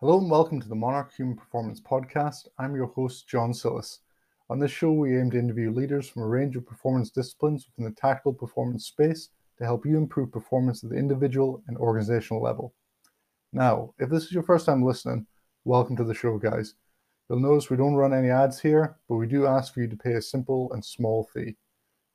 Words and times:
Hello 0.00 0.18
and 0.18 0.30
welcome 0.30 0.60
to 0.60 0.68
the 0.68 0.74
Monarch 0.74 1.14
Human 1.14 1.34
Performance 1.34 1.80
Podcast. 1.80 2.48
I'm 2.58 2.76
your 2.76 2.88
host, 2.88 3.26
John 3.26 3.54
Sillis. 3.54 4.00
On 4.50 4.58
this 4.58 4.70
show, 4.70 4.92
we 4.92 5.18
aim 5.18 5.30
to 5.30 5.38
interview 5.38 5.70
leaders 5.72 6.06
from 6.06 6.20
a 6.20 6.26
range 6.26 6.54
of 6.54 6.66
performance 6.66 7.08
disciplines 7.08 7.66
within 7.66 7.90
the 7.90 7.98
tactical 7.98 8.34
performance 8.34 8.84
space 8.84 9.30
to 9.56 9.64
help 9.64 9.86
you 9.86 9.96
improve 9.96 10.30
performance 10.30 10.84
at 10.84 10.90
the 10.90 10.96
individual 10.96 11.62
and 11.66 11.78
organizational 11.78 12.42
level. 12.42 12.74
Now, 13.54 13.94
if 13.98 14.10
this 14.10 14.24
is 14.24 14.32
your 14.32 14.42
first 14.42 14.66
time 14.66 14.84
listening, 14.84 15.26
welcome 15.64 15.96
to 15.96 16.04
the 16.04 16.12
show, 16.12 16.36
guys. 16.36 16.74
You'll 17.30 17.40
notice 17.40 17.70
we 17.70 17.78
don't 17.78 17.94
run 17.94 18.12
any 18.12 18.28
ads 18.28 18.60
here, 18.60 18.98
but 19.08 19.16
we 19.16 19.26
do 19.26 19.46
ask 19.46 19.72
for 19.72 19.80
you 19.80 19.88
to 19.88 19.96
pay 19.96 20.12
a 20.12 20.20
simple 20.20 20.70
and 20.74 20.84
small 20.84 21.26
fee. 21.32 21.56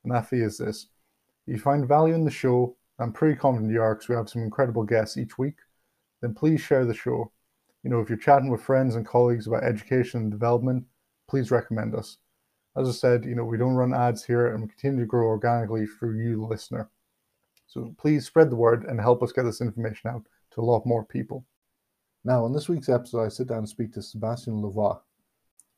And 0.04 0.14
that 0.14 0.28
fee 0.28 0.42
is 0.42 0.56
this. 0.56 0.86
If 1.48 1.54
you 1.54 1.58
find 1.58 1.88
value 1.88 2.14
in 2.14 2.24
the 2.24 2.30
show, 2.30 2.76
I'm 3.00 3.12
pretty 3.12 3.34
confident 3.34 3.72
you 3.72 3.82
are 3.82 3.96
because 3.96 4.08
we 4.08 4.14
have 4.14 4.30
some 4.30 4.42
incredible 4.42 4.84
guests 4.84 5.16
each 5.16 5.36
week, 5.36 5.56
then 6.20 6.32
please 6.32 6.60
share 6.60 6.84
the 6.84 6.94
show. 6.94 7.32
You 7.82 7.90
know, 7.90 8.00
if 8.00 8.08
you're 8.08 8.18
chatting 8.18 8.50
with 8.50 8.62
friends 8.62 8.94
and 8.94 9.06
colleagues 9.06 9.46
about 9.46 9.64
education 9.64 10.20
and 10.20 10.30
development, 10.30 10.84
please 11.28 11.50
recommend 11.50 11.94
us. 11.94 12.18
As 12.76 12.88
I 12.88 12.92
said, 12.92 13.24
you 13.24 13.34
know, 13.34 13.44
we 13.44 13.58
don't 13.58 13.74
run 13.74 13.92
ads 13.92 14.24
here 14.24 14.46
and 14.46 14.62
we 14.62 14.68
continue 14.68 15.00
to 15.00 15.06
grow 15.06 15.26
organically 15.26 15.86
through 15.86 16.18
you, 16.18 16.36
the 16.36 16.46
listener. 16.46 16.90
So 17.66 17.94
please 17.98 18.26
spread 18.26 18.50
the 18.50 18.56
word 18.56 18.84
and 18.84 19.00
help 19.00 19.22
us 19.22 19.32
get 19.32 19.44
this 19.44 19.60
information 19.60 20.10
out 20.10 20.26
to 20.52 20.60
a 20.60 20.64
lot 20.64 20.86
more 20.86 21.04
people. 21.04 21.44
Now, 22.24 22.44
on 22.44 22.52
this 22.52 22.68
week's 22.68 22.88
episode, 22.88 23.24
I 23.24 23.28
sit 23.28 23.48
down 23.48 23.58
and 23.58 23.68
speak 23.68 23.92
to 23.94 24.02
Sebastian 24.02 24.62
Louvois. 24.62 25.00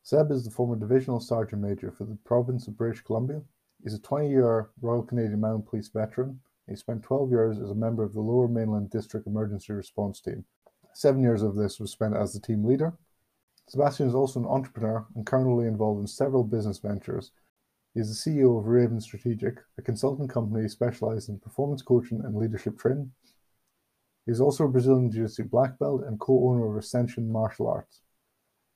Seb 0.03 0.29
is 0.29 0.45
the 0.45 0.51
former 0.51 0.75
Divisional 0.75 1.19
Sergeant 1.19 1.61
Major 1.61 1.91
for 1.91 2.05
the 2.05 2.17
province 2.23 2.67
of 2.67 2.77
British 2.77 3.01
Columbia. 3.01 3.41
He's 3.83 3.95
a 3.95 3.99
20 3.99 4.29
year 4.29 4.69
Royal 4.81 5.01
Canadian 5.01 5.39
Mounted 5.39 5.67
Police 5.67 5.87
veteran. 5.87 6.39
He 6.67 6.75
spent 6.75 7.03
12 7.03 7.31
years 7.31 7.59
as 7.59 7.71
a 7.71 7.75
member 7.75 8.03
of 8.03 8.13
the 8.13 8.21
Lower 8.21 8.47
Mainland 8.47 8.91
District 8.91 9.25
Emergency 9.25 9.73
Response 9.73 10.21
Team. 10.21 10.45
Seven 10.95 11.21
years 11.21 11.41
of 11.41 11.55
this 11.55 11.77
was 11.77 11.91
spent 11.91 12.15
as 12.15 12.31
the 12.31 12.39
team 12.39 12.63
leader. 12.63 12.93
Sebastian 13.67 14.07
is 14.07 14.15
also 14.15 14.39
an 14.39 14.45
entrepreneur 14.45 15.05
and 15.13 15.25
currently 15.25 15.67
involved 15.67 15.99
in 15.99 16.07
several 16.07 16.45
business 16.45 16.79
ventures. 16.79 17.33
He 17.93 17.99
is 17.99 18.07
the 18.23 18.31
CEO 18.31 18.57
of 18.57 18.65
Raven 18.65 19.01
Strategic, 19.01 19.59
a 19.77 19.81
consulting 19.81 20.29
company 20.29 20.69
specialized 20.69 21.27
in 21.27 21.37
performance 21.37 21.81
coaching 21.81 22.21
and 22.23 22.37
leadership 22.37 22.79
training. 22.79 23.11
He 24.25 24.31
is 24.31 24.39
also 24.39 24.63
a 24.63 24.69
Brazilian 24.69 25.11
Jiu 25.11 25.23
Jitsu 25.23 25.43
black 25.43 25.77
belt 25.79 26.01
and 26.07 26.17
co 26.17 26.47
owner 26.47 26.65
of 26.65 26.77
Ascension 26.77 27.29
Martial 27.29 27.67
Arts. 27.67 27.99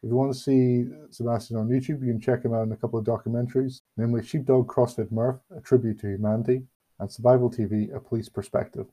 If 0.03 0.09
you 0.09 0.15
want 0.17 0.33
to 0.33 0.39
see 0.39 0.87
Sebastian 1.11 1.55
on 1.55 1.69
YouTube, 1.69 2.01
you 2.01 2.11
can 2.11 2.19
check 2.19 2.43
him 2.43 2.53
out 2.53 2.63
in 2.63 2.73
a 2.73 2.77
couple 2.77 2.99
of 2.99 3.05
documentaries, 3.05 3.79
namely 3.95 4.25
Sheepdog 4.25 4.67
CrossFit 4.67 5.09
Murph, 5.09 5.39
a 5.55 5.61
tribute 5.61 6.01
to 6.01 6.07
humanity, 6.07 6.63
and 6.99 7.09
Survival 7.09 7.49
TV, 7.49 7.95
a 7.95 8.01
police 8.01 8.27
perspective. 8.27 8.87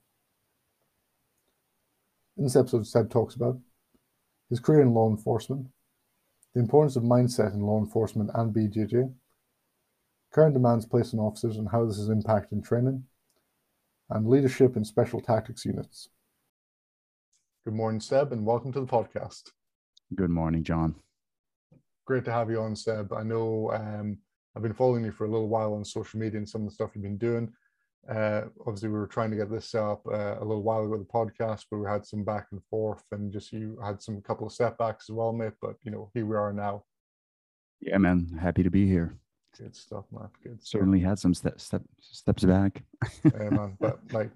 In 2.36 2.44
this 2.44 2.56
episode, 2.56 2.86
Seb 2.86 3.08
talks 3.08 3.34
about 3.34 3.58
his 4.50 4.60
career 4.60 4.82
in 4.82 4.92
law 4.92 5.08
enforcement, 5.08 5.69
the 6.52 6.60
importance 6.60 6.94
of 6.94 7.02
mindset 7.02 7.54
in 7.54 7.62
law 7.62 7.78
enforcement 7.78 8.30
and 8.34 8.54
BJJ, 8.54 9.10
current 10.34 10.52
demands 10.52 10.84
placed 10.84 11.14
on 11.14 11.20
officers 11.20 11.56
and 11.56 11.66
how 11.70 11.86
this 11.86 11.97
is 11.97 12.10
impacting 12.10 12.62
training, 12.62 13.04
and 14.10 14.28
leadership 14.28 14.76
in 14.76 14.84
special 14.84 15.19
tactics 15.19 15.64
units. 15.64 16.10
Good 17.64 17.72
morning, 17.72 18.00
Seb, 18.00 18.32
and 18.32 18.44
welcome 18.44 18.70
to 18.74 18.80
the 18.80 18.86
podcast. 18.86 19.53
Good 20.14 20.30
morning, 20.30 20.62
John. 20.62 20.94
Great 22.04 22.26
to 22.26 22.32
have 22.32 22.50
you 22.50 22.60
on, 22.60 22.76
Seb. 22.76 23.14
I 23.14 23.22
know 23.22 23.72
um, 23.72 24.18
I've 24.54 24.62
been 24.62 24.74
following 24.74 25.06
you 25.06 25.10
for 25.10 25.24
a 25.24 25.30
little 25.30 25.48
while 25.48 25.72
on 25.72 25.86
social 25.86 26.20
media 26.20 26.36
and 26.36 26.48
some 26.48 26.62
of 26.62 26.68
the 26.68 26.74
stuff 26.74 26.91
you've 26.94 27.03
been 27.03 27.16
doing. 27.16 27.50
Uh, 28.09 28.43
obviously, 28.61 28.89
we 28.89 28.99
were 28.99 29.06
trying 29.06 29.31
to 29.31 29.37
get 29.37 29.50
this 29.50 29.71
set 29.71 29.83
up 29.83 30.06
uh, 30.06 30.37
a 30.39 30.44
little 30.44 30.62
while 30.62 30.84
ago, 30.84 30.97
the 30.97 31.05
podcast, 31.05 31.65
but 31.71 31.78
we 31.78 31.89
had 31.89 32.06
some 32.06 32.25
back 32.25 32.47
and 32.53 32.62
forth, 32.71 33.03
and 33.12 33.33
just 33.33 33.53
you 33.53 33.78
had 33.83 34.00
some 34.00 34.21
couple 34.22 34.47
of 34.47 34.53
setbacks 34.53 35.11
as 35.11 35.15
well, 35.15 35.33
mate. 35.33 35.55
But 35.61 35.77
you 35.83 35.91
know, 35.91 36.11
here 36.15 36.27
we 36.27 36.37
are 36.37 36.53
now. 36.53 36.84
Yeah, 37.81 37.99
man. 37.99 38.39
Happy 38.41 38.62
to 38.62 38.71
be 38.71 38.87
here. 38.87 39.16
Good 39.59 39.75
stuff, 39.75 40.05
man. 40.12 40.28
Good. 40.43 40.62
Stuff. 40.62 40.81
Certainly 40.81 41.00
had 41.00 41.19
some 41.19 41.34
step, 41.34 41.61
step 41.61 41.83
steps 42.00 42.45
back. 42.45 42.83
yeah, 43.25 43.50
man. 43.50 43.77
But 43.81 43.99
like 44.12 44.31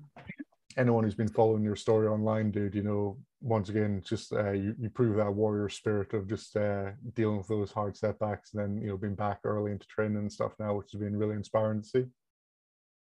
anyone 0.77 1.05
who's 1.05 1.15
been 1.15 1.29
following 1.29 1.63
your 1.63 1.77
story 1.77 2.09
online, 2.09 2.51
dude, 2.51 2.75
you 2.75 2.83
know, 2.83 3.19
once 3.41 3.69
again, 3.69 4.03
just 4.05 4.33
uh, 4.33 4.53
you, 4.53 4.75
you 4.79 4.91
prove 4.91 5.17
that 5.17 5.33
warrior 5.33 5.69
spirit 5.69 6.13
of 6.13 6.29
just 6.29 6.57
uh, 6.57 6.91
dealing 7.15 7.39
with 7.39 7.49
those 7.49 7.73
hard 7.73 7.97
setbacks 7.97 8.53
and 8.53 8.63
then, 8.63 8.83
you 8.83 8.89
know, 8.89 8.97
being 8.97 9.15
back 9.15 9.41
early 9.45 9.73
into 9.73 9.87
training 9.87 10.19
and 10.19 10.33
stuff 10.33 10.53
now, 10.59 10.75
which 10.75 10.93
has 10.93 11.01
been 11.01 11.17
really 11.17 11.35
inspiring 11.35 11.83
to 11.83 11.89
see. 11.89 12.05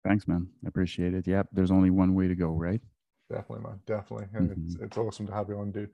Thanks, 0.06 0.28
man. 0.28 0.48
I 0.64 0.68
appreciate 0.68 1.14
it. 1.14 1.26
Yep. 1.26 1.48
There's 1.52 1.70
only 1.70 1.90
one 1.90 2.14
way 2.14 2.28
to 2.28 2.34
go, 2.34 2.48
right? 2.48 2.80
Definitely, 3.30 3.64
man. 3.64 3.80
Definitely. 3.86 4.26
And 4.34 4.50
mm-hmm. 4.50 4.66
it's, 4.66 4.76
it's 4.76 4.98
awesome 4.98 5.26
to 5.26 5.32
have 5.32 5.48
you 5.48 5.58
on, 5.58 5.72
dude. 5.72 5.90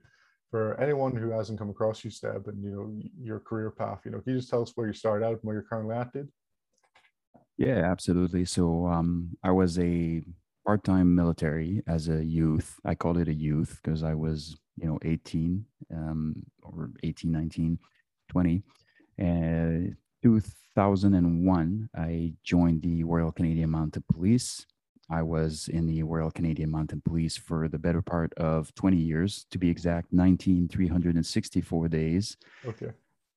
For 0.51 0.79
anyone 0.79 1.15
who 1.15 1.31
hasn't 1.31 1.57
come 1.57 1.69
across 1.69 2.03
you, 2.03 2.11
Seb, 2.11 2.47
and, 2.47 2.63
you 2.63 2.71
know, 2.71 3.01
your 3.19 3.39
career 3.39 3.71
path, 3.71 4.01
you 4.05 4.11
know, 4.11 4.19
can 4.19 4.33
you 4.33 4.39
just 4.39 4.51
tell 4.51 4.61
us 4.61 4.71
where 4.75 4.85
you 4.85 4.93
started 4.93 5.25
out 5.25 5.31
and 5.31 5.39
where 5.41 5.55
you're 5.55 5.63
currently 5.63 5.95
at, 5.95 6.13
dude? 6.13 6.29
Yeah, 7.57 7.89
absolutely. 7.91 8.45
So 8.45 8.85
um, 8.85 9.31
I 9.43 9.51
was 9.51 9.79
a 9.79 10.21
part-time 10.65 11.15
military 11.15 11.81
as 11.87 12.07
a 12.07 12.23
youth. 12.23 12.75
I 12.85 12.93
called 12.93 13.17
it 13.17 13.27
a 13.27 13.33
youth 13.33 13.79
because 13.83 14.03
I 14.03 14.13
was, 14.13 14.55
you 14.77 14.87
know, 14.87 14.99
18 15.03 15.65
um, 15.91 16.35
or 16.61 16.91
18, 17.03 17.31
19, 17.31 17.79
20. 18.29 18.63
And 19.17 19.95
2001, 20.23 21.89
I 21.95 22.33
joined 22.43 22.81
the 22.81 23.03
Royal 23.03 23.31
Canadian 23.31 23.71
Mounted 23.71 24.07
Police. 24.07 24.65
I 25.09 25.21
was 25.21 25.67
in 25.67 25.85
the 25.85 26.01
Royal 26.03 26.31
Canadian 26.31 26.71
Mounted 26.71 27.03
Police 27.03 27.35
for 27.35 27.67
the 27.67 27.77
better 27.77 28.01
part 28.01 28.33
of 28.35 28.73
20 28.75 28.95
years, 28.95 29.45
to 29.51 29.57
be 29.57 29.69
exact, 29.69 30.13
19, 30.13 30.69
364 30.69 31.87
days. 31.89 32.37
Okay. 32.65 32.91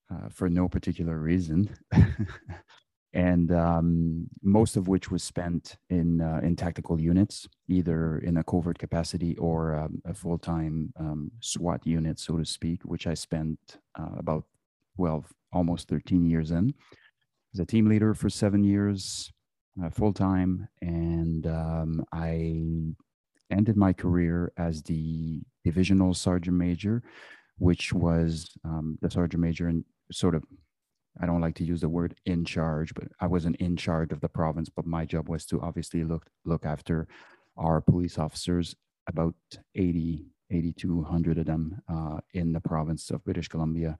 Uh, 0.08 0.28
for 0.30 0.48
no 0.48 0.68
particular 0.68 1.18
reason. 1.18 1.68
and 3.12 3.50
um, 3.50 4.28
most 4.40 4.76
of 4.76 4.86
which 4.86 5.10
was 5.10 5.24
spent 5.24 5.76
in 5.90 6.20
uh, 6.20 6.38
in 6.44 6.54
tactical 6.54 7.00
units, 7.00 7.48
either 7.66 8.18
in 8.18 8.36
a 8.36 8.44
covert 8.44 8.78
capacity 8.78 9.36
or 9.38 9.74
um, 9.74 10.00
a 10.04 10.14
full 10.14 10.38
time 10.38 10.92
um, 11.00 11.32
SWAT 11.40 11.84
unit, 11.84 12.20
so 12.20 12.36
to 12.36 12.44
speak, 12.44 12.82
which 12.84 13.08
I 13.08 13.14
spent 13.14 13.58
uh, 13.98 14.14
about 14.16 14.44
12, 14.96 15.32
almost 15.52 15.88
13 15.88 16.26
years 16.26 16.50
in. 16.50 16.74
As 17.54 17.60
a 17.60 17.64
team 17.66 17.88
leader 17.88 18.14
for 18.14 18.28
seven 18.28 18.64
years, 18.64 19.32
uh, 19.82 19.90
full 19.90 20.12
time, 20.12 20.68
and 20.80 21.46
um, 21.46 22.04
I 22.12 22.94
ended 23.50 23.76
my 23.76 23.92
career 23.92 24.52
as 24.56 24.82
the 24.82 25.40
divisional 25.64 26.14
sergeant 26.14 26.56
major, 26.56 27.02
which 27.58 27.92
was 27.92 28.50
um, 28.64 28.98
the 29.00 29.10
sergeant 29.10 29.42
major 29.42 29.68
and 29.68 29.84
sort 30.10 30.34
of 30.34 30.44
I 31.20 31.24
don't 31.24 31.40
like 31.40 31.54
to 31.56 31.64
use 31.64 31.80
the 31.80 31.88
word 31.88 32.14
in 32.26 32.44
charge, 32.44 32.92
but 32.92 33.08
I 33.20 33.26
wasn't 33.26 33.56
in 33.56 33.76
charge 33.76 34.12
of 34.12 34.20
the 34.20 34.28
province, 34.28 34.68
but 34.68 34.86
my 34.86 35.06
job 35.06 35.28
was 35.30 35.46
to 35.46 35.62
obviously 35.62 36.04
look 36.04 36.26
look 36.44 36.66
after 36.66 37.08
our 37.56 37.80
police 37.80 38.18
officers, 38.18 38.76
about 39.08 39.34
80, 39.74 40.26
8,200 40.50 41.38
of 41.38 41.46
them 41.46 41.80
uh, 41.88 42.18
in 42.34 42.52
the 42.52 42.60
province 42.60 43.10
of 43.10 43.24
British 43.24 43.48
Columbia, 43.48 43.98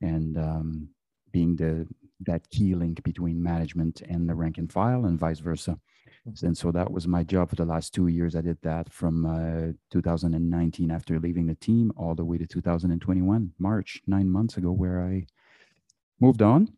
and 0.00 0.36
um, 0.36 0.88
being 1.32 1.56
the 1.56 1.86
that 2.20 2.48
key 2.50 2.74
link 2.74 3.02
between 3.02 3.42
management 3.42 4.00
and 4.08 4.28
the 4.28 4.34
rank 4.34 4.58
and 4.58 4.72
file, 4.72 5.04
and 5.04 5.18
vice 5.18 5.38
versa. 5.38 5.78
Mm-hmm. 6.26 6.46
And 6.46 6.58
so 6.58 6.72
that 6.72 6.90
was 6.90 7.06
my 7.06 7.22
job 7.22 7.50
for 7.50 7.56
the 7.56 7.64
last 7.64 7.94
two 7.94 8.08
years. 8.08 8.34
I 8.34 8.40
did 8.40 8.58
that 8.62 8.92
from 8.92 9.26
uh, 9.26 9.72
2019 9.90 10.90
after 10.90 11.18
leaving 11.18 11.46
the 11.46 11.54
team 11.54 11.92
all 11.96 12.14
the 12.14 12.24
way 12.24 12.38
to 12.38 12.46
2021, 12.46 13.52
March, 13.58 14.02
nine 14.06 14.30
months 14.30 14.56
ago, 14.56 14.72
where 14.72 15.02
I 15.02 15.26
moved 16.20 16.42
on 16.42 16.72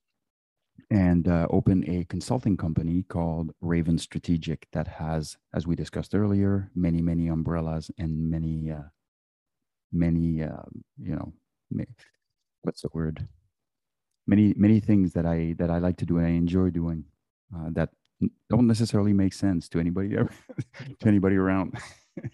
and 0.90 1.28
uh, 1.28 1.46
opened 1.50 1.88
a 1.88 2.04
consulting 2.04 2.56
company 2.56 3.04
called 3.08 3.52
Raven 3.60 3.98
Strategic 3.98 4.66
that 4.72 4.88
has, 4.88 5.36
as 5.54 5.66
we 5.66 5.76
discussed 5.76 6.14
earlier, 6.14 6.70
many, 6.74 7.02
many 7.02 7.28
umbrellas 7.28 7.90
and 7.98 8.30
many, 8.30 8.70
uh, 8.70 8.88
many, 9.92 10.42
uh, 10.42 10.62
you 10.98 11.14
know, 11.14 11.32
what's 12.62 12.82
the 12.82 12.88
word? 12.92 13.26
Many, 14.26 14.54
many 14.56 14.80
things 14.80 15.12
that 15.14 15.26
I 15.26 15.54
that 15.58 15.70
I 15.70 15.78
like 15.78 15.96
to 15.98 16.06
do 16.06 16.18
and 16.18 16.26
I 16.26 16.30
enjoy 16.30 16.70
doing 16.70 17.04
uh, 17.54 17.70
that 17.72 17.90
don't 18.50 18.66
necessarily 18.66 19.12
make 19.12 19.32
sense 19.32 19.68
to 19.70 19.80
anybody 19.80 20.08
to 21.00 21.06
anybody 21.06 21.36
around. 21.36 21.78
that's 22.16 22.30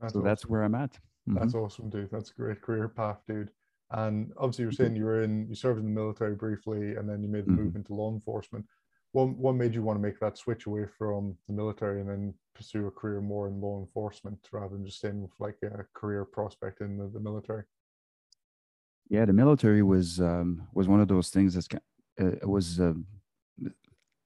so 0.00 0.06
awesome. 0.06 0.24
that's 0.24 0.46
where 0.46 0.62
I'm 0.62 0.74
at. 0.74 0.98
That's 1.26 1.52
mm-hmm. 1.52 1.58
awesome, 1.58 1.90
dude. 1.90 2.10
That's 2.10 2.30
a 2.30 2.34
great 2.34 2.62
career 2.62 2.88
path, 2.88 3.18
dude. 3.28 3.50
And 3.92 4.32
obviously, 4.36 4.64
you're 4.64 4.72
saying 4.72 4.96
you 4.96 5.04
were 5.04 5.22
in, 5.22 5.48
you 5.48 5.54
served 5.54 5.80
in 5.80 5.84
the 5.84 6.00
military 6.00 6.34
briefly, 6.34 6.94
and 6.94 7.08
then 7.08 7.22
you 7.22 7.28
made 7.28 7.44
the 7.44 7.50
mm-hmm. 7.50 7.64
move 7.64 7.76
into 7.76 7.94
law 7.94 8.12
enforcement. 8.12 8.64
What 9.12 9.30
what 9.36 9.56
made 9.56 9.74
you 9.74 9.82
want 9.82 9.98
to 9.98 10.02
make 10.02 10.20
that 10.20 10.38
switch 10.38 10.66
away 10.66 10.86
from 10.96 11.36
the 11.48 11.52
military 11.52 12.00
and 12.00 12.08
then 12.08 12.34
pursue 12.54 12.86
a 12.86 12.90
career 12.90 13.20
more 13.20 13.48
in 13.48 13.60
law 13.60 13.80
enforcement 13.80 14.38
rather 14.52 14.76
than 14.76 14.86
just 14.86 14.98
staying 14.98 15.20
with 15.20 15.32
like 15.40 15.56
a 15.62 15.84
career 15.94 16.24
prospect 16.24 16.80
in 16.80 16.96
the, 16.96 17.08
the 17.08 17.20
military? 17.20 17.64
Yeah, 19.10 19.24
the 19.26 19.32
military 19.34 19.82
was 19.82 20.20
um, 20.20 20.68
was 20.72 20.88
one 20.88 21.00
of 21.00 21.08
those 21.08 21.30
things 21.30 21.54
that 21.54 21.82
uh, 22.20 22.48
was, 22.48 22.80
uh, 22.80 22.94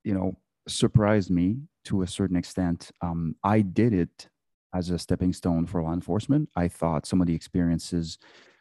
you 0.04 0.14
know, 0.14 0.36
surprised 0.69 1.31
me 1.31 1.58
to 1.84 2.02
a 2.02 2.06
certain 2.06 2.36
extent. 2.36 2.90
Um, 3.02 3.36
I 3.44 3.60
did 3.62 3.92
it 3.92 4.28
as 4.75 4.90
a 4.90 4.98
stepping 4.98 5.32
stone 5.32 5.66
for 5.66 5.82
law 5.82 5.92
enforcement. 5.92 6.48
I 6.56 6.69
thought 6.69 7.06
some 7.06 7.20
of 7.20 7.26
the 7.26 7.34
experiences 7.34 8.19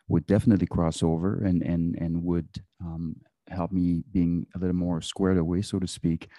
would 0.08 0.26
definitely 0.26 0.68
cross 0.68 1.04
over 1.04 1.44
and 1.44 1.62
and 1.62 1.96
and 2.00 2.24
would 2.24 2.50
um, 2.82 3.18
help 3.50 3.72
me 3.72 4.04
being 4.12 4.48
a 4.56 4.60
little 4.60 4.76
more 4.76 5.02
squared 5.02 5.38
away, 5.38 5.62
so 5.62 5.80
to 5.80 5.88
speak. 5.88 6.30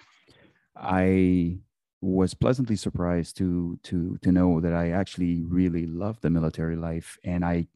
I 0.75 1.59
was 2.01 2.33
pleasantly 2.33 2.75
surprised 2.75 3.37
to 3.37 3.79
to 3.83 4.17
to 4.21 4.31
know 4.31 4.61
that 4.61 4.73
I 4.73 4.91
actually 4.91 5.43
really 5.43 5.87
loved 5.87 6.21
the 6.23 6.29
military 6.29 6.75
life, 6.75 7.17
and 7.23 7.45
I 7.45 7.67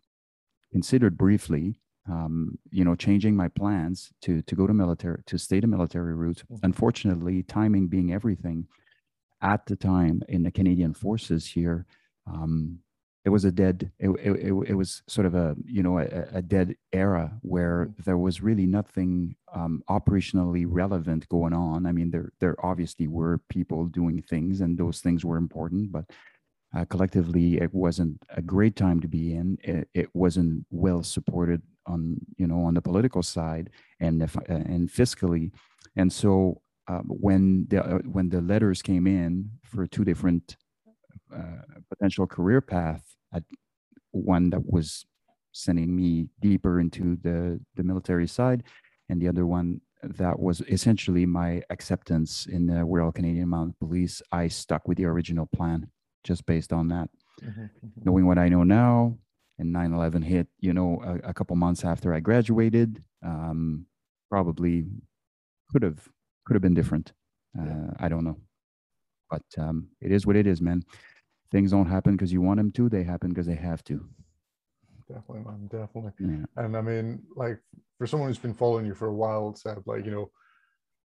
considered 0.71 1.17
briefly, 1.17 1.79
um, 2.07 2.57
you 2.71 2.83
know, 2.83 2.95
changing 2.95 3.35
my 3.35 3.47
plans 3.47 4.11
to 4.21 4.41
to 4.43 4.55
go 4.55 4.67
to 4.67 4.73
military 4.73 5.21
to 5.25 5.37
stay 5.37 5.59
the 5.59 5.67
military 5.67 6.13
route. 6.13 6.43
Mm-hmm. 6.51 6.65
Unfortunately, 6.65 7.43
timing 7.43 7.87
being 7.87 8.13
everything, 8.13 8.67
at 9.41 9.65
the 9.65 9.75
time 9.75 10.21
in 10.27 10.43
the 10.43 10.51
Canadian 10.51 10.93
forces 10.93 11.45
here, 11.45 11.85
um, 12.27 12.79
it 13.25 13.29
was 13.29 13.45
a 13.45 13.51
dead 13.51 13.91
it, 13.99 14.09
it, 14.09 14.53
it, 14.67 14.73
was 14.73 15.03
sort 15.07 15.27
of 15.27 15.35
a 15.35 15.55
you 15.65 15.83
know 15.83 15.99
a, 15.99 16.07
a 16.33 16.41
dead 16.41 16.75
era 16.93 17.31
where 17.41 17.87
mm. 17.87 18.03
there 18.05 18.17
was 18.17 18.41
really 18.41 18.65
nothing 18.65 19.35
um, 19.53 19.83
operationally 19.89 20.65
relevant 20.67 21.27
going 21.29 21.53
on 21.53 21.85
i 21.85 21.91
mean 21.91 22.09
there 22.11 22.31
there 22.39 22.55
obviously 22.65 23.07
were 23.07 23.39
people 23.49 23.85
doing 23.85 24.21
things 24.21 24.61
and 24.61 24.77
those 24.77 25.01
things 25.01 25.25
were 25.25 25.37
important 25.37 25.91
but 25.91 26.05
uh, 26.75 26.85
collectively 26.85 27.57
it 27.57 27.73
wasn't 27.73 28.15
a 28.35 28.41
great 28.41 28.75
time 28.75 28.99
to 28.99 29.07
be 29.07 29.33
in 29.33 29.57
it, 29.63 29.87
it, 29.93 30.09
wasn't 30.13 30.65
well 30.69 31.03
supported 31.03 31.61
on 31.89 32.17
you 32.37 32.47
know 32.47 32.61
on 32.63 32.73
the 32.75 32.81
political 32.81 33.23
side 33.23 33.69
and 33.99 34.23
uh, 34.23 34.27
and 34.47 34.89
fiscally. 34.89 35.51
And 35.95 36.13
so 36.13 36.61
uh, 36.87 37.01
when 37.05 37.65
the 37.69 37.83
uh, 37.83 37.99
when 37.99 38.29
the 38.29 38.41
letters 38.41 38.81
came 38.81 39.07
in 39.07 39.49
for 39.63 39.87
two 39.87 40.05
different 40.05 40.55
uh, 41.35 41.63
potential 41.89 42.27
career 42.27 42.61
path 42.61 43.03
at 43.33 43.43
one 44.11 44.49
that 44.51 44.65
was 44.65 45.05
sending 45.51 45.95
me 45.95 46.27
deeper 46.39 46.79
into 46.79 47.17
the 47.21 47.59
the 47.75 47.83
military 47.83 48.27
side 48.27 48.63
and 49.09 49.21
the 49.21 49.27
other 49.27 49.45
one 49.45 49.81
that 50.01 50.39
was 50.39 50.61
essentially 50.61 51.25
my 51.25 51.61
acceptance 51.69 52.45
in 52.45 52.67
the 52.67 52.85
Royal 52.85 53.11
Canadian 53.11 53.49
Mounted 53.49 53.77
Police 53.79 54.21
I 54.31 54.47
stuck 54.47 54.87
with 54.87 54.97
the 54.97 55.05
original 55.05 55.45
plan 55.45 55.89
just 56.23 56.45
based 56.45 56.71
on 56.71 56.87
that. 56.89 57.09
Mm-hmm, 57.43 57.61
mm-hmm. 57.61 58.01
knowing 58.03 58.25
what 58.25 58.37
I 58.37 58.49
know 58.49 58.63
now 58.63 59.17
and 59.59 59.75
9-11 59.75 60.23
hit 60.23 60.47
you 60.59 60.73
know 60.73 61.01
a, 61.05 61.29
a 61.29 61.33
couple 61.33 61.55
months 61.55 61.83
after 61.83 62.13
I 62.13 62.21
graduated 62.21 63.03
um, 63.23 63.85
probably 64.29 64.85
could 65.71 65.83
have 65.83 66.07
could 66.45 66.55
have 66.55 66.61
been 66.61 66.73
different. 66.73 67.13
Uh, 67.57 67.65
yeah. 67.65 67.89
I 67.99 68.09
don't 68.09 68.23
know. 68.23 68.37
But 69.29 69.43
um, 69.57 69.89
it 70.01 70.11
is 70.11 70.25
what 70.25 70.35
it 70.35 70.47
is 70.47 70.61
man. 70.61 70.83
Things 71.51 71.71
don't 71.71 71.87
happen 71.87 72.15
because 72.15 72.31
you 72.31 72.41
want 72.41 72.57
them 72.57 72.71
to 72.71 72.89
they 72.89 73.03
happen 73.03 73.29
because 73.29 73.45
they 73.47 73.55
have 73.55 73.83
to. 73.85 74.05
Definitely 75.07 75.43
man 75.43 75.67
definitely. 75.71 76.11
Yeah. 76.19 76.63
and 76.63 76.77
i 76.77 76.81
mean 76.81 77.23
like 77.35 77.59
for 77.97 78.05
someone 78.05 78.29
who's 78.29 78.37
been 78.37 78.53
following 78.53 78.85
you 78.85 78.93
for 78.93 79.07
a 79.07 79.13
while 79.13 79.55
Seb 79.55 79.81
like 79.87 80.05
you 80.05 80.11
know 80.11 80.31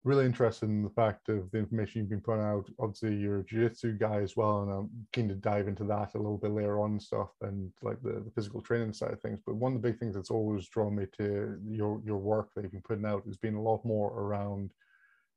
really 0.03 0.25
interested 0.25 0.69
in 0.69 0.81
the 0.81 0.89
fact 0.89 1.27
of 1.29 1.51
the 1.51 1.57
information 1.57 1.99
you've 1.99 2.09
been 2.09 2.21
putting 2.21 2.43
out. 2.43 2.69
Obviously 2.79 3.15
you're 3.15 3.39
a 3.39 3.45
jiu-jitsu 3.45 3.97
guy 3.97 4.21
as 4.21 4.37
well 4.37 4.61
and 4.61 4.71
i'm 4.71 4.89
keen 5.11 5.27
to 5.27 5.35
dive 5.35 5.67
into 5.67 5.83
that 5.83 6.15
a 6.15 6.17
little 6.17 6.37
bit 6.37 6.51
later 6.51 6.79
on 6.79 6.99
stuff 6.99 7.29
and 7.41 7.71
like 7.81 8.01
the, 8.01 8.21
the 8.25 8.31
physical 8.33 8.61
training 8.61 8.93
side 8.93 9.11
of 9.11 9.21
things. 9.21 9.39
But 9.45 9.55
one 9.55 9.75
of 9.75 9.81
the 9.81 9.87
big 9.87 9.99
things 9.99 10.15
that's 10.15 10.31
always 10.31 10.67
drawn 10.69 10.95
me 10.95 11.05
to 11.17 11.59
your 11.69 12.01
your 12.05 12.17
work 12.17 12.49
that 12.55 12.63
you've 12.63 12.71
been 12.71 12.81
putting 12.81 13.05
out 13.05 13.25
has 13.25 13.37
been 13.37 13.55
a 13.55 13.61
lot 13.61 13.83
more 13.83 14.11
around 14.13 14.71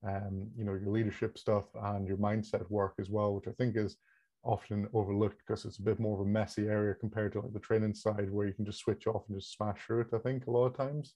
um, 0.05 0.49
you 0.57 0.65
know 0.65 0.75
your 0.75 0.91
leadership 0.91 1.39
stuff 1.39 1.65
and 1.75 2.07
your 2.07 2.17
mindset 2.17 2.69
work 2.71 2.95
as 2.99 3.09
well 3.09 3.35
which 3.35 3.47
i 3.47 3.53
think 3.53 3.77
is 3.77 3.97
often 4.45 4.89
overlooked 4.93 5.39
because 5.39 5.65
it's 5.65 5.79
a 5.79 5.83
bit 5.83 6.01
more 6.01 6.21
of 6.21 6.27
a 6.27 6.29
messy 6.29 6.67
area 6.67 6.95
compared 6.95 7.33
to 7.33 7.41
like 7.41 7.53
the 7.53 7.61
training 7.61 7.95
side 7.95 8.29
where 8.29 8.47
you 8.47 8.53
can 8.53 8.65
just 8.65 8.81
switch 8.81 9.07
off 9.07 9.23
and 9.29 9.39
just 9.39 9.53
smash 9.53 9.79
through 9.87 10.01
it 10.01 10.09
i 10.13 10.19
think 10.19 10.47
a 10.47 10.51
lot 10.51 10.67
of 10.67 10.77
times. 10.77 11.15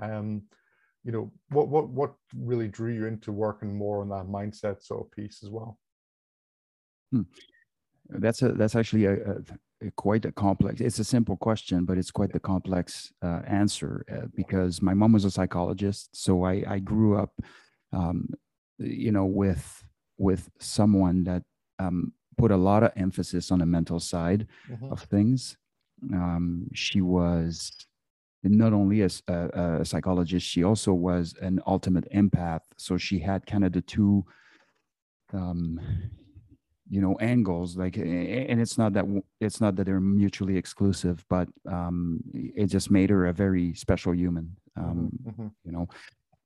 Um 0.00 0.42
you 1.04 1.12
know 1.12 1.30
what 1.50 1.68
what 1.68 1.88
what 1.88 2.14
really 2.36 2.68
drew 2.68 2.92
you 2.92 3.06
into 3.06 3.32
working 3.32 3.76
more 3.76 4.00
on 4.00 4.08
that 4.08 4.26
mindset 4.26 4.82
sort 4.82 5.04
of 5.04 5.10
piece 5.12 5.42
as 5.42 5.50
well 5.50 5.78
hmm. 7.12 7.22
that's 8.10 8.42
a 8.42 8.52
that's 8.52 8.74
actually 8.76 9.04
a, 9.06 9.14
a, 9.14 9.86
a, 9.86 9.90
quite 9.96 10.24
a 10.24 10.32
complex 10.32 10.80
it's 10.80 10.98
a 10.98 11.04
simple 11.04 11.36
question 11.36 11.84
but 11.84 11.98
it's 11.98 12.10
quite 12.10 12.32
the 12.32 12.40
complex 12.40 13.12
uh, 13.22 13.40
answer 13.46 14.04
uh, 14.12 14.26
because 14.34 14.82
my 14.82 14.94
mom 14.94 15.12
was 15.12 15.24
a 15.24 15.30
psychologist 15.30 16.10
so 16.12 16.44
i 16.44 16.62
i 16.68 16.78
grew 16.78 17.16
up 17.16 17.32
um 17.92 18.28
you 18.78 19.12
know 19.12 19.24
with 19.24 19.84
with 20.18 20.50
someone 20.58 21.24
that 21.24 21.42
um, 21.78 22.12
put 22.36 22.50
a 22.50 22.56
lot 22.56 22.82
of 22.82 22.92
emphasis 22.96 23.50
on 23.50 23.60
the 23.60 23.66
mental 23.66 24.00
side 24.00 24.46
mm-hmm. 24.70 24.92
of 24.92 25.02
things. 25.02 25.56
Um, 26.12 26.68
she 26.74 27.00
was 27.00 27.72
not 28.42 28.72
only 28.72 29.02
a, 29.02 29.08
a, 29.26 29.80
a, 29.80 29.84
psychologist, 29.84 30.46
she 30.46 30.64
also 30.64 30.92
was 30.92 31.34
an 31.40 31.60
ultimate 31.66 32.10
empath. 32.12 32.60
So 32.76 32.96
she 32.96 33.18
had 33.18 33.46
kind 33.46 33.64
of 33.64 33.72
the 33.72 33.80
two, 33.80 34.24
um, 35.32 35.80
you 36.88 37.00
know, 37.00 37.16
angles. 37.16 37.76
Like, 37.76 37.96
and 37.96 38.60
it's 38.60 38.78
not 38.78 38.92
that 38.92 39.04
it's 39.40 39.60
not 39.60 39.76
that 39.76 39.84
they're 39.84 40.00
mutually 40.00 40.56
exclusive, 40.56 41.24
but 41.28 41.48
um, 41.66 42.20
it 42.32 42.66
just 42.66 42.90
made 42.90 43.10
her 43.10 43.26
a 43.26 43.32
very 43.32 43.74
special 43.74 44.14
human. 44.14 44.56
Um, 44.76 45.10
mm-hmm. 45.12 45.30
mm-hmm. 45.30 45.48
You 45.64 45.72
know, 45.72 45.88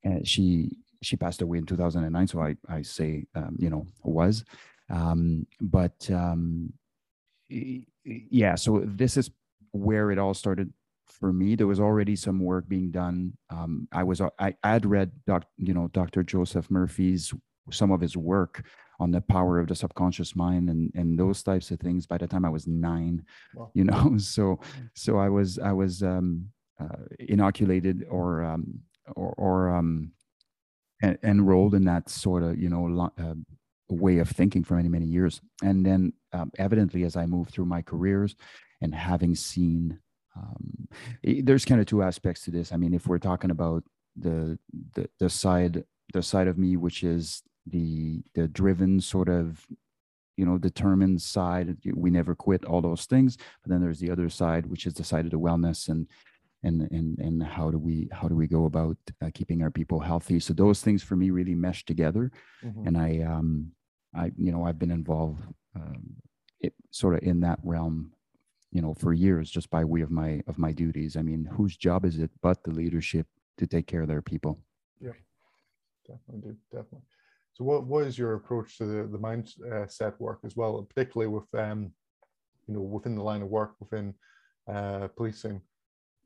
and 0.03 0.27
she 0.27 0.79
she 1.03 1.17
passed 1.17 1.43
away 1.43 1.59
in 1.59 1.67
2009. 1.67 2.27
So 2.27 2.41
I 2.41 2.57
I 2.69 2.83
say 2.83 3.27
um, 3.35 3.57
you 3.59 3.69
know 3.69 3.87
was 4.03 4.45
um, 4.93 5.47
but 5.61 6.09
um, 6.11 6.73
yeah, 7.49 8.55
so 8.55 8.83
this 8.85 9.17
is 9.17 9.31
where 9.73 10.11
it 10.11 10.19
all 10.19 10.35
started 10.35 10.73
for 11.23 11.33
me. 11.33 11.55
There 11.55 11.69
was 11.69 11.79
already 11.79 12.17
some 12.17 12.41
work 12.41 12.69
being 12.69 12.91
done. 12.91 13.35
Um, 13.49 13.87
I 13.93 14.03
was 14.03 14.21
I 14.21 14.55
had 14.65 14.85
read 14.85 15.13
doc, 15.25 15.45
you 15.57 15.73
know 15.73 15.87
Dr. 15.93 16.25
Joseph 16.25 16.69
Murphy's 16.69 17.33
some 17.71 17.93
of 17.93 18.01
his 18.01 18.17
work 18.17 18.65
on 18.99 19.13
the 19.13 19.21
power 19.21 19.61
of 19.61 19.69
the 19.69 19.77
subconscious 19.77 20.35
mind 20.35 20.69
and 20.69 20.91
and 20.97 21.17
those 21.17 21.45
types 21.45 21.71
of 21.71 21.79
things 21.79 22.09
by 22.09 22.19
the 22.19 22.27
time 22.27 22.45
I 22.45 22.49
was 22.49 22.67
nine, 22.67 23.25
wow. 23.55 23.71
you 23.73 23.85
know. 23.85 24.17
So 24.19 24.59
so 24.97 25.19
I 25.19 25.29
was 25.29 25.61
I 25.61 25.71
was 25.71 26.03
um, 26.03 26.49
uh, 26.83 27.03
inoculated 27.21 28.05
or 28.11 28.43
um, 28.43 28.81
or, 29.15 29.33
or 29.39 29.57
um, 29.77 30.11
enrolled 31.23 31.77
in 31.77 31.85
that 31.85 32.09
sort 32.09 32.43
of 32.43 32.59
you 32.59 32.69
know 32.69 33.13
uh, 33.25 33.35
way 33.89 34.19
of 34.19 34.29
thinking 34.29 34.65
for 34.65 34.75
many 34.75 34.89
many 34.89 35.07
years 35.07 35.41
and 35.63 35.87
then 35.87 36.13
um, 36.33 36.51
evidently 36.57 37.05
as 37.05 37.15
i 37.15 37.27
moved 37.27 37.51
through 37.51 37.67
my 37.67 37.83
careers 37.83 38.35
and 38.81 38.95
having 38.95 39.35
seen 39.35 39.99
um, 40.37 40.89
there's 41.23 41.65
kind 41.65 41.81
of 41.81 41.87
two 41.87 42.03
aspects 42.03 42.45
to 42.45 42.51
this. 42.51 42.73
I 42.73 42.77
mean 42.77 42.95
if 42.95 43.07
we're 43.07 43.19
talking 43.19 43.51
about 43.51 43.85
the, 44.17 44.59
the 44.95 45.09
the 45.19 45.31
side 45.31 45.85
the 46.13 46.23
side 46.23 46.47
of 46.49 46.59
me 46.59 46.77
which 46.77 47.03
is 47.03 47.43
the 47.67 48.23
the 48.35 48.49
driven 48.49 49.01
sort 49.01 49.29
of 49.29 49.67
you 50.37 50.45
know 50.45 50.59
determined 50.59 51.23
side 51.23 51.77
we 51.95 52.11
never 52.11 52.35
quit 52.35 52.65
all 52.65 52.81
those 52.81 53.07
things. 53.07 53.37
But 53.63 53.71
then 53.71 53.81
there's 53.81 54.01
the 54.01 54.11
other 54.11 54.29
side 54.29 54.67
which 54.67 54.87
is 54.87 54.95
the 54.95 55.05
side 55.05 55.25
of 55.25 55.31
the 55.31 55.39
wellness 55.39 55.89
and 55.89 56.07
and 56.63 56.83
and 56.93 57.19
and 57.19 57.43
how 57.43 57.71
do 57.71 57.79
we 57.79 58.09
how 58.13 58.29
do 58.29 58.35
we 58.35 58.47
go 58.47 58.67
about 58.67 58.97
uh, 59.23 59.31
keeping 59.35 59.63
our 59.63 59.71
people 59.71 60.01
healthy? 60.01 60.41
So 60.41 60.53
those 60.53 60.81
things 60.81 61.03
for 61.03 61.17
me 61.17 61.31
really 61.31 61.55
mesh 61.55 61.85
together. 61.85 62.31
Mm-hmm. 62.65 62.87
and 62.87 62.99
i 62.99 63.21
um 63.23 63.73
I, 64.15 64.31
you 64.37 64.53
know, 64.53 64.65
I've 64.65 64.79
been 64.79 64.91
involved 64.91 65.43
um, 65.75 66.17
it, 66.61 66.75
sort 66.91 67.15
of 67.15 67.23
in 67.23 67.41
that 67.41 67.59
realm, 67.63 68.13
you 68.73 68.81
know, 68.81 68.95
for 68.95 69.13
years, 69.13 69.51
just 69.51 69.71
by 69.71 69.85
way 69.85 70.01
of 70.01 70.11
my 70.11 70.43
of 70.47 70.59
my 70.59 70.73
duties. 70.73 71.17
I 71.17 71.23
mean, 71.23 71.45
whose 71.45 71.77
job 71.77 72.05
is 72.05 72.19
it 72.19 72.31
but 72.41 72.63
the 72.65 72.71
leadership 72.71 73.27
to 73.59 73.67
take 73.67 73.87
care 73.87 74.03
of 74.03 74.09
their 74.09 74.23
people? 74.23 74.59
Yeah, 75.01 75.13
definitely, 76.07 76.57
definitely. 76.71 77.07
So, 77.53 77.65
what 77.65 77.87
what 77.87 78.05
is 78.05 78.19
your 78.19 78.35
approach 78.35 78.79
to 78.79 78.87
the 78.87 79.07
the 79.07 79.19
mindset 79.19 80.19
work 80.19 80.41
as 80.45 80.57
well, 80.57 80.83
particularly 80.83 81.33
with 81.33 81.55
um, 81.55 81.93
you 82.67 82.75
know, 82.75 82.81
within 82.81 83.15
the 83.15 83.23
line 83.23 83.43
of 83.43 83.49
work 83.49 83.75
within 83.79 84.15
uh, 84.67 85.09
policing? 85.17 85.61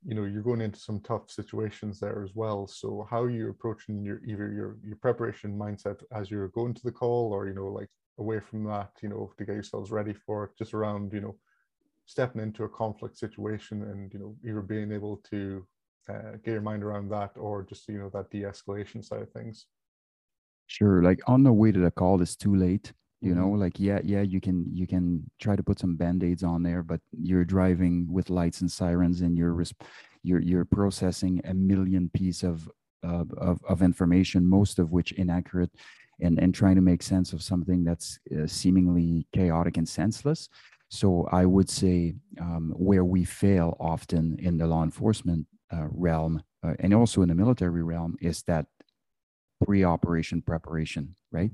you 0.06 0.14
know 0.14 0.24
you're 0.24 0.42
going 0.42 0.60
into 0.60 0.78
some 0.78 1.00
tough 1.00 1.30
situations 1.30 1.98
there 1.98 2.22
as 2.22 2.34
well 2.34 2.66
so 2.66 3.06
how 3.10 3.22
are 3.22 3.30
you 3.30 3.50
approaching 3.50 4.04
your 4.04 4.20
either 4.24 4.52
your 4.52 4.76
your 4.84 4.96
preparation 4.96 5.56
mindset 5.58 6.00
as 6.12 6.30
you're 6.30 6.48
going 6.48 6.74
to 6.74 6.82
the 6.84 6.92
call 6.92 7.32
or 7.32 7.48
you 7.48 7.54
know 7.54 7.66
like 7.66 7.88
away 8.18 8.38
from 8.38 8.64
that 8.64 8.90
you 9.02 9.08
know 9.08 9.32
to 9.36 9.44
get 9.44 9.54
yourselves 9.54 9.90
ready 9.90 10.12
for 10.12 10.44
it 10.44 10.50
just 10.56 10.74
around 10.74 11.12
you 11.12 11.20
know 11.20 11.36
stepping 12.06 12.42
into 12.42 12.64
a 12.64 12.68
conflict 12.68 13.18
situation 13.18 13.82
and 13.82 14.12
you 14.12 14.18
know 14.18 14.36
either 14.48 14.62
being 14.62 14.92
able 14.92 15.16
to 15.30 15.66
uh, 16.08 16.32
get 16.44 16.52
your 16.52 16.60
mind 16.60 16.82
around 16.82 17.10
that 17.10 17.32
or 17.36 17.64
just 17.64 17.88
you 17.88 17.98
know 17.98 18.10
that 18.10 18.30
de-escalation 18.30 19.04
side 19.04 19.22
of 19.22 19.30
things 19.32 19.66
sure 20.68 21.02
like 21.02 21.20
on 21.26 21.42
the 21.42 21.52
way 21.52 21.70
to 21.72 21.80
the 21.80 21.90
call 21.90 22.20
it's 22.22 22.36
too 22.36 22.54
late 22.54 22.92
you 23.20 23.34
know 23.34 23.46
mm-hmm. 23.46 23.60
like 23.60 23.80
yeah 23.80 23.98
yeah 24.04 24.22
you 24.22 24.40
can 24.40 24.64
you 24.72 24.86
can 24.86 25.28
try 25.40 25.56
to 25.56 25.62
put 25.62 25.78
some 25.78 25.96
band-aids 25.96 26.42
on 26.42 26.62
there 26.62 26.82
but 26.82 27.00
you're 27.12 27.44
driving 27.44 28.06
with 28.10 28.30
lights 28.30 28.60
and 28.60 28.70
sirens 28.70 29.20
and 29.20 29.36
you're 29.36 29.64
you're 30.22 30.40
you're 30.40 30.64
processing 30.64 31.40
a 31.44 31.54
million 31.54 32.10
piece 32.14 32.42
of 32.42 32.68
of, 33.02 33.32
of, 33.34 33.60
of 33.68 33.82
information 33.82 34.44
most 34.44 34.78
of 34.78 34.92
which 34.92 35.12
inaccurate 35.12 35.70
and 36.20 36.38
and 36.38 36.54
trying 36.54 36.76
to 36.76 36.82
make 36.82 37.02
sense 37.02 37.32
of 37.32 37.42
something 37.42 37.82
that's 37.84 38.18
uh, 38.36 38.46
seemingly 38.46 39.26
chaotic 39.32 39.76
and 39.76 39.88
senseless 39.88 40.48
So 40.88 41.28
I 41.32 41.46
would 41.46 41.68
say 41.68 42.14
um, 42.40 42.72
where 42.76 43.04
we 43.04 43.24
fail 43.24 43.76
often 43.80 44.38
in 44.40 44.58
the 44.58 44.66
law 44.66 44.82
enforcement 44.82 45.46
uh, 45.72 45.86
realm 45.90 46.42
uh, 46.62 46.74
and 46.80 46.94
also 46.94 47.22
in 47.22 47.28
the 47.28 47.34
military 47.34 47.82
realm 47.82 48.16
is 48.20 48.42
that 48.44 48.66
pre-operation 49.64 50.42
preparation, 50.42 51.14
right? 51.32 51.50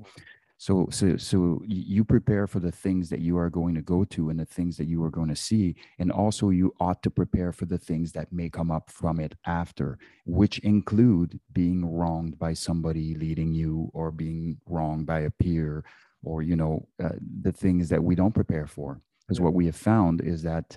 So, 0.58 0.86
so, 0.90 1.16
so 1.16 1.60
you 1.66 2.04
prepare 2.04 2.46
for 2.46 2.60
the 2.60 2.70
things 2.70 3.10
that 3.10 3.18
you 3.18 3.36
are 3.36 3.50
going 3.50 3.74
to 3.74 3.82
go 3.82 4.04
to 4.04 4.30
and 4.30 4.38
the 4.38 4.44
things 4.44 4.76
that 4.76 4.86
you 4.86 5.02
are 5.02 5.10
going 5.10 5.28
to 5.28 5.34
see, 5.34 5.74
and 5.98 6.12
also 6.12 6.50
you 6.50 6.72
ought 6.78 7.02
to 7.02 7.10
prepare 7.10 7.50
for 7.50 7.64
the 7.64 7.78
things 7.78 8.12
that 8.12 8.32
may 8.32 8.48
come 8.48 8.70
up 8.70 8.88
from 8.88 9.18
it 9.18 9.34
after, 9.44 9.98
which 10.24 10.60
include 10.60 11.40
being 11.52 11.84
wronged 11.84 12.38
by 12.38 12.52
somebody 12.52 13.16
leading 13.16 13.52
you, 13.52 13.90
or 13.92 14.12
being 14.12 14.56
wronged 14.66 15.04
by 15.04 15.20
a 15.20 15.30
peer, 15.30 15.84
or 16.22 16.42
you 16.42 16.54
know 16.54 16.86
uh, 17.02 17.08
the 17.40 17.50
things 17.50 17.88
that 17.88 18.04
we 18.04 18.14
don't 18.14 18.34
prepare 18.34 18.68
for. 18.68 19.00
Because 19.26 19.40
what 19.40 19.54
we 19.54 19.66
have 19.66 19.76
found 19.76 20.20
is 20.20 20.42
that 20.42 20.76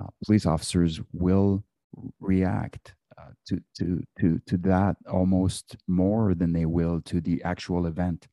uh, 0.00 0.06
police 0.24 0.46
officers 0.46 1.00
will 1.12 1.64
react 2.20 2.94
uh, 3.18 3.30
to 3.46 3.60
to 3.78 4.02
to 4.20 4.40
to 4.46 4.56
that 4.58 4.96
almost 5.10 5.76
more 5.86 6.34
than 6.34 6.52
they 6.52 6.66
will 6.66 7.00
to 7.02 7.20
the 7.20 7.42
actual 7.42 7.86
event. 7.86 8.28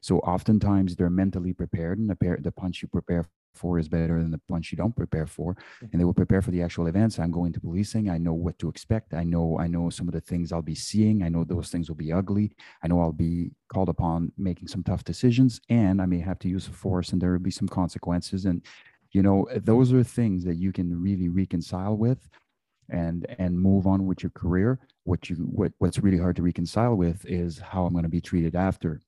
So 0.00 0.18
oftentimes 0.20 0.94
they're 0.94 1.10
mentally 1.10 1.52
prepared, 1.52 1.98
and 1.98 2.08
the, 2.08 2.36
the 2.40 2.52
punch 2.52 2.82
you 2.82 2.88
prepare 2.88 3.24
for 3.56 3.78
is 3.78 3.88
better 3.88 4.20
than 4.20 4.30
the 4.30 4.40
punch 4.48 4.70
you 4.70 4.76
don't 4.76 4.94
prepare 4.94 5.26
for. 5.26 5.54
Mm-hmm. 5.54 5.86
and 5.90 6.00
they 6.00 6.04
will 6.04 6.14
prepare 6.14 6.42
for 6.42 6.50
the 6.50 6.62
actual 6.62 6.86
events. 6.86 7.18
I'm 7.18 7.30
going 7.30 7.52
to 7.54 7.60
policing. 7.60 8.10
I 8.10 8.18
know 8.18 8.34
what 8.34 8.58
to 8.58 8.68
expect. 8.68 9.14
I 9.14 9.24
know 9.24 9.58
i 9.58 9.66
know 9.66 9.88
some 9.90 10.08
of 10.08 10.14
the 10.14 10.20
things 10.20 10.52
i'll 10.52 10.62
be 10.62 10.74
seeing. 10.74 11.22
I 11.22 11.28
know 11.28 11.44
those 11.44 11.70
things 11.70 11.88
will 11.88 11.96
be 11.96 12.12
ugly. 12.12 12.52
I 12.82 12.88
know 12.88 13.00
i'll 13.00 13.12
be 13.12 13.50
called 13.72 13.88
upon 13.88 14.32
making 14.36 14.68
some 14.68 14.82
tough 14.84 15.02
decisions 15.02 15.60
and 15.68 16.00
i 16.00 16.06
may 16.06 16.20
have 16.20 16.38
to 16.38 16.48
use 16.48 16.66
force 16.66 17.10
and 17.10 17.20
there 17.20 17.32
will 17.32 17.40
be 17.40 17.50
some 17.50 17.68
consequences 17.68 18.44
and 18.44 18.62
you 19.16 19.22
know 19.22 19.48
those 19.70 19.94
are 19.94 20.04
things 20.04 20.44
that 20.44 20.56
you 20.56 20.70
can 20.72 20.88
really 21.02 21.30
reconcile 21.30 21.96
with 21.96 22.28
and 22.90 23.26
and 23.38 23.58
move 23.58 23.86
on 23.86 24.06
with 24.06 24.22
your 24.22 24.34
career. 24.42 24.78
What 25.04 25.30
you 25.30 25.36
what 25.36 25.72
what's 25.78 25.98
really 25.98 26.18
hard 26.18 26.36
to 26.36 26.42
reconcile 26.42 26.94
with 27.04 27.24
is 27.24 27.58
how 27.58 27.86
i'm 27.86 27.94
going 27.96 28.10
to 28.10 28.18
be 28.18 28.20
treated 28.20 28.54
after 28.54 29.00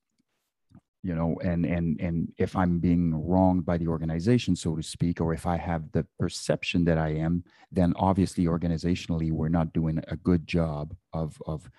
you 1.03 1.13
know 1.13 1.37
and 1.43 1.65
and 1.75 1.99
and 2.01 2.15
if 2.37 2.55
i'm 2.55 2.79
being 2.79 3.03
wronged 3.31 3.65
by 3.65 3.77
the 3.77 3.87
organization 3.87 4.55
so 4.55 4.75
to 4.75 4.83
speak 4.83 5.21
or 5.21 5.33
if 5.33 5.45
i 5.45 5.57
have 5.69 5.83
the 5.91 6.05
perception 6.19 6.83
that 6.85 6.97
i 6.97 7.09
am 7.09 7.43
then 7.71 7.93
obviously 7.95 8.45
organizationally 8.45 9.31
we're 9.31 9.55
not 9.59 9.73
doing 9.73 9.97
a 10.07 10.17
good 10.17 10.45
job 10.47 10.93
of 11.13 11.41
of 11.45 11.69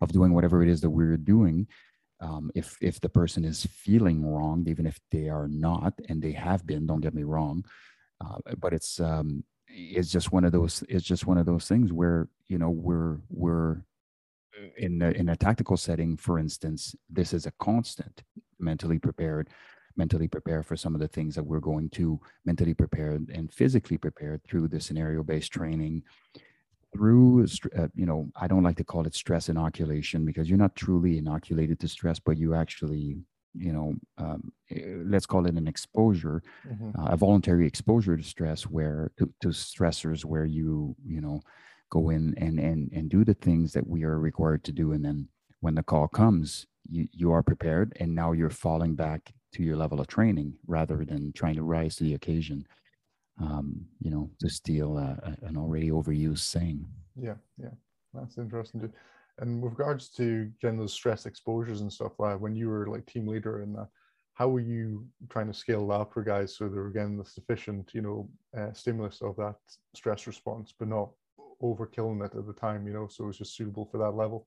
of 0.00 0.12
doing 0.12 0.32
whatever 0.32 0.62
it 0.62 0.68
is 0.68 0.80
that 0.80 0.90
we're 0.90 1.16
doing 1.16 1.66
um, 2.20 2.50
if 2.54 2.76
if 2.80 3.00
the 3.00 3.08
person 3.08 3.44
is 3.44 3.66
feeling 3.66 4.24
wronged 4.24 4.68
even 4.68 4.86
if 4.86 4.98
they 5.10 5.28
are 5.28 5.48
not 5.48 5.94
and 6.08 6.22
they 6.22 6.32
have 6.32 6.66
been 6.66 6.86
don't 6.86 7.00
get 7.00 7.14
me 7.14 7.24
wrong 7.24 7.64
uh, 8.24 8.38
but 8.58 8.72
it's 8.72 9.00
um 9.00 9.44
it's 9.68 10.10
just 10.10 10.32
one 10.32 10.44
of 10.44 10.52
those 10.52 10.84
it's 10.88 11.04
just 11.04 11.26
one 11.26 11.38
of 11.38 11.46
those 11.46 11.66
things 11.66 11.92
where 11.92 12.28
you 12.46 12.58
know 12.58 12.70
we're 12.70 13.18
we're 13.28 13.82
in 14.76 15.02
a, 15.02 15.10
in 15.10 15.28
a 15.28 15.36
tactical 15.36 15.76
setting, 15.76 16.16
for 16.16 16.38
instance, 16.38 16.94
this 17.10 17.32
is 17.32 17.46
a 17.46 17.52
constant 17.58 18.22
mentally 18.58 18.98
prepared, 18.98 19.48
mentally 19.96 20.28
prepared 20.28 20.66
for 20.66 20.76
some 20.76 20.94
of 20.94 21.00
the 21.00 21.08
things 21.08 21.34
that 21.34 21.44
we're 21.44 21.60
going 21.60 21.88
to 21.90 22.20
mentally 22.44 22.74
prepared 22.74 23.28
and 23.32 23.52
physically 23.52 23.98
prepared 23.98 24.42
through 24.44 24.68
the 24.68 24.80
scenario 24.80 25.22
based 25.22 25.52
training 25.52 26.02
through 26.94 27.46
uh, 27.76 27.88
you 27.94 28.06
know 28.06 28.28
i 28.36 28.46
don't 28.46 28.62
like 28.62 28.76
to 28.76 28.84
call 28.84 29.06
it 29.06 29.14
stress 29.14 29.48
inoculation 29.48 30.24
because 30.24 30.48
you're 30.48 30.58
not 30.58 30.76
truly 30.76 31.18
inoculated 31.18 31.78
to 31.80 31.88
stress 31.88 32.18
but 32.18 32.38
you 32.38 32.54
actually 32.54 33.16
you 33.54 33.72
know 33.72 33.94
um, 34.18 34.52
eh, 34.70 34.82
let's 35.04 35.26
call 35.26 35.46
it 35.46 35.54
an 35.54 35.68
exposure 35.68 36.42
mm-hmm. 36.66 36.90
uh, 36.98 37.06
a 37.06 37.16
voluntary 37.16 37.66
exposure 37.66 38.16
to 38.16 38.22
stress 38.22 38.62
where 38.64 39.10
to, 39.18 39.32
to 39.40 39.48
stressors 39.48 40.24
where 40.24 40.44
you 40.44 40.94
you 41.04 41.20
know 41.20 41.40
go 41.90 42.10
in 42.10 42.34
and 42.38 42.58
and 42.58 42.90
and 42.92 43.10
do 43.10 43.24
the 43.24 43.34
things 43.34 43.72
that 43.72 43.86
we 43.86 44.04
are 44.04 44.18
required 44.18 44.64
to 44.64 44.72
do 44.72 44.92
and 44.92 45.04
then 45.04 45.28
when 45.60 45.74
the 45.74 45.82
call 45.82 46.08
comes 46.08 46.66
you 46.90 47.06
you 47.12 47.32
are 47.32 47.42
prepared 47.42 47.96
and 48.00 48.14
now 48.14 48.32
you're 48.32 48.50
falling 48.50 48.94
back 48.94 49.32
to 49.52 49.62
your 49.62 49.76
level 49.76 50.00
of 50.00 50.06
training 50.06 50.54
rather 50.66 51.04
than 51.04 51.32
trying 51.32 51.54
to 51.54 51.62
rise 51.62 51.96
to 51.96 52.04
the 52.04 52.14
occasion 52.14 52.66
um, 53.40 53.86
you 54.00 54.10
know 54.10 54.30
to 54.40 54.48
steal 54.48 54.96
uh, 54.96 55.30
an 55.42 55.56
already 55.56 55.90
overused 55.90 56.38
saying 56.38 56.86
yeah 57.16 57.34
yeah 57.60 57.74
that's 58.12 58.38
interesting 58.38 58.92
and 59.40 59.62
with 59.62 59.72
regards 59.72 60.08
to 60.08 60.50
those 60.62 60.92
stress 60.92 61.26
exposures 61.26 61.80
and 61.80 61.92
stuff 61.92 62.12
like 62.18 62.38
when 62.38 62.54
you 62.54 62.68
were 62.68 62.86
like 62.86 63.04
team 63.06 63.26
leader 63.26 63.62
and 63.62 63.74
that 63.74 63.88
how 64.34 64.48
were 64.48 64.60
you 64.60 65.06
trying 65.28 65.46
to 65.46 65.54
scale 65.54 65.86
that 65.86 66.12
for 66.12 66.22
guys 66.22 66.56
so 66.56 66.68
they're 66.68 66.90
getting 66.90 67.18
the 67.18 67.24
sufficient 67.24 67.90
you 67.92 68.02
know 68.02 68.28
uh, 68.56 68.72
stimulus 68.72 69.20
of 69.22 69.36
that 69.36 69.56
stress 69.94 70.26
response 70.26 70.72
but 70.78 70.88
not 70.88 71.10
overkilling 71.62 72.24
it 72.24 72.36
at 72.36 72.46
the 72.46 72.52
time, 72.52 72.86
you 72.86 72.92
know, 72.92 73.08
so 73.08 73.28
it's 73.28 73.38
just 73.38 73.56
suitable 73.56 73.86
for 73.90 73.98
that 73.98 74.10
level. 74.10 74.46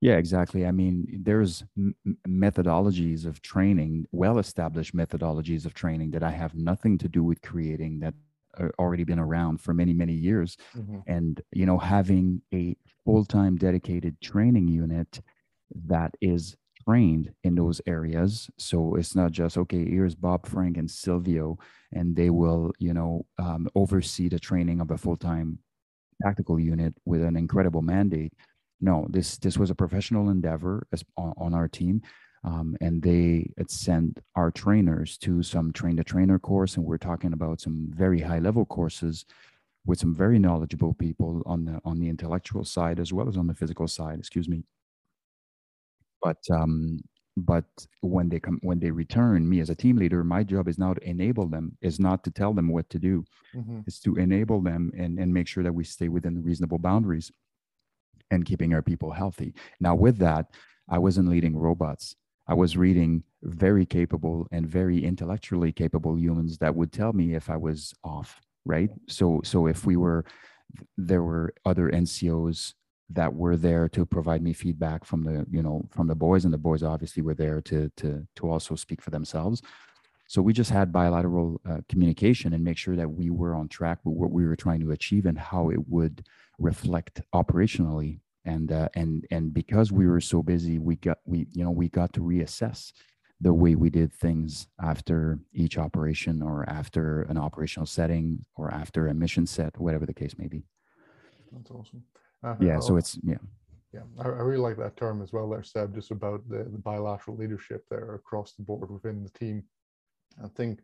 Yeah, 0.00 0.16
exactly. 0.16 0.66
I 0.66 0.72
mean, 0.72 1.06
there's 1.22 1.64
m- 1.76 1.94
methodologies 2.28 3.24
of 3.24 3.40
training, 3.40 4.06
well 4.12 4.38
established 4.38 4.94
methodologies 4.94 5.64
of 5.64 5.74
training 5.74 6.10
that 6.10 6.22
I 6.22 6.30
have 6.30 6.54
nothing 6.54 6.98
to 6.98 7.08
do 7.08 7.24
with 7.24 7.40
creating 7.40 8.00
that 8.00 8.14
are 8.58 8.72
already 8.78 9.04
been 9.04 9.18
around 9.18 9.60
for 9.60 9.72
many, 9.72 9.94
many 9.94 10.12
years. 10.12 10.56
Mm-hmm. 10.76 10.98
And, 11.06 11.40
you 11.52 11.66
know, 11.66 11.78
having 11.78 12.42
a 12.52 12.76
full 13.04 13.24
time 13.24 13.56
dedicated 13.56 14.20
training 14.20 14.68
unit 14.68 15.20
that 15.86 16.14
is 16.20 16.56
trained 16.86 17.32
in 17.42 17.54
those 17.54 17.80
areas. 17.86 18.48
So 18.58 18.94
it's 18.96 19.14
not 19.14 19.32
just, 19.32 19.58
okay, 19.58 19.84
here's 19.84 20.14
Bob, 20.14 20.46
Frank, 20.46 20.76
and 20.76 20.90
Silvio, 20.90 21.58
and 21.92 22.14
they 22.14 22.30
will, 22.30 22.72
you 22.78 22.94
know, 22.94 23.26
um, 23.38 23.68
oversee 23.74 24.28
the 24.28 24.38
training 24.38 24.80
of 24.80 24.90
a 24.90 24.98
full 24.98 25.16
time 25.16 25.58
tactical 26.22 26.58
unit 26.60 26.94
with 27.04 27.22
an 27.22 27.36
incredible 27.36 27.82
mandate. 27.82 28.32
No, 28.80 29.06
this 29.08 29.38
this 29.38 29.56
was 29.56 29.70
a 29.70 29.74
professional 29.74 30.28
endeavor 30.28 30.86
as, 30.92 31.04
on, 31.16 31.32
on 31.38 31.54
our 31.54 31.68
team, 31.68 32.02
um, 32.44 32.76
and 32.80 33.02
they 33.02 33.50
had 33.56 33.70
sent 33.70 34.20
our 34.34 34.50
trainers 34.50 35.16
to 35.18 35.42
some 35.42 35.72
train 35.72 35.96
the 35.96 36.04
trainer 36.04 36.38
course, 36.38 36.76
and 36.76 36.84
we're 36.84 36.98
talking 36.98 37.32
about 37.32 37.60
some 37.60 37.88
very 37.90 38.20
high 38.20 38.38
level 38.38 38.64
courses 38.66 39.24
with 39.86 39.98
some 39.98 40.14
very 40.14 40.38
knowledgeable 40.38 40.94
people 40.94 41.42
on 41.46 41.64
the 41.64 41.80
on 41.84 41.98
the 41.98 42.08
intellectual 42.08 42.64
side 42.64 43.00
as 43.00 43.12
well 43.12 43.28
as 43.28 43.36
on 43.36 43.46
the 43.46 43.54
physical 43.54 43.88
side. 43.88 44.18
Excuse 44.18 44.48
me. 44.48 44.62
But 46.22 46.38
um, 46.50 47.00
but 47.36 47.64
when 48.00 48.28
they 48.28 48.40
come 48.40 48.58
when 48.62 48.78
they 48.78 48.90
return 48.90 49.48
me 49.48 49.60
as 49.60 49.68
a 49.70 49.74
team 49.74 49.96
leader 49.96 50.24
my 50.24 50.42
job 50.42 50.68
is 50.68 50.78
now 50.78 50.94
to 50.94 51.08
enable 51.08 51.46
them 51.46 51.76
is 51.82 52.00
not 52.00 52.24
to 52.24 52.30
tell 52.30 52.54
them 52.54 52.68
what 52.68 52.88
to 52.88 52.98
do 52.98 53.24
mm-hmm. 53.54 53.80
it's 53.86 54.00
to 54.00 54.16
enable 54.16 54.60
them 54.62 54.90
and 54.96 55.18
and 55.18 55.32
make 55.32 55.46
sure 55.46 55.62
that 55.62 55.72
we 55.72 55.84
stay 55.84 56.08
within 56.08 56.42
reasonable 56.42 56.78
boundaries 56.78 57.30
and 58.30 58.44
keeping 58.44 58.74
our 58.74 58.82
people 58.82 59.12
healthy. 59.12 59.54
Now 59.80 59.94
with 59.94 60.18
that 60.18 60.46
i 60.88 60.98
wasn't 60.98 61.28
leading 61.28 61.56
robots. 61.56 62.14
I 62.48 62.54
was 62.54 62.76
reading 62.76 63.24
very 63.42 63.84
capable 63.84 64.46
and 64.52 64.64
very 64.66 65.04
intellectually 65.04 65.72
capable 65.72 66.16
humans 66.16 66.58
that 66.58 66.76
would 66.76 66.92
tell 66.92 67.12
me 67.12 67.34
if 67.34 67.50
i 67.50 67.56
was 67.56 67.92
off 68.04 68.40
right? 68.66 68.90
So 69.08 69.40
so 69.44 69.66
if 69.66 69.86
we 69.86 69.96
were 69.96 70.24
there 70.98 71.22
were 71.22 71.54
other 71.64 71.88
ncos 71.90 72.74
that 73.08 73.32
were 73.32 73.56
there 73.56 73.88
to 73.88 74.04
provide 74.04 74.42
me 74.42 74.52
feedback 74.52 75.04
from 75.04 75.22
the 75.22 75.46
you 75.50 75.62
know 75.62 75.88
from 75.90 76.08
the 76.08 76.14
boys 76.14 76.44
and 76.44 76.52
the 76.52 76.58
boys 76.58 76.82
obviously 76.82 77.22
were 77.22 77.34
there 77.34 77.60
to 77.62 77.88
to 77.96 78.26
to 78.34 78.50
also 78.50 78.74
speak 78.74 79.00
for 79.00 79.10
themselves 79.10 79.62
so 80.26 80.42
we 80.42 80.52
just 80.52 80.70
had 80.70 80.92
bilateral 80.92 81.60
uh, 81.68 81.78
communication 81.88 82.52
and 82.52 82.64
make 82.64 82.78
sure 82.78 82.96
that 82.96 83.08
we 83.08 83.30
were 83.30 83.54
on 83.54 83.68
track 83.68 83.98
with 84.04 84.16
what 84.16 84.30
we 84.30 84.44
were 84.44 84.56
trying 84.56 84.80
to 84.80 84.90
achieve 84.90 85.26
and 85.26 85.38
how 85.38 85.70
it 85.70 85.88
would 85.88 86.26
reflect 86.58 87.20
operationally 87.34 88.20
and 88.44 88.72
uh, 88.72 88.88
and 88.94 89.26
and 89.30 89.52
because 89.52 89.92
we 89.92 90.06
were 90.06 90.20
so 90.20 90.42
busy 90.42 90.78
we 90.78 90.96
got 90.96 91.18
we 91.24 91.46
you 91.52 91.64
know 91.64 91.70
we 91.70 91.88
got 91.88 92.12
to 92.12 92.20
reassess 92.20 92.92
the 93.42 93.52
way 93.52 93.74
we 93.74 93.90
did 93.90 94.12
things 94.12 94.66
after 94.82 95.38
each 95.52 95.76
operation 95.76 96.42
or 96.42 96.68
after 96.70 97.22
an 97.22 97.36
operational 97.36 97.86
setting 97.86 98.44
or 98.56 98.72
after 98.72 99.08
a 99.08 99.14
mission 99.14 99.46
set 99.46 99.78
whatever 99.78 100.06
the 100.06 100.14
case 100.14 100.38
may 100.38 100.48
be 100.48 100.64
that's 101.52 101.70
awesome 101.70 102.02
uh, 102.46 102.54
yeah, 102.60 102.78
so 102.78 102.96
it's 102.96 103.18
yeah. 103.22 103.38
Yeah, 103.92 104.02
I, 104.18 104.24
I, 104.24 104.42
really 104.42 104.58
like 104.58 104.76
that 104.76 104.96
term 104.96 105.22
as 105.22 105.32
well 105.32 105.48
there, 105.48 105.62
Seb, 105.62 105.94
just 105.94 106.10
about 106.10 106.46
the, 106.48 106.64
the 106.64 106.78
bilateral 106.78 107.36
leadership 107.36 107.84
there 107.90 108.14
across 108.14 108.52
the 108.52 108.62
board 108.62 108.90
within 108.90 109.22
the 109.22 109.30
team. 109.30 109.62
I 110.44 110.48
think, 110.48 110.80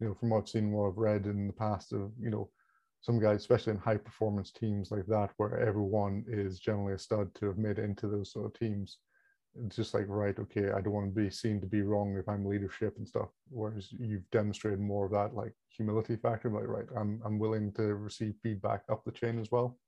you 0.00 0.08
know, 0.08 0.14
from 0.14 0.30
what 0.30 0.42
I've 0.42 0.48
seen, 0.48 0.72
what 0.72 0.88
I've 0.88 0.96
read 0.98 1.26
in 1.26 1.46
the 1.46 1.52
past 1.52 1.92
of, 1.92 2.12
you 2.18 2.30
know, 2.30 2.50
some 3.00 3.18
guys, 3.18 3.40
especially 3.40 3.72
in 3.72 3.78
high 3.78 3.96
performance 3.96 4.50
teams 4.52 4.90
like 4.90 5.06
that, 5.06 5.30
where 5.36 5.58
everyone 5.58 6.24
is 6.28 6.58
generally 6.58 6.94
a 6.94 6.98
stud 6.98 7.34
to 7.36 7.46
have 7.46 7.58
made 7.58 7.78
into 7.78 8.08
those 8.08 8.32
sort 8.32 8.46
of 8.46 8.58
teams. 8.58 8.98
It's 9.64 9.76
just 9.76 9.94
like, 9.94 10.04
right, 10.08 10.38
okay, 10.38 10.70
I 10.70 10.80
don't 10.80 10.92
want 10.92 11.14
to 11.14 11.20
be 11.20 11.30
seen 11.30 11.60
to 11.60 11.66
be 11.66 11.82
wrong 11.82 12.16
if 12.16 12.28
I'm 12.28 12.46
leadership 12.46 12.96
and 12.98 13.08
stuff. 13.08 13.30
Whereas 13.48 13.88
you've 13.90 14.30
demonstrated 14.30 14.80
more 14.80 15.06
of 15.06 15.12
that 15.12 15.34
like 15.34 15.52
humility 15.68 16.16
factor, 16.16 16.50
like, 16.50 16.68
right, 16.68 16.86
I'm 16.96 17.20
I'm 17.24 17.38
willing 17.38 17.72
to 17.72 17.94
receive 17.94 18.34
feedback 18.42 18.82
up 18.90 19.02
the 19.04 19.12
chain 19.12 19.40
as 19.40 19.50
well 19.50 19.78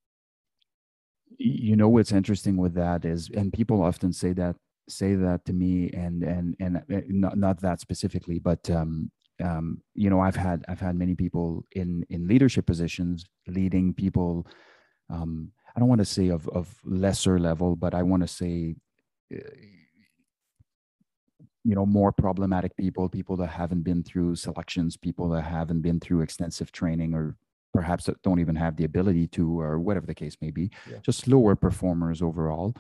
you 1.38 1.76
know 1.76 1.88
what's 1.88 2.12
interesting 2.12 2.56
with 2.56 2.74
that 2.74 3.04
is 3.04 3.30
and 3.34 3.52
people 3.52 3.82
often 3.82 4.12
say 4.12 4.32
that 4.32 4.56
say 4.88 5.14
that 5.14 5.44
to 5.44 5.52
me 5.52 5.90
and 5.90 6.22
and 6.22 6.56
and 6.60 6.76
uh, 6.76 7.00
not, 7.08 7.36
not 7.36 7.60
that 7.60 7.80
specifically 7.80 8.38
but 8.38 8.68
um 8.70 9.10
um, 9.42 9.80
you 9.94 10.10
know 10.10 10.20
i've 10.20 10.36
had 10.36 10.64
i've 10.68 10.80
had 10.80 10.96
many 10.96 11.14
people 11.14 11.64
in 11.72 12.04
in 12.10 12.28
leadership 12.28 12.66
positions 12.66 13.24
leading 13.46 13.92
people 13.94 14.46
um, 15.10 15.50
i 15.74 15.80
don't 15.80 15.88
want 15.88 16.00
to 16.00 16.04
say 16.04 16.28
of 16.28 16.48
of 16.48 16.74
lesser 16.84 17.38
level 17.38 17.76
but 17.76 17.94
i 17.94 18.02
want 18.02 18.22
to 18.22 18.28
say 18.28 18.74
uh, 19.34 19.38
you 21.64 21.74
know 21.74 21.86
more 21.86 22.12
problematic 22.12 22.76
people 22.76 23.08
people 23.08 23.36
that 23.36 23.48
haven't 23.48 23.82
been 23.82 24.02
through 24.02 24.34
selections 24.36 24.96
people 24.96 25.28
that 25.28 25.42
haven't 25.42 25.80
been 25.80 26.00
through 26.00 26.20
extensive 26.20 26.72
training 26.72 27.14
or 27.14 27.36
perhaps 27.72 28.08
don't 28.22 28.40
even 28.40 28.54
have 28.56 28.76
the 28.76 28.84
ability 28.84 29.26
to 29.26 29.58
or 29.60 29.78
whatever 29.78 30.06
the 30.06 30.14
case 30.14 30.36
may 30.40 30.50
be 30.50 30.70
yeah. 30.90 30.98
just 31.02 31.26
lower 31.26 31.56
performers 31.56 32.20
overall 32.20 32.74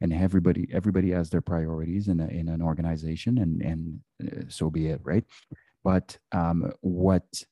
and 0.00 0.12
everybody 0.12 0.68
everybody 0.72 1.10
has 1.10 1.30
their 1.30 1.40
priorities 1.40 2.08
in 2.08 2.20
a, 2.20 2.26
in 2.28 2.48
an 2.48 2.62
organization 2.62 3.38
and 3.38 3.62
and 3.62 4.00
uh, 4.22 4.44
so 4.48 4.70
be 4.70 4.88
it 4.88 5.00
right? 5.02 5.24
But 5.84 6.18
um, 6.32 6.72
what 6.80 7.42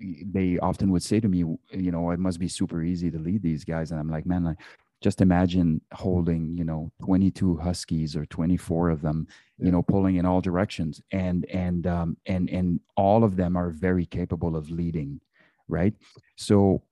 they 0.00 0.58
often 0.58 0.90
would 0.92 1.02
say 1.02 1.18
to 1.20 1.28
me 1.28 1.38
you 1.38 1.90
know 1.90 2.10
it 2.10 2.20
must 2.20 2.38
be 2.38 2.48
super 2.48 2.82
easy 2.82 3.10
to 3.10 3.18
lead 3.18 3.42
these 3.42 3.64
guys. 3.64 3.90
And 3.90 4.00
i'm 4.00 4.10
like 4.10 4.26
man 4.26 4.46
I, 4.46 4.54
just 5.00 5.20
imagine 5.20 5.80
holding 5.92 6.56
you 6.56 6.64
know 6.64 6.90
22 7.04 7.56
huskies 7.56 8.16
or 8.16 8.26
24 8.26 8.90
of 8.90 9.00
them 9.00 9.28
yeah. 9.58 9.66
you 9.66 9.72
know 9.72 9.82
pulling 9.82 10.16
in 10.16 10.26
all 10.26 10.40
directions. 10.40 11.00
And 11.12 11.44
and 11.46 11.86
um, 11.86 12.16
and 12.26 12.48
and 12.50 12.80
all 12.96 13.24
of 13.24 13.36
them 13.36 13.56
are 13.56 13.70
very 13.70 14.06
capable 14.06 14.56
of 14.56 14.70
leading 14.70 15.20
right? 15.68 15.94
So 16.36 16.82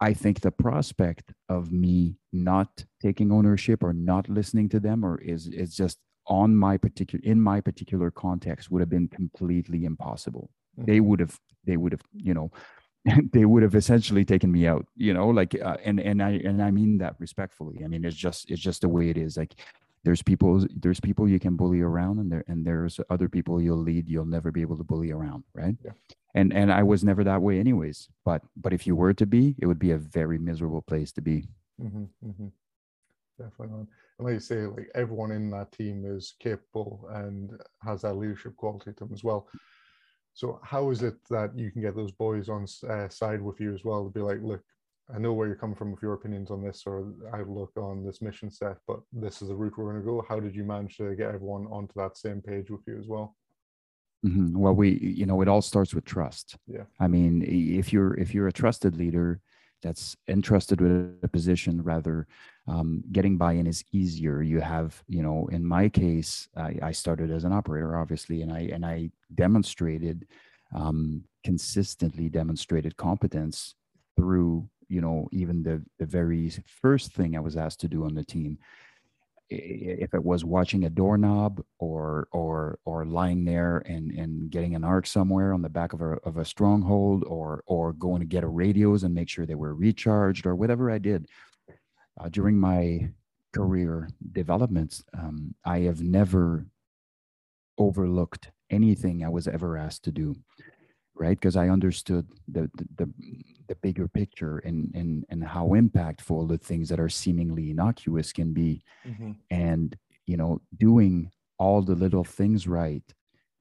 i 0.00 0.12
think 0.12 0.40
the 0.40 0.50
prospect 0.50 1.32
of 1.48 1.72
me 1.72 2.16
not 2.32 2.84
taking 3.00 3.32
ownership 3.32 3.82
or 3.82 3.92
not 3.92 4.28
listening 4.28 4.68
to 4.68 4.80
them 4.80 5.04
or 5.04 5.20
is 5.20 5.48
is 5.48 5.74
just 5.74 5.98
on 6.26 6.54
my 6.54 6.76
particular 6.76 7.22
in 7.24 7.40
my 7.40 7.60
particular 7.60 8.10
context 8.10 8.70
would 8.70 8.80
have 8.80 8.90
been 8.90 9.08
completely 9.08 9.84
impossible 9.84 10.50
mm-hmm. 10.78 10.90
they 10.90 11.00
would 11.00 11.20
have 11.20 11.38
they 11.64 11.76
would 11.76 11.92
have 11.92 12.02
you 12.14 12.34
know 12.34 12.50
they 13.32 13.44
would 13.44 13.62
have 13.62 13.74
essentially 13.74 14.24
taken 14.24 14.52
me 14.52 14.66
out 14.66 14.86
you 14.96 15.14
know 15.14 15.28
like 15.28 15.54
uh, 15.60 15.76
and 15.84 16.00
and 16.00 16.22
i 16.22 16.30
and 16.44 16.62
i 16.62 16.70
mean 16.70 16.98
that 16.98 17.14
respectfully 17.18 17.80
i 17.84 17.88
mean 17.88 18.04
it's 18.04 18.16
just 18.16 18.50
it's 18.50 18.60
just 18.60 18.82
the 18.82 18.88
way 18.88 19.08
it 19.08 19.16
is 19.16 19.36
like 19.36 19.54
there's 20.04 20.22
people 20.22 20.64
there's 20.76 21.00
people 21.00 21.28
you 21.28 21.38
can 21.38 21.56
bully 21.56 21.80
around 21.80 22.18
and 22.18 22.30
there 22.30 22.44
and 22.48 22.64
there's 22.64 23.00
other 23.10 23.28
people 23.28 23.60
you'll 23.60 23.76
lead 23.76 24.08
you'll 24.08 24.24
never 24.24 24.50
be 24.52 24.60
able 24.60 24.76
to 24.76 24.84
bully 24.84 25.10
around 25.10 25.44
right 25.54 25.76
yeah. 25.84 25.92
And 26.34 26.52
and 26.52 26.72
i 26.72 26.82
was 26.82 27.04
never 27.04 27.24
that 27.24 27.42
way 27.42 27.58
anyways 27.58 28.08
but 28.24 28.42
but 28.56 28.72
if 28.72 28.86
you 28.86 28.94
were 28.94 29.14
to 29.14 29.26
be 29.26 29.54
it 29.58 29.66
would 29.66 29.78
be 29.78 29.92
a 29.92 29.98
very 29.98 30.38
miserable 30.38 30.82
place 30.82 31.12
to 31.12 31.20
be 31.20 31.48
mm-hmm, 31.80 32.04
mm-hmm. 32.26 32.48
definitely 33.38 33.86
and 34.18 34.26
like 34.26 34.34
you 34.34 34.40
say 34.40 34.66
like 34.66 34.90
everyone 34.94 35.30
in 35.30 35.50
that 35.50 35.70
team 35.72 36.04
is 36.06 36.34
capable 36.40 37.08
and 37.14 37.52
has 37.82 38.02
that 38.02 38.14
leadership 38.14 38.56
quality 38.56 38.92
to 38.92 39.04
them 39.04 39.10
as 39.12 39.24
well 39.24 39.48
so 40.38 40.60
how 40.62 40.90
is 40.90 41.02
it 41.02 41.16
that 41.30 41.50
you 41.58 41.72
can 41.72 41.82
get 41.82 41.96
those 41.96 42.12
boys 42.12 42.48
on 42.48 42.64
uh, 42.88 43.08
side 43.08 43.42
with 43.42 43.58
you 43.58 43.74
as 43.74 43.82
well 43.84 44.04
to 44.04 44.10
be 44.10 44.20
like, 44.20 44.38
look, 44.40 44.62
I 45.12 45.18
know 45.18 45.32
where 45.32 45.48
you're 45.48 45.56
coming 45.56 45.74
from 45.74 45.90
with 45.90 46.00
your 46.00 46.12
opinions 46.12 46.52
on 46.52 46.62
this 46.62 46.84
or 46.86 47.12
outlook 47.34 47.72
on 47.76 48.04
this 48.04 48.22
mission 48.22 48.48
set, 48.48 48.76
but 48.86 49.00
this 49.12 49.42
is 49.42 49.48
the 49.48 49.56
route 49.56 49.76
we're 49.76 49.90
going 49.90 50.00
to 50.00 50.06
go. 50.06 50.24
How 50.28 50.38
did 50.38 50.54
you 50.54 50.62
manage 50.62 50.96
to 50.98 51.16
get 51.16 51.34
everyone 51.34 51.66
onto 51.66 51.92
that 51.96 52.16
same 52.16 52.40
page 52.40 52.70
with 52.70 52.82
you 52.86 52.96
as 53.00 53.08
well? 53.08 53.34
Mm-hmm. 54.26 54.58
Well, 54.58 54.74
we, 54.74 54.98
you 54.98 55.26
know, 55.26 55.40
it 55.42 55.48
all 55.48 55.62
starts 55.62 55.94
with 55.94 56.04
trust. 56.04 56.56
Yeah. 56.66 56.84
I 56.98 57.06
mean, 57.06 57.44
if 57.46 57.92
you're 57.92 58.14
if 58.14 58.34
you're 58.34 58.48
a 58.48 58.52
trusted 58.52 58.96
leader, 58.96 59.40
that's 59.82 60.16
entrusted 60.28 60.80
with 60.80 61.18
a 61.22 61.28
position 61.28 61.82
rather 61.82 62.26
um, 62.66 63.02
getting 63.12 63.36
buy-in 63.36 63.66
is 63.66 63.84
easier 63.92 64.42
you 64.42 64.60
have 64.60 65.02
you 65.08 65.22
know 65.22 65.48
in 65.52 65.64
my 65.64 65.88
case 65.88 66.48
I, 66.56 66.78
I, 66.82 66.92
started 66.92 67.30
as 67.30 67.44
an 67.44 67.52
operator 67.52 67.96
obviously 67.96 68.42
and 68.42 68.52
i 68.52 68.68
and 68.72 68.84
i 68.84 69.10
demonstrated 69.34 70.26
um, 70.74 71.24
consistently 71.44 72.28
demonstrated 72.28 72.96
competence 72.96 73.74
through 74.16 74.68
you 74.88 75.00
know 75.00 75.28
even 75.32 75.62
the 75.62 75.82
the 75.98 76.06
very 76.06 76.50
first 76.82 77.12
thing 77.12 77.36
i 77.36 77.40
was 77.40 77.56
asked 77.56 77.80
to 77.80 77.88
do 77.88 78.04
on 78.04 78.14
the 78.14 78.24
team 78.24 78.58
if 79.50 80.12
it 80.12 80.22
was 80.22 80.44
watching 80.44 80.84
a 80.84 80.90
doorknob 80.90 81.62
or 81.78 82.28
or 82.32 82.78
or 82.84 83.06
lying 83.06 83.44
there 83.44 83.78
and 83.86 84.10
and 84.12 84.50
getting 84.50 84.74
an 84.74 84.84
arc 84.84 85.06
somewhere 85.06 85.54
on 85.54 85.62
the 85.62 85.68
back 85.68 85.92
of 85.92 86.02
a 86.02 86.18
of 86.24 86.36
a 86.36 86.44
stronghold 86.44 87.24
or 87.26 87.62
or 87.66 87.92
going 87.94 88.20
to 88.20 88.26
get 88.26 88.44
a 88.44 88.48
radios 88.48 89.04
and 89.04 89.14
make 89.14 89.28
sure 89.28 89.46
they 89.46 89.54
were 89.54 89.74
recharged 89.74 90.44
or 90.44 90.54
whatever 90.54 90.90
I 90.90 90.98
did 90.98 91.26
uh, 92.18 92.28
during 92.28 92.58
my 92.58 93.10
career 93.54 94.08
developments, 94.32 95.04
um, 95.14 95.54
I 95.64 95.80
have 95.80 96.02
never 96.02 96.66
overlooked 97.78 98.50
anything 98.70 99.24
I 99.24 99.28
was 99.28 99.48
ever 99.48 99.76
asked 99.76 100.04
to 100.04 100.12
do 100.12 100.36
right 101.18 101.38
because 101.38 101.56
i 101.56 101.68
understood 101.68 102.26
the, 102.48 102.70
the, 102.76 102.86
the 102.96 103.12
the 103.68 103.74
bigger 103.76 104.08
picture 104.08 104.58
and 104.58 104.90
and 104.94 105.24
and 105.28 105.44
how 105.44 105.68
impactful 105.68 106.48
the 106.48 106.58
things 106.58 106.88
that 106.88 107.00
are 107.00 107.08
seemingly 107.08 107.70
innocuous 107.70 108.32
can 108.32 108.52
be 108.52 108.82
mm-hmm. 109.06 109.32
and 109.50 109.96
you 110.26 110.36
know 110.36 110.60
doing 110.78 111.30
all 111.58 111.82
the 111.82 111.94
little 111.94 112.24
things 112.24 112.66
right 112.66 113.02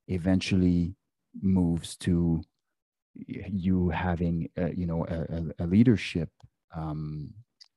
eventually 0.08 0.96
moves 1.41 1.96
to 1.98 2.41
you 3.15 3.89
having 3.89 4.50
a, 4.58 4.74
you 4.74 4.86
know 4.86 5.06
a, 5.08 5.63
a 5.63 5.67
leadership 5.67 6.30
um, 6.76 7.34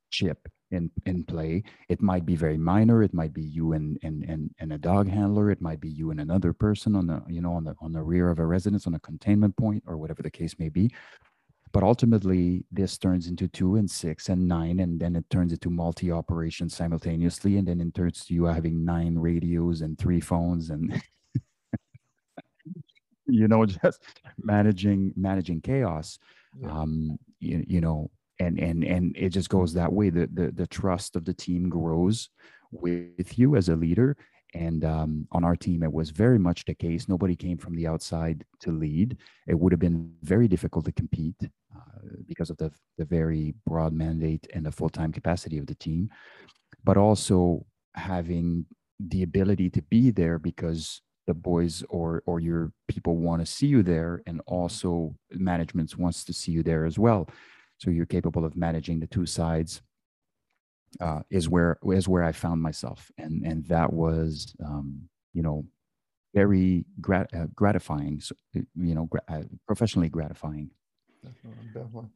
chip 0.09 0.47
in 0.71 0.89
in 1.05 1.23
play. 1.23 1.63
It 1.89 2.01
might 2.01 2.25
be 2.25 2.35
very 2.35 2.57
minor. 2.57 3.03
It 3.03 3.13
might 3.13 3.33
be 3.33 3.43
you 3.43 3.73
and 3.73 3.99
and 4.03 4.23
and, 4.23 4.53
and 4.59 4.73
a 4.73 4.77
dog 4.77 5.07
handler. 5.07 5.51
It 5.51 5.61
might 5.61 5.79
be 5.79 5.89
you 5.89 6.11
and 6.11 6.19
another 6.19 6.53
person 6.53 6.95
on 6.95 7.07
the 7.07 7.21
you 7.27 7.41
know 7.41 7.53
on 7.53 7.63
the 7.63 7.75
on 7.81 7.91
the 7.91 8.01
rear 8.01 8.29
of 8.29 8.39
a 8.39 8.45
residence 8.45 8.87
on 8.87 8.95
a 8.95 8.99
containment 8.99 9.55
point 9.57 9.83
or 9.85 9.97
whatever 9.97 10.21
the 10.23 10.31
case 10.31 10.57
may 10.57 10.69
be. 10.69 10.91
But 11.73 11.83
ultimately 11.83 12.65
this 12.71 12.97
turns 12.97 13.27
into 13.27 13.47
two 13.47 13.75
and 13.77 13.89
six 13.89 14.29
and 14.29 14.47
nine 14.47 14.79
and 14.79 14.99
then 14.99 15.15
it 15.15 15.29
turns 15.29 15.53
into 15.53 15.69
multi 15.69 16.11
operations 16.11 16.75
simultaneously. 16.75 17.57
And 17.57 17.67
then 17.67 17.79
it 17.79 17.93
turns 17.93 18.25
to 18.25 18.33
you 18.33 18.45
having 18.45 18.83
nine 18.83 19.17
radios 19.17 19.81
and 19.81 19.97
three 19.97 20.19
phones 20.19 20.69
and 20.69 21.01
you 23.25 23.47
know 23.47 23.65
just 23.65 24.01
managing 24.37 25.13
managing 25.15 25.61
chaos. 25.61 26.19
Yeah. 26.59 26.71
um 26.71 27.17
you, 27.39 27.63
you 27.67 27.81
know 27.81 28.11
and 28.41 28.59
and 28.59 28.83
and 28.83 29.15
it 29.17 29.29
just 29.29 29.49
goes 29.49 29.73
that 29.73 29.93
way. 29.93 30.09
The 30.09 30.27
the, 30.39 30.51
the 30.51 30.67
trust 30.67 31.15
of 31.15 31.23
the 31.25 31.33
team 31.33 31.69
grows 31.69 32.29
with 32.71 33.37
you 33.37 33.55
as 33.55 33.69
a 33.69 33.75
leader. 33.75 34.17
And 34.53 34.83
um, 34.83 35.27
on 35.31 35.45
our 35.45 35.55
team 35.55 35.81
it 35.81 35.93
was 35.93 36.09
very 36.09 36.39
much 36.47 36.65
the 36.65 36.75
case. 36.75 37.07
Nobody 37.07 37.35
came 37.37 37.57
from 37.57 37.73
the 37.75 37.87
outside 37.87 38.43
to 38.63 38.71
lead. 38.71 39.17
It 39.47 39.57
would 39.57 39.71
have 39.71 39.79
been 39.79 40.11
very 40.23 40.47
difficult 40.49 40.83
to 40.85 40.91
compete 40.91 41.41
uh, 41.43 42.07
because 42.27 42.49
of 42.49 42.57
the, 42.57 42.69
the 42.97 43.05
very 43.05 43.53
broad 43.65 43.93
mandate 43.93 44.45
and 44.53 44.65
the 44.65 44.71
full-time 44.71 45.13
capacity 45.13 45.57
of 45.57 45.67
the 45.67 45.75
team. 45.75 46.09
But 46.83 46.97
also 46.97 47.65
having 47.95 48.65
the 48.99 49.23
ability 49.23 49.69
to 49.69 49.81
be 49.83 50.11
there 50.11 50.37
because 50.37 51.01
the 51.27 51.33
boys 51.33 51.83
or 51.89 52.21
or 52.25 52.39
your 52.41 52.73
people 52.87 53.15
want 53.15 53.41
to 53.41 53.45
see 53.45 53.67
you 53.67 53.83
there 53.83 54.21
and 54.27 54.41
also 54.47 55.15
management 55.31 55.97
wants 55.97 56.25
to 56.25 56.33
see 56.33 56.51
you 56.51 56.63
there 56.63 56.85
as 56.85 56.97
well 56.99 57.29
so 57.81 57.89
you're 57.89 58.05
capable 58.05 58.45
of 58.45 58.55
managing 58.55 58.99
the 58.99 59.07
two 59.07 59.25
sides 59.25 59.81
uh, 60.99 61.21
is 61.31 61.49
where 61.49 61.79
is 61.83 62.07
where 62.07 62.23
I 62.23 62.31
found 62.31 62.61
myself, 62.61 63.09
and 63.17 63.43
and 63.45 63.65
that 63.65 63.91
was 63.91 64.53
um, 64.63 65.09
you 65.33 65.41
know 65.41 65.65
very 66.33 66.85
grat- 67.01 67.33
uh, 67.33 67.47
gratifying, 67.55 68.21
so, 68.21 68.33
you 68.53 68.95
know, 68.95 69.05
gra- 69.05 69.21
uh, 69.27 69.43
professionally 69.67 70.07
gratifying. 70.07 70.69
Definitely. 71.73 72.07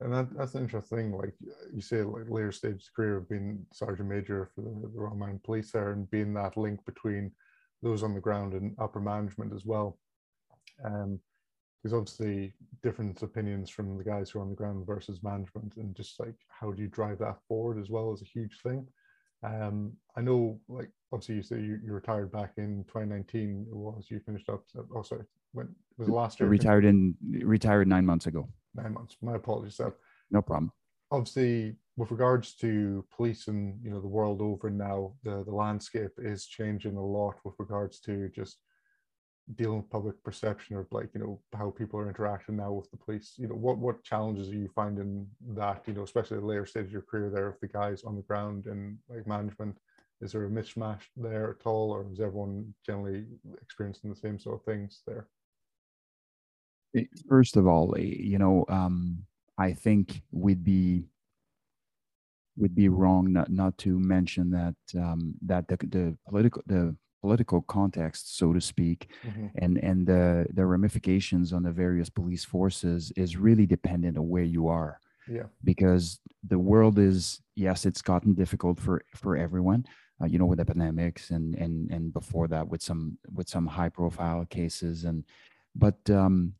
And 0.00 0.12
that, 0.12 0.36
that's 0.36 0.54
interesting. 0.54 1.12
Like 1.12 1.34
you 1.72 1.80
say, 1.80 2.02
like 2.02 2.28
later 2.28 2.52
stage 2.52 2.90
career 2.96 3.18
of 3.18 3.28
being 3.28 3.64
sergeant 3.72 4.08
major 4.08 4.50
for 4.54 4.62
the, 4.62 4.70
the 4.70 5.14
Mounted 5.14 5.44
Police 5.44 5.70
there, 5.72 5.92
and 5.92 6.10
being 6.10 6.34
that 6.34 6.56
link 6.56 6.84
between 6.84 7.30
those 7.82 8.02
on 8.02 8.14
the 8.14 8.20
ground 8.20 8.54
and 8.54 8.74
upper 8.78 9.00
management 9.00 9.52
as 9.54 9.64
well. 9.64 9.98
Um, 10.84 11.20
there's 11.82 11.94
obviously 11.94 12.52
different 12.82 13.22
opinions 13.22 13.70
from 13.70 13.96
the 13.96 14.04
guys 14.04 14.30
who 14.30 14.38
are 14.38 14.42
on 14.42 14.50
the 14.50 14.54
ground 14.54 14.86
versus 14.86 15.22
management 15.22 15.74
and 15.76 15.94
just 15.94 16.20
like 16.20 16.34
how 16.48 16.70
do 16.70 16.82
you 16.82 16.88
drive 16.88 17.18
that 17.18 17.38
forward 17.48 17.78
as 17.78 17.90
well 17.90 18.12
is 18.12 18.22
a 18.22 18.24
huge 18.24 18.60
thing. 18.62 18.86
Um 19.42 19.92
i 20.16 20.20
know 20.20 20.60
like 20.68 20.90
obviously 21.12 21.36
you 21.36 21.42
say 21.42 21.56
you, 21.56 21.78
you 21.82 21.92
retired 21.92 22.30
back 22.30 22.52
in 22.58 22.84
2019 22.88 23.66
it 23.70 23.74
was 23.74 24.06
you 24.10 24.20
finished 24.20 24.50
up 24.50 24.64
oh 24.94 25.02
sorry 25.02 25.24
when 25.52 25.74
was 25.96 26.08
it 26.08 26.12
last 26.12 26.40
year 26.40 26.48
retired 26.48 26.84
in 26.84 27.14
retired 27.42 27.88
nine 27.88 28.04
months 28.04 28.26
ago. 28.26 28.48
Nine 28.74 28.92
months 28.92 29.16
my 29.22 29.36
apologies 29.36 29.76
Seb. 29.76 29.94
no 30.30 30.42
problem. 30.42 30.72
Obviously 31.10 31.76
with 31.96 32.10
regards 32.10 32.54
to 32.56 33.04
police 33.14 33.48
and 33.48 33.78
you 33.82 33.90
know 33.90 34.00
the 34.00 34.06
world 34.18 34.42
over 34.42 34.68
now 34.68 35.12
the 35.24 35.42
the 35.44 35.54
landscape 35.54 36.12
is 36.18 36.46
changing 36.46 36.96
a 36.96 37.06
lot 37.18 37.36
with 37.44 37.54
regards 37.58 37.98
to 38.00 38.28
just 38.28 38.58
dealing 39.56 39.78
with 39.78 39.90
public 39.90 40.22
perception 40.22 40.76
of 40.76 40.86
like 40.92 41.08
you 41.14 41.20
know 41.20 41.40
how 41.54 41.70
people 41.70 41.98
are 41.98 42.08
interacting 42.08 42.56
now 42.56 42.72
with 42.72 42.90
the 42.90 42.96
police 42.96 43.34
you 43.36 43.48
know 43.48 43.54
what 43.54 43.78
what 43.78 44.02
challenges 44.04 44.48
are 44.48 44.54
you 44.54 44.70
finding 44.74 45.26
that 45.48 45.82
you 45.86 45.92
know 45.92 46.02
especially 46.02 46.36
at 46.36 46.42
the 46.42 46.46
later 46.46 46.66
stage 46.66 46.86
of 46.86 46.92
your 46.92 47.02
career 47.02 47.30
there 47.30 47.50
with 47.50 47.60
the 47.60 47.66
guys 47.66 48.04
on 48.04 48.16
the 48.16 48.22
ground 48.22 48.66
and 48.66 48.98
like 49.08 49.26
management? 49.26 49.76
Is 50.20 50.32
there 50.32 50.44
a 50.44 50.50
mismatch 50.50 51.00
there 51.16 51.50
at 51.58 51.66
all 51.66 51.90
or 51.90 52.06
is 52.12 52.20
everyone 52.20 52.74
generally 52.84 53.24
experiencing 53.62 54.10
the 54.10 54.16
same 54.16 54.38
sort 54.38 54.56
of 54.56 54.64
things 54.64 55.02
there? 55.06 55.28
First 57.28 57.56
of 57.56 57.66
all, 57.66 57.96
you 57.98 58.38
know, 58.38 58.64
um, 58.68 59.24
I 59.56 59.72
think 59.72 60.22
we'd 60.30 60.64
be 60.64 61.04
would 62.56 62.74
be 62.74 62.88
wrong 62.88 63.32
not, 63.32 63.50
not 63.50 63.78
to 63.78 63.98
mention 63.98 64.50
that 64.50 64.74
um, 65.00 65.34
that 65.46 65.66
the, 65.68 65.76
the 65.76 66.16
political 66.28 66.62
the 66.66 66.94
political 67.20 67.62
context, 67.62 68.36
so 68.36 68.52
to 68.52 68.60
speak, 68.60 69.10
mm-hmm. 69.26 69.46
and 69.56 69.78
and 69.78 70.06
the 70.06 70.46
the 70.52 70.64
ramifications 70.64 71.52
on 71.52 71.62
the 71.62 71.70
various 71.70 72.10
police 72.10 72.44
forces 72.44 73.12
is 73.16 73.36
really 73.36 73.66
dependent 73.66 74.16
on 74.16 74.28
where 74.28 74.44
you 74.44 74.68
are. 74.68 75.00
Yeah. 75.28 75.44
Because 75.62 76.18
the 76.46 76.58
world 76.58 76.98
is 76.98 77.40
yes, 77.54 77.86
it's 77.86 78.02
gotten 78.02 78.34
difficult 78.34 78.80
for 78.80 79.02
for 79.14 79.36
everyone. 79.36 79.86
Uh, 80.22 80.26
you 80.26 80.38
know, 80.38 80.46
with 80.46 80.60
epidemics 80.60 81.30
and 81.30 81.54
and 81.54 81.90
and 81.90 82.12
before 82.12 82.48
that 82.48 82.68
with 82.68 82.82
some 82.82 83.18
with 83.32 83.48
some 83.48 83.66
high 83.66 83.88
profile 83.88 84.44
cases 84.44 85.04
and 85.04 85.24
but 85.74 85.98
um 86.10 86.54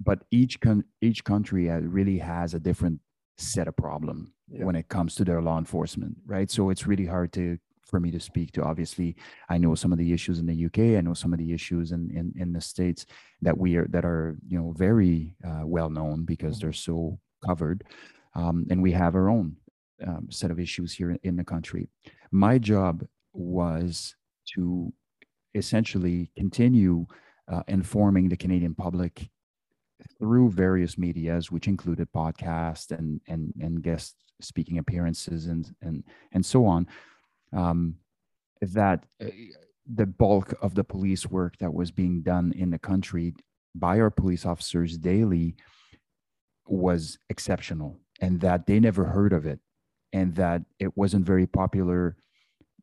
but 0.00 0.24
each 0.30 0.60
con- 0.60 0.84
each 1.00 1.22
country 1.24 1.68
really 1.68 2.18
has 2.18 2.54
a 2.54 2.60
different 2.60 3.00
set 3.36 3.68
of 3.68 3.76
problem 3.76 4.32
yeah. 4.50 4.64
when 4.64 4.74
it 4.74 4.88
comes 4.88 5.14
to 5.14 5.24
their 5.24 5.42
law 5.42 5.58
enforcement, 5.58 6.16
right? 6.26 6.50
So 6.50 6.70
it's 6.70 6.86
really 6.86 7.06
hard 7.06 7.32
to 7.34 7.58
for 7.90 8.00
me 8.00 8.10
to 8.10 8.20
speak 8.20 8.52
to. 8.52 8.62
Obviously, 8.62 9.16
I 9.48 9.58
know 9.58 9.74
some 9.74 9.92
of 9.92 9.98
the 9.98 10.12
issues 10.12 10.38
in 10.38 10.46
the 10.46 10.66
UK. 10.66 10.98
I 10.98 11.00
know 11.00 11.14
some 11.14 11.32
of 11.32 11.38
the 11.38 11.52
issues 11.52 11.92
in 11.92 12.10
in, 12.10 12.32
in 12.36 12.52
the 12.52 12.60
states 12.60 13.06
that 13.42 13.56
we 13.56 13.76
are 13.76 13.86
that 13.88 14.04
are 14.04 14.36
you 14.46 14.58
know 14.58 14.72
very 14.76 15.34
uh, 15.46 15.62
well 15.64 15.90
known 15.90 16.24
because 16.24 16.56
mm-hmm. 16.56 16.66
they're 16.66 16.72
so 16.72 17.18
covered, 17.44 17.84
um, 18.34 18.66
and 18.70 18.82
we 18.82 18.92
have 18.92 19.14
our 19.14 19.28
own 19.28 19.56
um, 20.06 20.28
set 20.30 20.50
of 20.50 20.60
issues 20.60 20.92
here 20.92 21.16
in 21.22 21.36
the 21.36 21.44
country. 21.44 21.88
My 22.30 22.58
job 22.58 23.04
was 23.32 24.14
to 24.54 24.92
essentially 25.54 26.30
continue 26.36 27.06
uh, 27.50 27.62
informing 27.68 28.28
the 28.28 28.36
Canadian 28.36 28.74
public 28.74 29.28
through 30.18 30.50
various 30.50 30.96
medias, 30.96 31.50
which 31.50 31.68
included 31.68 32.08
podcasts 32.12 32.96
and 32.96 33.20
and 33.28 33.52
and 33.60 33.82
guest 33.82 34.16
speaking 34.40 34.78
appearances 34.78 35.46
and 35.46 35.74
and 35.82 36.04
and 36.32 36.44
so 36.44 36.64
on, 36.66 36.86
um, 37.52 37.96
that 38.60 39.04
uh, 39.22 39.26
the 39.92 40.06
bulk 40.06 40.54
of 40.62 40.74
the 40.74 40.84
police 40.84 41.26
work 41.26 41.56
that 41.58 41.72
was 41.72 41.90
being 41.90 42.22
done 42.22 42.52
in 42.56 42.70
the 42.70 42.78
country 42.78 43.34
by 43.74 44.00
our 44.00 44.10
police 44.10 44.44
officers 44.46 44.98
daily 44.98 45.56
was 46.66 47.18
exceptional, 47.28 47.98
and 48.20 48.40
that 48.40 48.66
they 48.66 48.78
never 48.78 49.04
heard 49.04 49.32
of 49.32 49.46
it, 49.46 49.58
and 50.12 50.34
that 50.36 50.62
it 50.78 50.96
wasn't 50.96 51.26
very 51.26 51.46
popular 51.46 52.16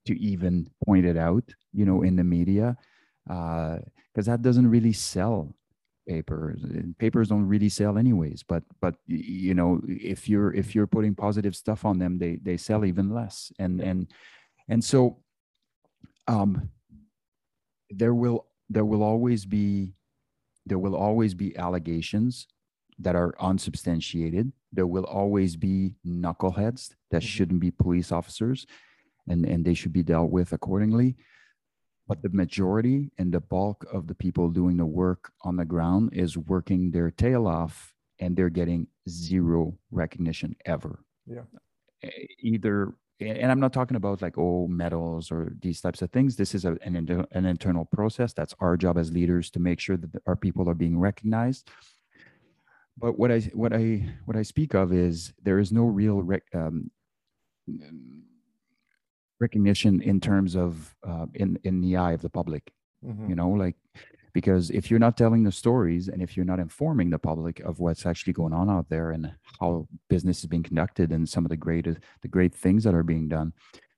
to 0.05 0.19
even 0.19 0.69
point 0.85 1.05
it 1.05 1.17
out, 1.17 1.43
you 1.73 1.85
know, 1.85 2.01
in 2.01 2.15
the 2.15 2.23
media, 2.23 2.77
because 3.25 4.27
uh, 4.27 4.31
that 4.31 4.41
doesn't 4.41 4.69
really 4.69 4.93
sell 4.93 5.53
papers 6.07 6.61
papers 6.97 7.27
don't 7.27 7.45
really 7.45 7.69
sell 7.69 7.97
anyways 7.97 8.41
but 8.47 8.63
but 8.79 8.95
you 9.07 9.53
know 9.53 9.81
if 9.87 10.29
you're 10.29 10.53
if 10.53 10.73
you're 10.73 10.87
putting 10.87 11.13
positive 11.13 11.55
stuff 11.55 11.83
on 11.83 11.99
them 11.99 12.17
they 12.17 12.37
they 12.37 12.55
sell 12.55 12.85
even 12.85 13.13
less 13.13 13.51
and 13.59 13.81
and 13.81 14.11
and 14.69 14.83
so 14.83 15.17
um 16.27 16.69
there 17.89 18.13
will 18.13 18.45
there 18.69 18.85
will 18.85 19.03
always 19.03 19.45
be 19.45 19.93
there 20.65 20.79
will 20.79 20.95
always 20.95 21.33
be 21.33 21.55
allegations 21.57 22.47
that 22.99 23.15
are 23.15 23.33
unsubstantiated. 23.39 24.51
There 24.73 24.87
will 24.87 25.05
always 25.05 25.55
be 25.55 25.95
knuckleheads 26.05 26.93
that 27.11 27.21
mm-hmm. 27.21 27.27
shouldn't 27.27 27.59
be 27.59 27.71
police 27.71 28.11
officers 28.11 28.65
and 29.27 29.45
and 29.45 29.63
they 29.63 29.73
should 29.73 29.93
be 29.93 30.03
dealt 30.03 30.31
with 30.31 30.53
accordingly. 30.53 31.15
But 32.07 32.21
the 32.21 32.29
majority 32.29 33.11
and 33.17 33.33
the 33.33 33.41
bulk 33.41 33.85
of 33.91 34.07
the 34.07 34.15
people 34.15 34.49
doing 34.49 34.77
the 34.77 34.85
work 34.85 35.31
on 35.43 35.57
the 35.57 35.65
ground 35.65 36.11
is 36.13 36.37
working 36.37 36.91
their 36.91 37.11
tail 37.11 37.47
off 37.47 37.93
and 38.19 38.35
they're 38.35 38.49
getting 38.49 38.87
zero 39.09 39.77
recognition 39.91 40.55
ever. 40.65 41.03
Yeah. 41.25 41.41
Either 42.39 42.93
and 43.19 43.51
i'm 43.51 43.59
not 43.59 43.73
talking 43.73 43.97
about 43.97 44.21
like 44.21 44.37
oh 44.37 44.67
medals 44.67 45.31
or 45.31 45.53
these 45.61 45.81
types 45.81 46.01
of 46.01 46.11
things. 46.11 46.35
This 46.35 46.53
is 46.53 46.65
a, 46.65 46.77
an, 46.83 47.27
an 47.31 47.45
internal 47.45 47.85
process. 47.85 48.33
That's 48.33 48.53
our 48.59 48.77
job 48.77 48.97
as 48.97 49.11
leaders 49.11 49.49
to 49.51 49.59
make 49.59 49.79
sure 49.79 49.97
that 49.97 50.09
our 50.25 50.35
people 50.35 50.69
are 50.69 50.75
being 50.75 50.99
recognized. 50.99 51.69
But 52.97 53.17
what 53.19 53.31
i 53.31 53.39
what 53.53 53.73
i 53.73 54.07
what 54.25 54.37
i 54.37 54.41
speak 54.41 54.73
of 54.73 54.91
is 54.91 55.33
there 55.43 55.59
is 55.59 55.71
no 55.71 55.85
real 55.85 56.21
rec- 56.21 56.53
um, 56.53 56.91
recognition 59.39 60.01
in 60.01 60.19
terms 60.19 60.55
of 60.55 60.95
uh, 61.07 61.25
in 61.35 61.59
in 61.63 61.81
the 61.81 61.95
eye 61.95 62.13
of 62.13 62.21
the 62.21 62.29
public 62.29 62.71
mm-hmm. 63.05 63.29
you 63.29 63.35
know 63.35 63.49
like 63.49 63.75
because 64.37 64.69
if 64.69 64.91
you're 64.91 64.99
not 64.99 65.17
telling 65.17 65.43
the 65.43 65.51
stories 65.51 66.09
and 66.09 66.21
if 66.21 66.37
you're 66.37 66.45
not 66.45 66.59
informing 66.59 67.09
the 67.09 67.17
public 67.17 67.59
of 67.61 67.79
what's 67.79 68.05
actually 68.05 68.33
going 68.33 68.53
on 68.53 68.69
out 68.69 68.87
there 68.87 69.09
and 69.09 69.33
how 69.59 69.87
business 70.11 70.41
is 70.41 70.45
being 70.45 70.61
conducted 70.61 71.11
and 71.11 71.27
some 71.27 71.43
of 71.43 71.49
the 71.49 71.57
great 71.57 71.87
the 72.21 72.27
great 72.27 72.53
things 72.53 72.83
that 72.83 72.93
are 72.93 73.01
being 73.01 73.27
done 73.27 73.51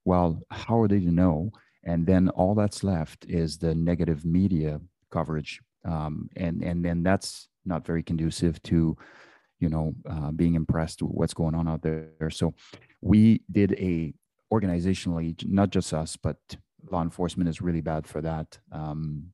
well 0.05 0.41
how 0.49 0.79
are 0.79 0.87
they 0.87 1.01
to 1.01 1.11
know 1.11 1.51
and 1.83 2.07
then 2.07 2.29
all 2.29 2.55
that's 2.55 2.85
left 2.85 3.25
is 3.25 3.57
the 3.57 3.75
negative 3.75 4.23
media 4.23 4.79
coverage 5.11 5.59
um, 5.83 6.29
and 6.37 6.63
and 6.63 6.85
then 6.85 7.03
that's 7.03 7.49
not 7.65 7.85
very 7.85 8.01
conducive 8.01 8.63
to 8.63 8.95
you 9.59 9.67
know 9.67 9.93
uh, 10.09 10.31
being 10.31 10.55
impressed 10.55 11.01
with 11.01 11.11
what's 11.11 11.33
going 11.33 11.53
on 11.53 11.67
out 11.67 11.81
there 11.81 12.29
so 12.29 12.53
we 13.01 13.41
did 13.51 13.73
a 13.73 14.13
organizationally, 14.51 15.35
not 15.47 15.69
just 15.69 15.93
us, 15.93 16.15
but 16.15 16.37
law 16.91 17.01
enforcement 17.01 17.49
is 17.49 17.61
really 17.61 17.81
bad 17.81 18.07
for 18.07 18.21
that. 18.21 18.57
Um, 18.71 19.31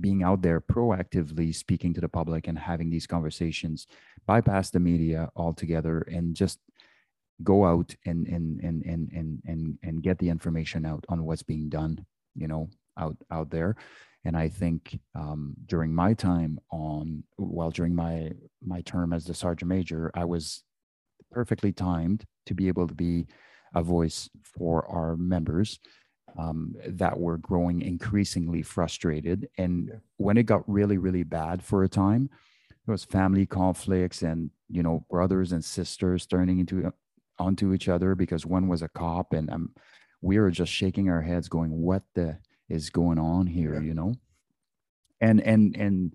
being 0.00 0.22
out 0.22 0.42
there 0.42 0.60
proactively 0.60 1.54
speaking 1.54 1.94
to 1.94 2.00
the 2.00 2.08
public 2.08 2.48
and 2.48 2.58
having 2.58 2.90
these 2.90 3.06
conversations, 3.06 3.86
bypass 4.26 4.70
the 4.70 4.80
media 4.80 5.30
altogether 5.36 6.02
and 6.02 6.34
just 6.34 6.58
go 7.42 7.64
out 7.64 7.94
and 8.04 8.26
and 8.26 8.60
and 8.60 8.82
and 8.84 9.10
and 9.12 9.42
and, 9.46 9.78
and 9.82 10.02
get 10.02 10.18
the 10.18 10.28
information 10.28 10.84
out 10.84 11.04
on 11.08 11.24
what's 11.24 11.42
being 11.42 11.68
done, 11.68 12.04
you 12.34 12.46
know, 12.46 12.68
out 12.98 13.16
out 13.30 13.50
there. 13.50 13.76
And 14.24 14.36
I 14.36 14.48
think 14.48 15.00
um, 15.14 15.54
during 15.64 15.94
my 15.94 16.12
time 16.12 16.58
on, 16.70 17.24
well, 17.38 17.70
during 17.70 17.94
my 17.94 18.32
my 18.62 18.82
term 18.82 19.12
as 19.12 19.24
the 19.24 19.34
sergeant 19.34 19.70
major, 19.70 20.10
I 20.14 20.26
was 20.26 20.62
perfectly 21.30 21.72
timed 21.72 22.24
to 22.46 22.54
be 22.54 22.68
able 22.68 22.86
to 22.88 22.94
be 22.94 23.26
a 23.74 23.82
voice 23.82 24.28
for 24.42 24.86
our 24.88 25.16
members 25.16 25.78
um, 26.38 26.74
that 26.86 27.18
were 27.18 27.38
growing 27.38 27.82
increasingly 27.82 28.62
frustrated. 28.62 29.48
And 29.58 29.88
yeah. 29.88 29.94
when 30.16 30.36
it 30.36 30.44
got 30.44 30.68
really, 30.68 30.98
really 30.98 31.22
bad 31.22 31.62
for 31.62 31.82
a 31.84 31.88
time, 31.88 32.30
there 32.86 32.92
was 32.92 33.04
family 33.04 33.46
conflicts 33.46 34.22
and 34.22 34.50
you 34.68 34.82
know 34.82 35.04
brothers 35.10 35.52
and 35.52 35.64
sisters 35.64 36.26
turning 36.26 36.58
into 36.60 36.86
uh, 36.86 36.90
onto 37.38 37.72
each 37.72 37.88
other 37.88 38.14
because 38.14 38.44
one 38.44 38.68
was 38.68 38.82
a 38.82 38.88
cop 38.88 39.32
and 39.32 39.50
um, 39.50 39.70
we 40.20 40.38
were 40.38 40.50
just 40.50 40.72
shaking 40.72 41.08
our 41.08 41.22
heads, 41.22 41.48
going, 41.48 41.70
"What 41.70 42.02
the 42.14 42.38
is 42.68 42.90
going 42.90 43.18
on 43.18 43.46
here?" 43.46 43.74
Yeah. 43.74 43.80
You 43.80 43.94
know, 43.94 44.14
and 45.20 45.40
and 45.40 45.76
and 45.76 46.14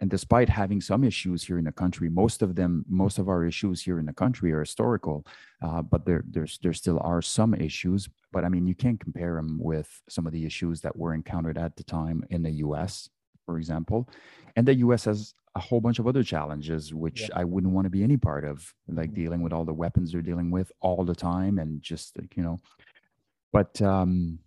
and 0.00 0.10
despite 0.10 0.48
having 0.48 0.80
some 0.80 1.04
issues 1.04 1.44
here 1.44 1.58
in 1.58 1.64
the 1.64 1.72
country 1.72 2.08
most 2.08 2.42
of 2.42 2.54
them 2.54 2.84
most 2.88 3.18
of 3.18 3.28
our 3.28 3.44
issues 3.44 3.82
here 3.82 3.98
in 3.98 4.06
the 4.06 4.12
country 4.12 4.52
are 4.52 4.60
historical 4.60 5.26
uh, 5.62 5.82
but 5.82 6.04
there 6.04 6.24
there's 6.30 6.58
there 6.62 6.72
still 6.72 7.00
are 7.02 7.22
some 7.22 7.54
issues 7.54 8.08
but 8.32 8.44
i 8.44 8.48
mean 8.48 8.66
you 8.66 8.74
can't 8.74 9.00
compare 9.00 9.34
them 9.34 9.58
with 9.60 10.00
some 10.08 10.26
of 10.26 10.32
the 10.32 10.44
issues 10.44 10.80
that 10.80 10.96
were 10.96 11.14
encountered 11.14 11.58
at 11.58 11.76
the 11.76 11.84
time 11.84 12.24
in 12.30 12.42
the 12.42 12.52
us 12.52 13.08
for 13.44 13.58
example 13.58 14.08
and 14.56 14.66
the 14.66 14.74
us 14.74 15.04
has 15.04 15.34
a 15.54 15.60
whole 15.60 15.80
bunch 15.80 15.98
of 15.98 16.06
other 16.06 16.22
challenges 16.22 16.94
which 16.94 17.22
yeah. 17.22 17.28
i 17.34 17.44
wouldn't 17.44 17.72
want 17.72 17.84
to 17.84 17.90
be 17.90 18.02
any 18.02 18.16
part 18.16 18.44
of 18.44 18.72
like 18.88 19.10
mm-hmm. 19.10 19.22
dealing 19.22 19.42
with 19.42 19.52
all 19.52 19.64
the 19.64 19.72
weapons 19.72 20.12
they're 20.12 20.22
dealing 20.22 20.50
with 20.50 20.70
all 20.80 21.04
the 21.04 21.14
time 21.14 21.58
and 21.58 21.82
just 21.82 22.16
like 22.18 22.36
you 22.36 22.42
know 22.42 22.58
but 23.52 23.80
um 23.82 24.38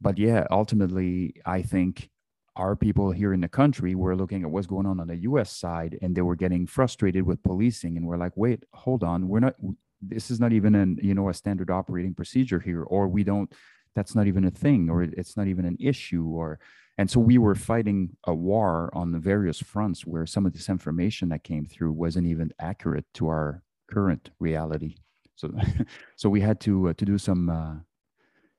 but 0.00 0.18
yeah 0.18 0.46
ultimately 0.50 1.34
i 1.46 1.62
think 1.62 2.10
our 2.56 2.76
people 2.76 3.10
here 3.10 3.32
in 3.32 3.40
the 3.40 3.48
country 3.48 3.94
were 3.94 4.14
looking 4.14 4.42
at 4.42 4.50
what's 4.50 4.66
going 4.66 4.86
on 4.86 5.00
on 5.00 5.06
the 5.06 5.16
US 5.18 5.52
side 5.52 5.98
and 6.02 6.14
they 6.14 6.20
were 6.20 6.36
getting 6.36 6.66
frustrated 6.66 7.24
with 7.24 7.42
policing 7.42 7.96
and 7.96 8.06
we're 8.06 8.18
like 8.18 8.36
wait 8.36 8.64
hold 8.74 9.02
on. 9.02 9.28
We're 9.28 9.40
not 9.40 9.56
this 10.00 10.30
is 10.30 10.40
not 10.40 10.52
even 10.52 10.74
an 10.74 10.98
you 11.02 11.14
know 11.14 11.28
a 11.28 11.34
standard 11.34 11.70
operating 11.70 12.14
procedure 12.14 12.60
here 12.60 12.82
or 12.82 13.08
we 13.08 13.24
don't 13.24 13.52
that's 13.94 14.14
not 14.14 14.26
even 14.26 14.44
a 14.44 14.50
thing 14.50 14.90
or 14.90 15.02
it's 15.02 15.36
not 15.36 15.46
even 15.46 15.64
an 15.64 15.76
issue 15.80 16.24
or 16.24 16.58
and 16.98 17.10
so 17.10 17.20
we 17.20 17.38
were 17.38 17.54
fighting 17.54 18.16
a 18.26 18.34
war 18.34 18.90
on 18.92 19.12
the 19.12 19.18
various 19.18 19.60
fronts 19.60 20.06
where 20.06 20.26
some 20.26 20.44
of 20.44 20.52
this 20.52 20.68
information 20.68 21.30
that 21.30 21.42
came 21.42 21.64
through 21.64 21.92
wasn't 21.92 22.26
even 22.26 22.52
accurate 22.60 23.06
to 23.14 23.28
our 23.28 23.62
current 23.90 24.30
reality. 24.38 24.96
So 25.36 25.52
so 26.16 26.28
we 26.28 26.40
had 26.40 26.60
to 26.60 26.90
uh, 26.90 26.92
to 26.94 27.04
do 27.04 27.18
some 27.18 27.48
uh, 27.48 27.76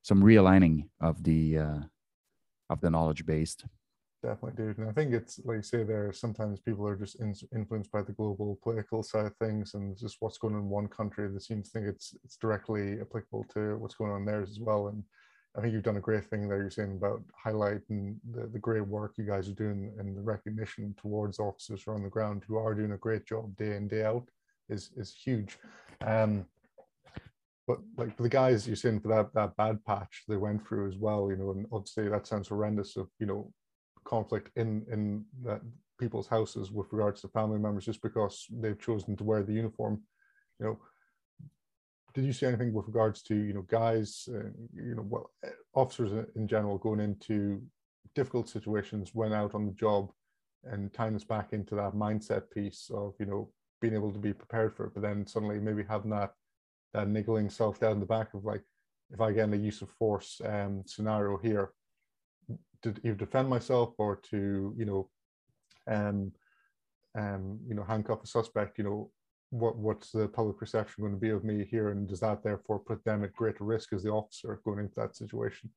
some 0.01 0.23
realigning 0.23 0.89
of 0.99 1.23
the 1.23 1.59
uh, 1.59 1.79
of 2.69 2.81
the 2.81 2.89
knowledge 2.89 3.25
based 3.25 3.65
Definitely, 4.23 4.63
dude. 4.65 4.77
And 4.77 4.89
I 4.89 4.93
think 4.93 5.13
it's 5.13 5.41
like 5.43 5.57
you 5.57 5.61
say 5.61 5.83
there. 5.83 6.13
Sometimes 6.13 6.61
people 6.61 6.87
are 6.87 6.95
just 6.95 7.19
in, 7.19 7.35
influenced 7.53 7.91
by 7.91 8.03
the 8.03 8.13
global 8.13 8.57
political 8.63 9.03
side 9.03 9.25
of 9.25 9.35
things, 9.35 9.73
and 9.73 9.97
just 9.97 10.15
what's 10.21 10.37
going 10.37 10.55
on 10.55 10.61
in 10.61 10.69
one 10.69 10.87
country. 10.87 11.27
They 11.27 11.39
seem 11.39 11.61
to 11.61 11.69
think 11.69 11.87
it's 11.87 12.15
it's 12.23 12.37
directly 12.37 13.01
applicable 13.01 13.45
to 13.53 13.75
what's 13.77 13.95
going 13.95 14.11
on 14.11 14.23
there 14.23 14.41
as 14.41 14.59
well. 14.61 14.87
And 14.87 15.03
I 15.57 15.61
think 15.61 15.73
you've 15.73 15.83
done 15.83 15.97
a 15.97 16.01
great 16.01 16.25
thing 16.25 16.47
there. 16.47 16.59
You're 16.59 16.69
saying 16.69 16.95
about 16.95 17.21
highlighting 17.45 18.15
the, 18.31 18.47
the 18.47 18.59
great 18.59 18.87
work 18.87 19.15
you 19.17 19.25
guys 19.25 19.49
are 19.49 19.55
doing 19.55 19.91
and 19.99 20.15
the 20.15 20.21
recognition 20.21 20.95
towards 20.97 21.37
officers 21.37 21.83
on 21.89 22.01
the 22.01 22.09
ground 22.09 22.43
who 22.47 22.55
are 22.55 22.73
doing 22.73 22.93
a 22.93 22.97
great 22.97 23.25
job 23.25 23.53
day 23.57 23.75
in 23.75 23.89
day 23.89 24.05
out 24.05 24.29
is 24.69 24.91
is 24.95 25.13
huge. 25.13 25.57
Um, 26.07 26.45
but 27.67 27.79
like 27.97 28.15
the 28.15 28.29
guys 28.29 28.67
you're 28.67 28.77
saying 28.77 29.01
for 29.01 29.09
that 29.09 29.33
that 29.33 29.57
bad 29.57 29.83
patch 29.83 30.23
they 30.29 30.37
went 30.37 30.65
through 30.65 30.87
as 30.87 30.95
well, 30.95 31.29
you 31.29 31.35
know, 31.35 31.51
and 31.51 31.65
obviously 31.73 32.07
that 32.07 32.25
sounds 32.25 32.47
horrendous 32.47 32.95
of 32.95 33.09
you 33.19 33.25
know 33.25 33.51
conflict 34.13 34.47
in 34.55 34.69
in 34.93 35.25
that 35.47 35.61
people's 35.99 36.27
houses 36.27 36.71
with 36.77 36.87
regards 36.91 37.21
to 37.21 37.27
family 37.27 37.59
members 37.59 37.85
just 37.85 38.01
because 38.01 38.35
they've 38.61 38.85
chosen 38.87 39.15
to 39.15 39.23
wear 39.23 39.41
the 39.43 39.59
uniform. 39.61 40.01
You 40.59 40.65
know, 40.65 40.79
did 42.13 42.25
you 42.25 42.33
see 42.33 42.45
anything 42.45 42.73
with 42.73 42.87
regards 42.87 43.21
to 43.23 43.35
you 43.35 43.53
know 43.53 43.65
guys, 43.81 44.09
uh, 44.35 44.49
you 44.89 44.95
know, 44.95 45.05
well, 45.13 45.31
eh, 45.43 45.49
officers 45.73 46.11
in 46.35 46.47
general 46.47 46.77
going 46.77 46.99
into 46.99 47.61
difficult 48.15 48.47
situations 48.49 49.11
when 49.13 49.33
out 49.33 49.55
on 49.55 49.65
the 49.65 49.77
job, 49.85 50.11
and 50.71 50.93
tying 50.93 51.15
us 51.15 51.23
back 51.35 51.53
into 51.53 51.73
that 51.75 51.93
mindset 52.05 52.43
piece 52.57 52.91
of 52.93 53.13
you 53.19 53.27
know 53.29 53.41
being 53.81 53.95
able 53.95 54.13
to 54.13 54.25
be 54.27 54.33
prepared 54.33 54.71
for 54.75 54.85
it, 54.85 54.93
but 54.93 55.03
then 55.03 55.27
suddenly 55.27 55.59
maybe 55.59 55.83
having 55.95 56.11
that 56.11 56.31
that 56.93 57.07
niggling 57.07 57.49
self 57.49 57.81
in 57.83 57.99
the 57.99 58.05
back 58.05 58.33
of 58.33 58.45
like, 58.45 58.63
if 59.11 59.19
I 59.19 59.31
get 59.31 59.45
in 59.45 59.53
a 59.53 59.57
use 59.57 59.81
of 59.81 59.89
force 59.89 60.29
um, 60.45 60.83
scenario 60.85 61.37
here, 61.37 61.65
to 62.83 62.93
either 63.03 63.15
defend 63.15 63.49
myself 63.49 63.93
or 63.97 64.19
to 64.29 64.73
you 64.77 64.85
know, 64.85 65.09
um, 65.89 66.31
um, 67.17 67.59
you 67.67 67.75
know, 67.75 67.83
handcuff 67.83 68.23
a 68.23 68.27
suspect, 68.27 68.77
you 68.77 68.83
know, 68.83 69.11
what 69.49 69.77
what's 69.77 70.11
the 70.11 70.27
public 70.27 70.57
perception 70.57 71.03
going 71.03 71.13
to 71.13 71.19
be 71.19 71.29
of 71.29 71.43
me 71.43 71.65
here, 71.69 71.89
and 71.89 72.07
does 72.07 72.19
that 72.21 72.43
therefore 72.43 72.79
put 72.79 73.03
them 73.05 73.23
at 73.23 73.33
greater 73.33 73.63
risk 73.63 73.93
as 73.93 74.03
the 74.03 74.09
officer 74.09 74.59
going 74.65 74.79
into 74.79 74.95
that 74.95 75.15
situation? 75.15 75.69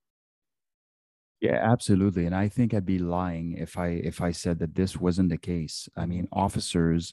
Yeah, 1.41 1.61
absolutely. 1.63 2.25
And 2.25 2.35
I 2.35 2.49
think 2.49 2.73
I'd 2.73 2.87
be 2.87 2.99
lying 2.99 3.53
if 3.59 3.77
I 3.77 3.89
if 3.89 4.21
I 4.21 4.31
said 4.31 4.59
that 4.61 4.75
this 4.75 4.97
wasn't 4.97 5.29
the 5.29 5.37
case. 5.37 5.89
I 5.97 6.07
mean, 6.07 6.27
officers, 6.33 7.13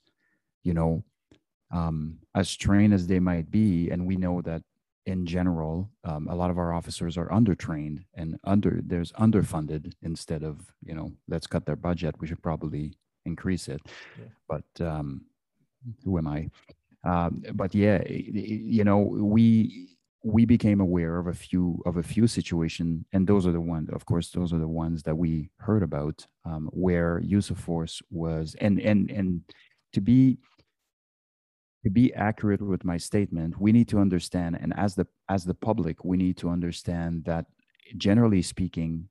you 0.64 0.74
know, 0.74 1.04
um, 1.72 2.20
as 2.34 2.56
trained 2.56 2.94
as 2.94 3.08
they 3.08 3.20
might 3.20 3.52
be, 3.52 3.90
and 3.90 4.08
we 4.08 4.16
know 4.16 4.42
that 4.42 4.62
in 5.06 5.26
general, 5.26 5.92
um, 6.04 6.28
a 6.30 6.36
lot 6.36 6.50
of 6.50 6.58
our 6.58 6.74
officers 6.74 7.18
are 7.18 7.28
undertrained 7.30 8.06
and 8.16 8.40
under 8.44 8.80
there's 8.86 9.12
underfunded 9.14 9.94
instead 10.02 10.44
of 10.44 10.74
you 10.84 10.96
know 10.96 11.12
let's 11.28 11.48
cut 11.48 11.66
their 11.66 11.76
budget. 11.76 12.16
We 12.20 12.28
should 12.28 12.42
probably 12.42 12.98
increase 13.26 13.68
it. 13.68 13.82
Yeah. 14.18 14.26
But 14.48 14.86
um, 14.86 15.26
who 16.04 16.18
am 16.18 16.28
I? 16.28 16.50
Um, 17.04 17.44
but 17.54 17.76
yeah, 17.76 18.02
you 18.08 18.84
know, 18.84 19.00
we 19.00 19.90
we 20.24 20.46
became 20.46 20.80
aware 20.80 21.18
of 21.18 21.28
a 21.28 21.34
few 21.34 21.82
of 21.86 21.98
a 21.98 22.04
few 22.04 22.28
situations, 22.28 23.06
and 23.12 23.28
those 23.28 23.46
are 23.46 23.52
the 23.52 23.60
ones, 23.60 23.90
of 23.92 24.06
course, 24.06 24.30
those 24.30 24.54
are 24.54 24.60
the 24.60 24.68
ones 24.68 25.04
that 25.04 25.16
we 25.16 25.50
heard 25.58 25.84
about, 25.84 26.26
um, 26.46 26.70
where 26.72 27.20
use 27.20 27.50
of 27.50 27.60
force 27.60 28.02
was, 28.10 28.56
and 28.62 28.80
and 28.80 29.12
and 29.12 29.42
to 29.92 30.02
be 30.02 30.38
to 31.84 31.90
be 31.90 32.14
accurate 32.14 32.62
with 32.62 32.84
my 32.84 32.98
statement, 32.98 33.60
we 33.60 33.72
need 33.72 33.90
to 33.90 34.00
understand, 34.00 34.58
and 34.62 34.74
as 34.78 34.96
the 34.96 35.08
as 35.30 35.44
the 35.44 35.54
public, 35.54 36.04
we 36.06 36.18
need 36.18 36.38
to 36.38 36.50
understand 36.50 37.26
that 37.26 37.46
generally 37.98 38.42
speaking, 38.42 39.10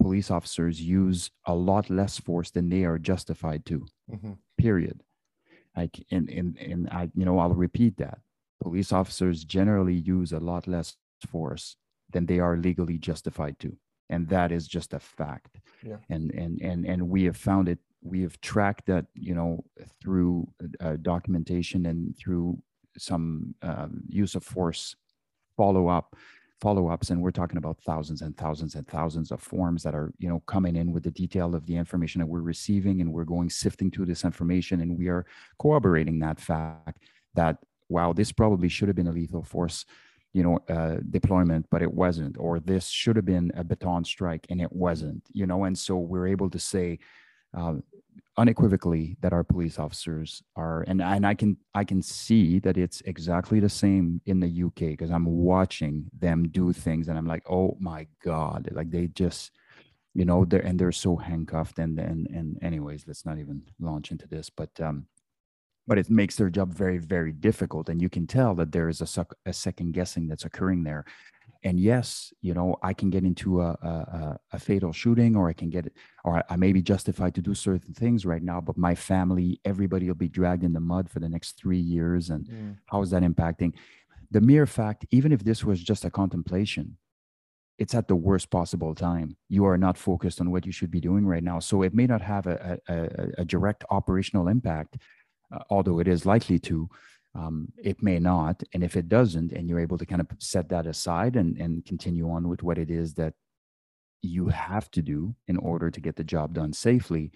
police 0.00 0.30
officers 0.30 0.80
use 0.80 1.30
a 1.46 1.54
lot 1.54 1.90
less 1.90 2.18
force 2.18 2.50
than 2.50 2.68
they 2.68 2.84
are 2.84 2.98
justified 2.98 3.64
to. 3.66 3.86
Mm-hmm. 4.10 4.32
Period. 4.58 5.02
Like, 5.76 6.04
and, 6.10 6.28
and, 6.30 6.56
and 6.58 6.88
I, 6.90 7.10
you 7.14 7.24
know, 7.24 7.38
I'll 7.38 7.50
repeat 7.50 7.96
that. 7.96 8.18
Police 8.62 8.92
officers 8.92 9.44
generally 9.44 9.94
use 9.94 10.32
a 10.32 10.38
lot 10.38 10.68
less 10.68 10.96
force 11.26 11.76
than 12.12 12.26
they 12.26 12.38
are 12.38 12.56
legally 12.56 12.98
justified 12.98 13.58
to. 13.58 13.76
And 14.08 14.28
that 14.28 14.52
is 14.52 14.68
just 14.68 14.92
a 14.94 15.00
fact. 15.00 15.58
Yeah. 15.82 15.96
And, 16.08 16.30
and, 16.30 16.60
and, 16.60 16.86
and 16.86 17.08
we 17.08 17.24
have 17.24 17.36
found 17.36 17.68
it, 17.68 17.80
we 18.04 18.22
have 18.22 18.40
tracked 18.40 18.86
that, 18.86 19.06
you 19.14 19.34
know, 19.34 19.64
through 20.00 20.46
uh, 20.80 20.96
documentation 21.02 21.86
and 21.86 22.16
through 22.16 22.58
some 22.96 23.54
um, 23.62 24.02
use 24.08 24.34
of 24.34 24.44
force 24.44 24.94
follow 25.56 25.88
up 25.88 26.14
follow-ups 26.60 27.10
and 27.10 27.20
we're 27.20 27.30
talking 27.30 27.58
about 27.58 27.78
thousands 27.80 28.22
and 28.22 28.36
thousands 28.36 28.74
and 28.74 28.86
thousands 28.86 29.30
of 29.30 29.40
forms 29.40 29.82
that 29.82 29.94
are 29.94 30.12
you 30.18 30.28
know 30.28 30.40
coming 30.46 30.76
in 30.76 30.92
with 30.92 31.02
the 31.02 31.10
detail 31.10 31.54
of 31.54 31.66
the 31.66 31.76
information 31.76 32.20
that 32.20 32.26
we're 32.26 32.40
receiving 32.40 33.00
and 33.00 33.12
we're 33.12 33.24
going 33.24 33.50
sifting 33.50 33.90
through 33.90 34.06
this 34.06 34.24
information 34.24 34.80
and 34.80 34.96
we 34.96 35.08
are 35.08 35.26
corroborating 35.60 36.18
that 36.18 36.40
fact 36.40 37.02
that 37.34 37.58
wow 37.88 38.12
this 38.12 38.32
probably 38.32 38.68
should 38.68 38.88
have 38.88 38.96
been 38.96 39.08
a 39.08 39.12
lethal 39.12 39.42
force 39.42 39.84
you 40.32 40.42
know 40.42 40.58
uh, 40.68 40.96
deployment 41.10 41.66
but 41.70 41.82
it 41.82 41.92
wasn't 41.92 42.36
or 42.38 42.60
this 42.60 42.88
should 42.88 43.16
have 43.16 43.26
been 43.26 43.50
a 43.56 43.64
baton 43.64 44.04
strike 44.04 44.46
and 44.48 44.60
it 44.60 44.72
wasn't 44.72 45.22
you 45.32 45.46
know 45.46 45.64
and 45.64 45.76
so 45.76 45.96
we're 45.96 46.28
able 46.28 46.48
to 46.48 46.58
say 46.58 46.98
uh, 47.56 47.74
unequivocally 48.36 49.16
that 49.20 49.32
our 49.32 49.44
police 49.44 49.78
officers 49.78 50.42
are 50.56 50.82
and 50.88 51.00
and 51.00 51.24
I 51.26 51.34
can 51.34 51.56
I 51.74 51.84
can 51.84 52.02
see 52.02 52.58
that 52.60 52.76
it's 52.76 53.00
exactly 53.02 53.60
the 53.60 53.68
same 53.68 54.20
in 54.26 54.40
the 54.40 54.64
UK 54.64 54.96
because 54.96 55.10
I'm 55.12 55.26
watching 55.26 56.06
them 56.18 56.48
do 56.48 56.72
things 56.72 57.08
and 57.08 57.16
I'm 57.16 57.26
like 57.26 57.48
oh 57.48 57.76
my 57.78 58.08
god 58.24 58.68
like 58.72 58.90
they 58.90 59.06
just 59.08 59.52
you 60.14 60.24
know 60.24 60.44
they're 60.44 60.66
and 60.66 60.78
they're 60.78 60.92
so 60.92 61.16
handcuffed 61.16 61.78
and 61.78 61.98
and 62.00 62.26
and 62.28 62.58
anyways 62.60 63.04
let's 63.06 63.24
not 63.24 63.38
even 63.38 63.62
launch 63.78 64.10
into 64.10 64.26
this 64.26 64.50
but 64.50 64.70
um 64.80 65.06
but 65.86 65.98
it 65.98 66.10
makes 66.10 66.34
their 66.34 66.50
job 66.50 66.74
very 66.74 66.98
very 66.98 67.30
difficult 67.30 67.88
and 67.88 68.02
you 68.02 68.08
can 68.08 68.26
tell 68.26 68.54
that 68.56 68.72
there 68.72 68.88
is 68.88 69.00
a, 69.00 69.26
a 69.46 69.52
second 69.52 69.92
guessing 69.92 70.26
that's 70.26 70.44
occurring 70.44 70.82
there 70.82 71.04
and 71.64 71.80
yes 71.80 72.32
you 72.42 72.54
know 72.54 72.76
i 72.82 72.92
can 72.92 73.10
get 73.10 73.24
into 73.24 73.60
a, 73.60 73.70
a, 73.70 74.38
a 74.52 74.58
fatal 74.58 74.92
shooting 74.92 75.34
or 75.34 75.48
i 75.48 75.52
can 75.52 75.70
get 75.70 75.92
or 76.24 76.44
i 76.48 76.56
may 76.56 76.72
be 76.72 76.82
justified 76.82 77.34
to 77.34 77.40
do 77.40 77.54
certain 77.54 77.94
things 77.94 78.24
right 78.24 78.42
now 78.42 78.60
but 78.60 78.76
my 78.76 78.94
family 78.94 79.60
everybody 79.64 80.06
will 80.06 80.14
be 80.14 80.28
dragged 80.28 80.62
in 80.62 80.74
the 80.74 80.80
mud 80.80 81.10
for 81.10 81.20
the 81.20 81.28
next 81.28 81.58
three 81.58 81.78
years 81.78 82.30
and 82.30 82.46
mm. 82.46 82.76
how 82.86 83.02
is 83.02 83.10
that 83.10 83.22
impacting? 83.22 83.72
The 84.30 84.40
mere 84.40 84.66
fact 84.66 85.06
even 85.10 85.32
if 85.32 85.42
this 85.42 85.64
was 85.64 85.82
just 85.82 86.04
a 86.04 86.10
contemplation 86.10 86.96
it's 87.76 87.94
at 87.94 88.06
the 88.06 88.14
worst 88.14 88.50
possible 88.50 88.94
time. 88.94 89.36
You 89.48 89.64
are 89.64 89.76
not 89.76 89.98
focused 89.98 90.40
on 90.40 90.52
what 90.52 90.64
you 90.64 90.70
should 90.70 90.92
be 90.92 91.00
doing 91.00 91.26
right 91.26 91.42
now 91.42 91.58
so 91.58 91.82
it 91.82 91.94
may 91.94 92.06
not 92.06 92.20
have 92.20 92.46
a, 92.46 92.78
a, 92.88 93.08
a 93.38 93.44
direct 93.44 93.84
operational 93.90 94.48
impact 94.48 94.98
uh, 95.52 95.58
although 95.70 95.98
it 95.98 96.08
is 96.08 96.26
likely 96.26 96.58
to 96.58 96.88
um, 97.34 97.72
it 97.82 98.02
may 98.02 98.18
not. 98.18 98.62
And 98.72 98.84
if 98.84 98.96
it 98.96 99.08
doesn't, 99.08 99.52
and 99.52 99.68
you're 99.68 99.80
able 99.80 99.98
to 99.98 100.06
kind 100.06 100.20
of 100.20 100.28
set 100.38 100.68
that 100.68 100.86
aside 100.86 101.36
and, 101.36 101.56
and 101.58 101.84
continue 101.84 102.30
on 102.30 102.48
with 102.48 102.62
what 102.62 102.78
it 102.78 102.90
is 102.90 103.14
that 103.14 103.34
you 104.22 104.48
have 104.48 104.90
to 104.92 105.02
do 105.02 105.34
in 105.48 105.56
order 105.56 105.90
to 105.90 106.00
get 106.00 106.16
the 106.16 106.24
job 106.24 106.54
done 106.54 106.72
safely, 106.72 107.32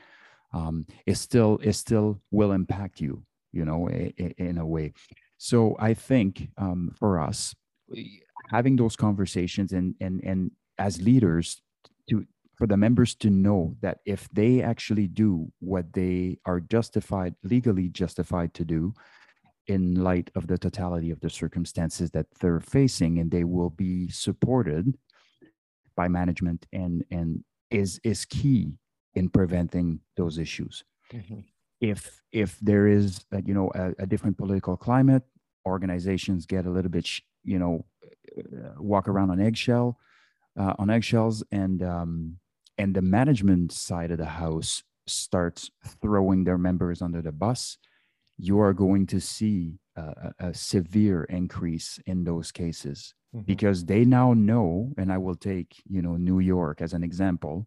um, 0.55 0.87
it 1.07 1.17
still 1.17 1.59
it 1.63 1.75
still 1.75 2.21
will 2.31 2.53
impact 2.53 3.01
you, 3.01 3.23
you 3.53 3.65
know, 3.65 3.89
in, 3.89 4.59
a 4.59 4.67
way. 4.67 4.93
So 5.37 5.77
I 5.79 5.93
think 5.95 6.49
um, 6.57 6.93
for 6.99 7.21
us, 7.21 7.55
having 8.51 8.77
those 8.77 8.97
conversations 8.97 9.73
and 9.73 9.95
and 10.01 10.23
and 10.25 10.51
as 10.79 11.03
leaders 11.03 11.61
to 12.09 12.25
for 12.57 12.67
the 12.67 12.77
members 12.77 13.15
to 13.17 13.31
know 13.31 13.77
that 13.83 13.99
if 14.05 14.29
they 14.31 14.63
actually 14.63 15.07
do 15.07 15.53
what 15.61 15.93
they 15.93 16.39
are 16.45 16.61
justified 16.61 17.35
legally 17.45 17.89
justified 17.89 18.53
to 18.55 18.65
do 18.65 18.95
in 19.69 20.03
light 20.03 20.31
of 20.35 20.47
the 20.47 20.59
totality 20.59 21.11
of 21.11 21.21
the 21.21 21.31
circumstances 21.31 22.11
that 22.11 22.27
they're 22.41 22.61
facing 22.61 23.19
and 23.19 23.31
they 23.31 23.45
will 23.45 23.71
be 23.71 24.09
supported 24.09 24.97
by 25.95 26.09
management 26.09 26.67
and 26.73 27.05
and 27.11 27.45
is 27.71 28.01
is 28.03 28.25
key 28.25 28.73
in 29.15 29.29
preventing 29.29 30.01
those 30.17 30.39
issues 30.39 30.85
mm-hmm. 31.13 31.41
if 31.81 32.23
if 32.33 32.59
there 32.61 32.87
is 32.87 33.25
a, 33.33 33.43
you 33.43 33.55
know 33.55 33.71
a, 33.75 33.93
a, 33.99 34.07
different 34.07 34.39
political 34.39 34.77
climate 34.77 35.23
organizations 35.67 36.47
get 36.47 36.67
a 36.67 36.71
little 36.71 36.91
bit 36.91 37.07
you 37.45 37.59
know 37.59 37.85
uh, 38.39 38.75
walk 38.79 39.07
around 39.09 39.31
on 39.31 39.41
eggshell 39.41 39.99
uh, 40.59 40.75
on 40.79 40.89
eggshells 40.89 41.45
and 41.53 41.83
um, 41.83 42.39
and 42.79 42.95
the 42.95 43.03
management 43.03 43.73
side 43.73 44.11
of 44.11 44.19
the 44.19 44.25
house 44.25 44.83
starts 45.07 45.71
throwing 46.01 46.45
their 46.45 46.59
members 46.59 47.03
under 47.03 47.21
the 47.21 47.33
bus 47.33 47.77
you 48.39 48.61
are 48.61 48.73
going 48.73 49.07
to 49.07 49.21
see 49.21 49.79
a, 49.97 50.33
a 50.39 50.55
severe 50.55 51.25
increase 51.25 51.99
in 52.07 52.25
those 52.25 52.53
cases 52.53 53.15
mm-hmm. 53.35 53.45
because 53.45 53.85
they 53.85 54.05
now 54.05 54.33
know 54.33 54.93
and 54.97 55.13
i 55.13 55.19
will 55.19 55.37
take 55.37 55.83
you 55.89 56.03
know 56.03 56.17
new 56.17 56.39
york 56.39 56.81
as 56.81 56.93
an 56.93 57.03
example 57.03 57.67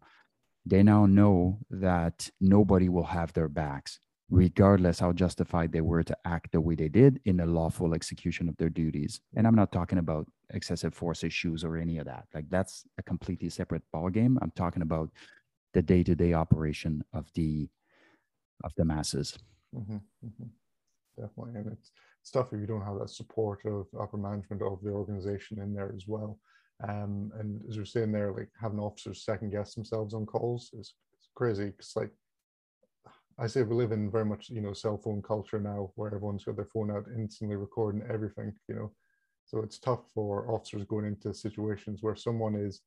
they 0.66 0.84
now 0.84 1.06
know 1.06 1.60
that 1.70 2.30
nobody 2.40 2.88
will 2.88 3.04
have 3.04 3.34
their 3.34 3.50
backs 3.50 4.00
regardless 4.32 5.00
how 5.00 5.12
justified 5.12 5.72
they 5.74 5.82
were 5.82 6.02
to 6.02 6.18
act 6.26 6.54
the 6.54 6.62
way 6.62 6.74
they 6.74 6.88
did 6.88 7.20
in 7.26 7.38
the 7.38 7.46
lawful 7.46 7.94
execution 7.94 8.48
of 8.48 8.56
their 8.56 8.70
duties. 8.70 9.20
And 9.36 9.46
i'm 9.46 9.56
not 9.56 9.74
talking 9.74 10.00
about 10.00 10.26
excessive 10.52 10.94
force 10.94 11.24
issues 11.24 11.64
or 11.64 11.78
any 11.78 11.98
of 11.98 12.06
that. 12.06 12.26
Like 12.34 12.50
that's 12.50 12.86
a 12.98 13.04
completely 13.04 13.50
separate 13.50 13.84
ballgame. 13.94 14.38
I'm 14.42 14.52
talking 14.56 14.82
about 14.82 15.10
the 15.74 15.82
day-to-day 15.82 16.34
operation 16.34 17.04
of 17.14 17.30
the 17.36 17.70
of 18.64 18.74
the 18.76 18.86
masses. 18.86 19.38
Mm-hmm. 19.76 19.96
Mm-hmm 20.26 20.44
definitely. 21.20 21.60
And 21.60 21.72
it's, 21.72 21.92
tough 22.32 22.54
if 22.54 22.60
you 22.60 22.68
don't 22.68 22.86
have 22.86 23.00
that 23.00 23.10
support 23.10 23.66
of 23.66 23.88
upper 24.00 24.18
management 24.18 24.62
of 24.62 24.80
the 24.84 24.92
organization 24.92 25.60
in 25.60 25.74
there 25.74 25.92
as 25.96 26.06
well. 26.08 26.40
Um, 26.88 27.32
and 27.40 27.62
as 27.68 27.76
you're 27.76 27.86
saying 27.86 28.12
there, 28.12 28.32
like 28.32 28.50
having 28.60 28.80
officers 28.80 29.26
second 29.26 29.52
guess 29.52 29.74
themselves 29.74 30.14
on 30.14 30.26
calls 30.26 30.70
is, 30.74 30.94
crazy. 31.36 31.74
It's 31.80 31.96
like 31.96 32.12
I 33.40 33.48
say 33.48 33.64
we 33.64 33.76
live 33.76 33.92
in 33.92 34.12
very 34.12 34.26
much 34.26 34.50
you 34.50 34.62
know 34.62 34.74
cell 34.74 34.98
phone 34.98 35.22
culture 35.22 35.60
now, 35.60 35.92
where 35.96 36.14
everyone's 36.14 36.44
got 36.44 36.56
their 36.56 36.66
phone 36.66 36.92
out, 36.92 37.06
instantly 37.16 37.56
recording 37.56 38.04
everything. 38.10 38.54
You 38.68 38.76
know, 38.76 38.92
so 39.46 39.60
it's 39.60 39.80
tough 39.80 40.02
for 40.14 40.50
officers 40.52 40.84
going 40.86 41.06
into 41.06 41.34
situations 41.34 42.00
where 42.02 42.16
someone 42.16 42.56
is, 42.56 42.82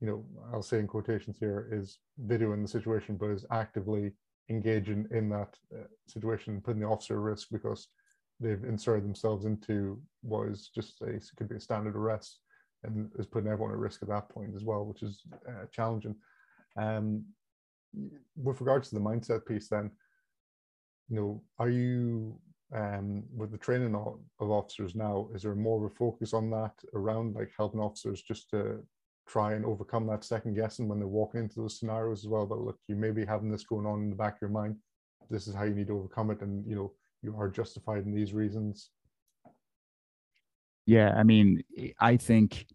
you 0.00 0.06
know, 0.06 0.24
I'll 0.52 0.62
say 0.62 0.78
in 0.78 0.86
quotations 0.86 1.38
here, 1.38 1.68
is 1.72 1.98
videoing 2.26 2.62
the 2.62 2.68
situation, 2.68 3.16
but 3.16 3.30
is 3.30 3.46
actively 3.50 4.12
engaging 4.50 5.06
in 5.12 5.28
that 5.30 5.56
uh, 5.74 5.84
situation, 6.08 6.60
putting 6.60 6.82
the 6.82 6.88
officer 6.88 7.14
at 7.14 7.20
risk 7.20 7.48
because 7.50 7.88
they've 8.40 8.64
inserted 8.64 9.04
themselves 9.04 9.44
into 9.44 10.00
what 10.22 10.48
is 10.48 10.70
just 10.74 11.00
a 11.02 11.20
could 11.36 11.48
be 11.48 11.56
a 11.56 11.60
standard 11.60 11.96
arrest 11.96 12.40
and 12.84 13.10
is 13.18 13.26
putting 13.26 13.50
everyone 13.50 13.72
at 13.72 13.78
risk 13.78 14.02
at 14.02 14.08
that 14.08 14.28
point 14.28 14.52
as 14.56 14.64
well, 14.64 14.84
which 14.84 15.02
is 15.02 15.22
uh, 15.48 15.66
challenging. 15.70 16.16
Um, 16.76 17.24
with 18.36 18.60
regards 18.60 18.88
to 18.88 18.94
the 18.94 19.00
mindset 19.00 19.44
piece, 19.46 19.68
then, 19.68 19.90
you 21.08 21.16
know, 21.16 21.42
are 21.58 21.68
you 21.68 22.38
um, 22.74 23.24
with 23.34 23.50
the 23.50 23.58
training 23.58 23.94
of, 23.94 24.20
of 24.40 24.50
officers 24.50 24.94
now? 24.94 25.28
Is 25.34 25.42
there 25.42 25.54
more 25.54 25.84
of 25.84 25.90
a 25.90 25.94
focus 25.94 26.32
on 26.32 26.50
that 26.50 26.72
around 26.94 27.34
like 27.34 27.50
helping 27.56 27.80
officers 27.80 28.22
just 28.22 28.48
to 28.50 28.82
try 29.30 29.54
and 29.54 29.64
overcome 29.64 30.06
that 30.06 30.24
second 30.24 30.54
guessing 30.54 30.88
when 30.88 30.98
they're 30.98 31.08
walking 31.08 31.40
into 31.40 31.60
those 31.60 31.78
scenarios 31.78 32.24
as 32.24 32.28
well? 32.28 32.46
But 32.46 32.58
look, 32.58 32.78
you 32.88 32.96
may 32.96 33.10
be 33.10 33.24
having 33.24 33.50
this 33.50 33.64
going 33.64 33.86
on 33.86 34.02
in 34.02 34.10
the 34.10 34.16
back 34.16 34.34
of 34.34 34.42
your 34.42 34.50
mind. 34.50 34.76
This 35.30 35.46
is 35.46 35.54
how 35.54 35.64
you 35.64 35.74
need 35.74 35.86
to 35.86 35.96
overcome 35.96 36.30
it, 36.30 36.40
and 36.40 36.66
you 36.66 36.74
know 36.74 36.92
you 37.22 37.36
are 37.38 37.48
justified 37.48 38.04
in 38.04 38.14
these 38.14 38.32
reasons. 38.32 38.90
Yeah, 40.86 41.14
I 41.16 41.22
mean, 41.22 41.62
I 42.00 42.16
think 42.16 42.66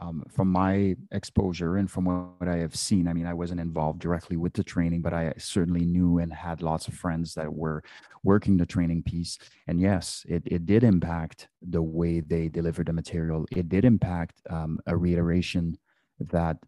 um, 0.00 0.22
from 0.30 0.48
my 0.48 0.94
exposure 1.10 1.76
and 1.76 1.90
from 1.90 2.04
what 2.04 2.48
I 2.48 2.58
have 2.58 2.76
seen, 2.76 3.08
I 3.08 3.12
mean, 3.12 3.26
I 3.26 3.34
wasn't 3.34 3.60
involved 3.60 3.98
directly 3.98 4.36
with 4.36 4.52
the 4.52 4.62
training, 4.62 5.02
but 5.02 5.12
I 5.12 5.34
certainly 5.38 5.84
knew 5.84 6.18
and 6.18 6.32
had 6.32 6.62
lots 6.62 6.86
of 6.86 6.94
friends 6.94 7.34
that 7.34 7.52
were 7.52 7.82
working 8.22 8.56
the 8.56 8.66
training 8.66 9.02
piece. 9.02 9.38
And 9.66 9.80
yes, 9.80 10.24
it, 10.28 10.42
it 10.46 10.66
did 10.66 10.84
impact 10.84 11.48
the 11.60 11.82
way 11.82 12.20
they 12.20 12.48
delivered 12.48 12.86
the 12.86 12.92
material. 12.92 13.44
It 13.50 13.68
did 13.68 13.84
impact 13.84 14.40
um, 14.50 14.78
a 14.86 14.96
reiteration 14.96 15.76
that, 16.20 16.58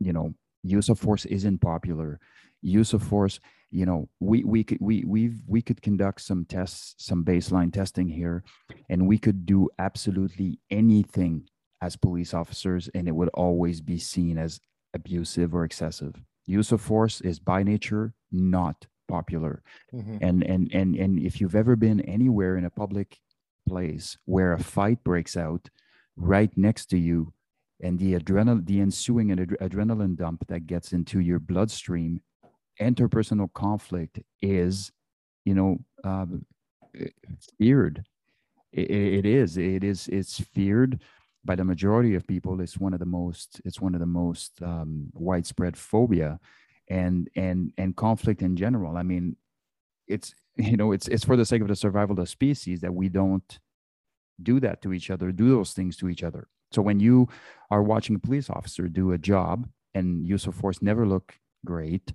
you 0.00 0.12
know, 0.12 0.34
use 0.62 0.88
of 0.88 0.98
force 0.98 1.24
isn't 1.26 1.58
popular. 1.58 2.20
Use 2.62 2.92
of 2.92 3.02
force, 3.02 3.40
you 3.70 3.84
know, 3.84 4.08
we 4.20 4.44
we 4.44 4.64
could 4.64 4.78
we 4.80 5.04
we 5.06 5.32
we 5.46 5.60
could 5.60 5.82
conduct 5.82 6.20
some 6.22 6.44
tests, 6.44 6.94
some 6.98 7.24
baseline 7.24 7.72
testing 7.72 8.08
here, 8.08 8.42
and 8.88 9.06
we 9.06 9.18
could 9.18 9.44
do 9.44 9.68
absolutely 9.78 10.58
anything 10.70 11.48
as 11.82 11.96
police 11.96 12.32
officers, 12.32 12.88
and 12.94 13.08
it 13.08 13.12
would 13.12 13.28
always 13.34 13.80
be 13.80 13.98
seen 13.98 14.38
as 14.38 14.60
abusive 14.94 15.54
or 15.54 15.64
excessive. 15.64 16.14
Use 16.46 16.72
of 16.72 16.80
force 16.80 17.20
is 17.20 17.38
by 17.38 17.62
nature 17.62 18.14
not 18.30 18.86
popular. 19.08 19.62
Mm-hmm. 19.92 20.18
And 20.20 20.42
and 20.42 20.70
and 20.72 20.94
and 20.96 21.18
if 21.18 21.40
you've 21.40 21.54
ever 21.54 21.76
been 21.76 22.00
anywhere 22.00 22.56
in 22.56 22.64
a 22.64 22.70
public 22.70 23.18
place 23.68 24.16
where 24.24 24.52
a 24.52 24.62
fight 24.62 25.02
breaks 25.04 25.36
out 25.36 25.70
right 26.16 26.56
next 26.56 26.86
to 26.86 26.98
you 26.98 27.32
and 27.82 27.98
the 27.98 28.14
adrenal 28.14 28.60
the 28.62 28.80
ensuing 28.80 29.32
ad- 29.32 29.56
adrenaline 29.60 30.16
dump 30.16 30.46
that 30.48 30.66
gets 30.66 30.92
into 30.92 31.20
your 31.20 31.38
bloodstream 31.38 32.20
interpersonal 32.80 33.52
conflict 33.52 34.20
is 34.42 34.92
you 35.44 35.54
know 35.54 35.78
um, 36.04 36.44
feared. 37.58 38.04
It, 38.72 38.90
it 38.90 39.26
is 39.26 39.56
it 39.56 39.84
is 39.84 40.08
it's 40.08 40.40
feared 40.40 41.02
by 41.44 41.54
the 41.54 41.64
majority 41.64 42.14
of 42.14 42.26
people. 42.26 42.60
It's 42.60 42.78
one 42.78 42.94
of 42.94 43.00
the 43.00 43.06
most 43.06 43.60
it's 43.64 43.80
one 43.80 43.94
of 43.94 44.00
the 44.00 44.06
most 44.06 44.60
um, 44.62 45.10
widespread 45.12 45.76
phobia 45.76 46.38
and 46.88 47.28
and 47.36 47.72
and 47.78 47.96
conflict 47.96 48.42
in 48.42 48.56
general. 48.56 48.96
I 48.96 49.02
mean 49.02 49.36
it's 50.08 50.34
you 50.56 50.76
know 50.76 50.92
it's 50.92 51.08
it's 51.08 51.24
for 51.24 51.36
the 51.36 51.44
sake 51.44 51.62
of 51.62 51.68
the 51.68 51.76
survival 51.76 52.12
of 52.12 52.24
the 52.24 52.26
species 52.26 52.80
that 52.80 52.94
we 52.94 53.08
don't 53.08 53.58
do 54.42 54.58
that 54.58 54.82
to 54.82 54.92
each 54.92 55.10
other 55.10 55.30
do 55.30 55.48
those 55.48 55.72
things 55.72 55.96
to 55.96 56.08
each 56.08 56.24
other 56.24 56.48
so 56.74 56.82
when 56.82 57.00
you 57.00 57.28
are 57.70 57.82
watching 57.82 58.16
a 58.16 58.18
police 58.18 58.50
officer 58.50 58.88
do 58.88 59.12
a 59.12 59.18
job 59.18 59.68
and 59.94 60.26
use 60.26 60.46
of 60.46 60.54
force 60.54 60.82
never 60.82 61.06
look 61.06 61.34
great 61.64 62.12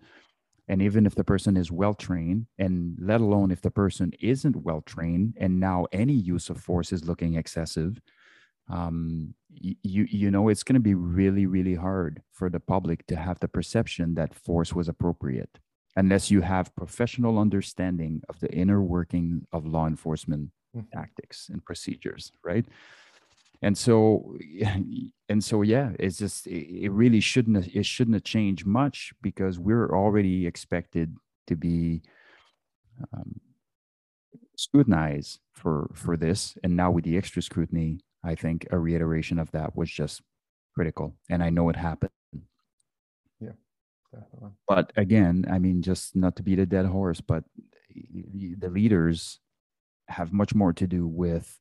and 0.68 0.84
even 0.84 1.06
if 1.08 1.16
the 1.16 1.24
person 1.24 1.58
is 1.58 1.72
well 1.72 1.96
trained 1.96 2.46
and 2.60 2.96
let 3.02 3.22
alone 3.22 3.52
if 3.52 3.62
the 3.62 3.72
person 3.72 4.14
isn't 4.22 4.56
well 4.56 4.82
trained 4.82 5.34
and 5.40 5.60
now 5.60 5.88
any 5.92 6.14
use 6.14 6.50
of 6.50 6.62
force 6.62 6.94
is 6.94 7.06
looking 7.06 7.36
excessive 7.36 8.00
um, 8.70 9.34
you 9.52 10.06
you 10.10 10.30
know 10.30 10.48
it's 10.48 10.64
going 10.64 10.76
to 10.76 10.80
be 10.80 10.94
really 10.94 11.46
really 11.46 11.76
hard 11.76 12.22
for 12.32 12.50
the 12.50 12.60
public 12.60 13.06
to 13.08 13.16
have 13.16 13.40
the 13.40 13.48
perception 13.48 14.14
that 14.14 14.36
force 14.36 14.74
was 14.74 14.88
appropriate 14.88 15.58
unless 15.96 16.30
you 16.30 16.42
have 16.42 16.76
professional 16.76 17.40
understanding 17.40 18.22
of 18.30 18.40
the 18.40 18.52
inner 18.54 18.82
working 18.82 19.46
of 19.52 19.66
law 19.66 19.88
enforcement 19.88 20.52
mm-hmm. 20.76 20.86
tactics 20.98 21.50
and 21.50 21.66
procedures 21.66 22.32
right 22.44 22.66
and 23.62 23.78
so 23.78 24.38
and 25.30 25.44
so 25.44 25.62
yeah 25.62 25.92
it's 26.00 26.18
just 26.18 26.48
it 26.48 26.90
really 26.90 27.20
shouldn't 27.20 27.68
it 27.76 27.86
shouldn't 27.86 28.16
have 28.16 28.24
changed 28.24 28.66
much 28.66 29.14
because 29.22 29.60
we're 29.60 29.94
already 29.96 30.48
expected 30.48 31.16
to 31.48 31.56
be 31.56 32.02
um, 33.14 33.40
scrutinized 34.58 35.40
for 35.54 35.90
for 35.94 36.18
this 36.18 36.58
and 36.64 36.76
now 36.76 36.92
with 36.92 37.06
the 37.06 37.18
extra 37.18 37.42
scrutiny 37.42 38.00
I 38.24 38.36
think 38.36 38.68
a 38.72 38.78
reiteration 38.78 39.40
of 39.40 39.52
that 39.52 39.76
was 39.76 39.90
just 39.90 40.22
critical. 40.76 41.16
And 41.30 41.44
I 41.44 41.50
know 41.50 41.70
it 41.70 41.76
happened. 41.76 42.12
Yeah, 43.40 43.52
definitely. 44.14 44.52
But 44.68 44.92
again, 44.96 45.46
I 45.50 45.60
mean, 45.60 45.82
just 45.82 46.16
not 46.16 46.36
to 46.38 46.44
beat 46.44 46.60
a 46.60 46.66
dead 46.66 46.86
horse, 46.86 47.22
but 47.22 47.44
the 47.90 48.70
leaders 48.70 49.40
have 50.08 50.34
much 50.34 50.56
more 50.56 50.74
to 50.74 50.88
do 50.88 51.08
with 51.08 51.59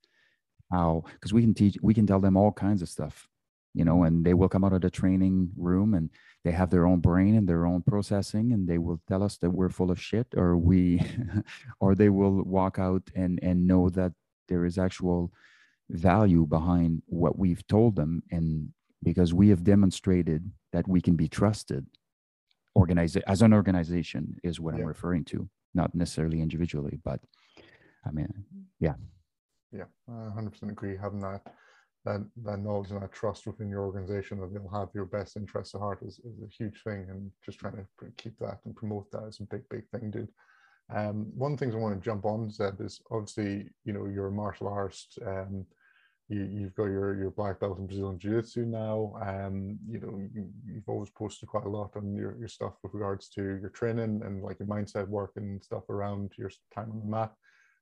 how, 0.71 1.05
because 1.15 1.33
we 1.33 1.43
can 1.43 1.55
teach, 1.55 1.77
we 1.83 1.95
can 1.95 2.07
tell 2.07 2.21
them 2.21 2.37
all 2.37 2.53
kinds 2.53 2.83
of 2.83 2.89
stuff, 2.89 3.29
you 3.75 3.85
know, 3.85 4.03
and 4.03 4.25
they 4.25 4.35
will 4.35 4.49
come 4.49 4.65
out 4.65 4.73
of 4.73 4.81
the 4.81 4.91
training 4.91 5.51
room 5.57 5.95
and 5.95 6.11
they 6.45 6.53
have 6.53 6.71
their 6.71 6.87
own 6.87 7.01
brain 7.01 7.35
and 7.35 7.49
their 7.49 7.67
own 7.67 7.83
processing 7.83 8.53
and 8.53 8.69
they 8.69 8.79
will 8.79 9.01
tell 9.09 9.23
us 9.23 9.37
that 9.39 9.51
we're 9.51 9.71
full 9.71 9.91
of 9.91 10.01
shit 10.01 10.27
or 10.37 10.57
we, 10.57 11.03
or 11.81 11.95
they 11.95 12.09
will 12.09 12.43
walk 12.45 12.79
out 12.79 13.03
and, 13.15 13.39
and 13.43 13.67
know 13.67 13.89
that 13.89 14.13
there 14.49 14.65
is 14.65 14.79
actual 14.79 15.33
value 15.91 16.47
behind 16.47 17.03
what 17.07 17.39
we've 17.39 17.67
told 17.67 17.97
them 17.97 18.23
and 18.31 18.69
because 19.03 19.33
we 19.33 19.49
have 19.49 19.65
demonstrated 19.65 20.51
that 20.73 20.87
we 20.87 21.01
can 21.01 21.17
be 21.17 21.29
trusted 21.29 21.87
organize 22.75 23.17
as 23.17 23.43
an 23.43 23.53
organization 23.53 24.37
is 24.45 24.61
what 24.61 24.75
yeah. 24.75 24.81
i'm 24.81 24.87
referring 24.87 25.25
to 25.25 25.49
not 25.75 25.95
necessarily 25.95 26.41
individually 26.43 26.99
but 27.05 27.21
i 28.07 28.11
mean 28.11 28.29
yeah 28.81 28.95
yeah 29.73 29.85
i 30.09 30.13
100% 30.13 30.71
agree 30.71 30.97
having 30.97 31.21
that 31.21 31.43
that, 32.05 32.25
that 32.45 32.61
knowledge 32.61 32.91
and 32.91 33.03
that 33.03 33.13
trust 33.13 33.47
within 33.47 33.69
your 33.69 33.85
organization 33.85 34.41
that 34.41 34.55
they'll 34.55 34.81
have 34.81 34.89
your 34.95 35.05
best 35.05 35.37
interests 35.37 35.75
at 35.75 35.81
heart 35.81 35.99
is, 36.03 36.21
is 36.21 36.41
a 36.43 36.49
huge 36.49 36.83
thing 36.83 37.07
and 37.11 37.31
just 37.45 37.59
trying 37.59 37.75
to 37.75 38.07
keep 38.17 38.39
that 38.39 38.59
and 38.65 38.77
promote 38.77 39.11
that 39.11 39.25
is 39.25 39.41
a 39.41 39.43
big 39.45 39.63
big 39.69 39.83
thing 39.91 40.11
dude 40.11 40.29
um, 40.95 41.27
one 41.35 41.53
of 41.53 41.59
the 41.59 41.65
things 41.65 41.75
I 41.75 41.79
want 41.79 42.01
to 42.01 42.05
jump 42.05 42.25
on, 42.25 42.51
Seb, 42.51 42.81
is 42.81 43.01
obviously, 43.11 43.69
you 43.85 43.93
know, 43.93 44.07
you're 44.07 44.29
a 44.29 44.33
martial 44.33 44.69
artist. 44.69 45.19
Um, 45.27 45.67
you, 46.31 46.65
have 46.65 46.75
got 46.75 46.85
your, 46.85 47.19
your 47.19 47.31
black 47.31 47.61
belt 47.61 47.79
in 47.79 47.87
Brazilian 47.87 48.19
Jiu-Jitsu 48.19 48.67
now. 48.67 49.15
Um, 49.27 49.79
you 49.89 49.99
know, 49.99 50.19
you, 50.35 50.51
have 50.75 50.83
always 50.87 51.09
posted 51.11 51.49
quite 51.49 51.65
a 51.65 51.69
lot 51.69 51.93
on 51.97 52.15
your, 52.15 52.37
your 52.39 52.49
stuff 52.49 52.75
with 52.83 52.93
regards 52.93 53.31
to 53.31 53.43
your 53.43 53.71
training 53.71 54.21
and 54.25 54.43
like 54.43 54.59
your 54.59 54.69
mindset 54.69 55.09
work 55.09 55.33
and 55.37 55.63
stuff 55.63 55.89
around 55.89 56.33
your 56.37 56.51
time 56.75 56.91
on 56.91 57.01
the 57.01 57.07
mat. 57.07 57.33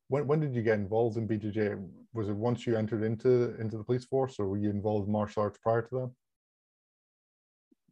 When, 0.08 0.26
when 0.26 0.40
did 0.40 0.54
you 0.54 0.62
get 0.62 0.78
involved 0.78 1.16
in 1.16 1.26
BJJ? 1.26 1.84
Was 2.12 2.28
it 2.28 2.36
once 2.36 2.66
you 2.66 2.76
entered 2.76 3.02
into 3.02 3.58
into 3.60 3.76
the 3.76 3.84
police 3.84 4.04
force, 4.04 4.38
or 4.38 4.46
were 4.46 4.58
you 4.58 4.70
involved 4.70 5.06
in 5.06 5.12
martial 5.12 5.42
arts 5.42 5.58
prior 5.62 5.82
to 5.82 5.94
that? 5.94 6.10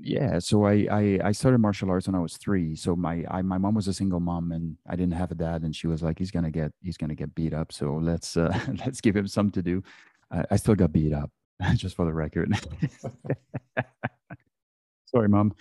Yeah, 0.00 0.40
so 0.40 0.64
I, 0.64 0.86
I, 0.90 1.20
I 1.24 1.32
started 1.32 1.58
martial 1.58 1.88
arts 1.88 2.08
when 2.08 2.16
I 2.16 2.20
was 2.20 2.36
three. 2.36 2.74
So 2.74 2.96
my 2.96 3.24
I, 3.30 3.42
my 3.42 3.58
mom 3.58 3.74
was 3.74 3.86
a 3.88 3.94
single 3.94 4.20
mom, 4.20 4.52
and 4.52 4.76
I 4.88 4.96
didn't 4.96 5.14
have 5.14 5.30
a 5.30 5.36
dad, 5.36 5.62
and 5.62 5.74
she 5.74 5.86
was 5.86 6.02
like, 6.02 6.18
he's 6.18 6.30
gonna 6.30 6.50
get 6.50 6.72
he's 6.80 6.96
gonna 6.96 7.14
get 7.14 7.34
beat 7.34 7.54
up. 7.54 7.72
So 7.72 7.94
let's 7.94 8.36
uh, 8.36 8.58
let's 8.84 9.00
give 9.00 9.16
him 9.16 9.28
something 9.28 9.52
to 9.52 9.62
do. 9.62 9.82
I, 10.30 10.44
I 10.52 10.56
still 10.56 10.74
got 10.74 10.92
beat 10.92 11.12
up, 11.12 11.30
just 11.74 11.94
for 11.94 12.06
the 12.06 12.12
record. 12.12 12.52
Sorry, 15.06 15.28
mom. 15.28 15.54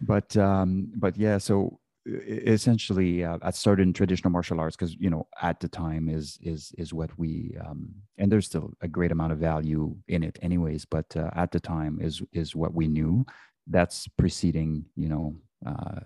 But 0.00 0.36
um, 0.36 0.92
but 0.94 1.16
yeah, 1.16 1.38
so 1.38 1.79
essentially 2.06 3.24
uh, 3.24 3.38
i 3.42 3.50
started 3.50 3.82
in 3.82 3.92
traditional 3.92 4.30
martial 4.30 4.58
arts 4.58 4.74
because 4.74 4.94
you 4.96 5.10
know 5.10 5.26
at 5.42 5.60
the 5.60 5.68
time 5.68 6.08
is 6.08 6.38
is 6.42 6.72
is 6.78 6.94
what 6.94 7.10
we 7.18 7.54
um 7.66 7.90
and 8.18 8.32
there's 8.32 8.46
still 8.46 8.72
a 8.80 8.88
great 8.88 9.12
amount 9.12 9.32
of 9.32 9.38
value 9.38 9.94
in 10.08 10.22
it 10.22 10.38
anyways 10.40 10.84
but 10.84 11.04
uh, 11.16 11.30
at 11.34 11.50
the 11.52 11.60
time 11.60 11.98
is 12.00 12.22
is 12.32 12.56
what 12.56 12.72
we 12.74 12.88
knew 12.88 13.24
that's 13.66 14.08
preceding 14.16 14.84
you 14.96 15.08
know 15.08 15.34
uh 15.66 16.00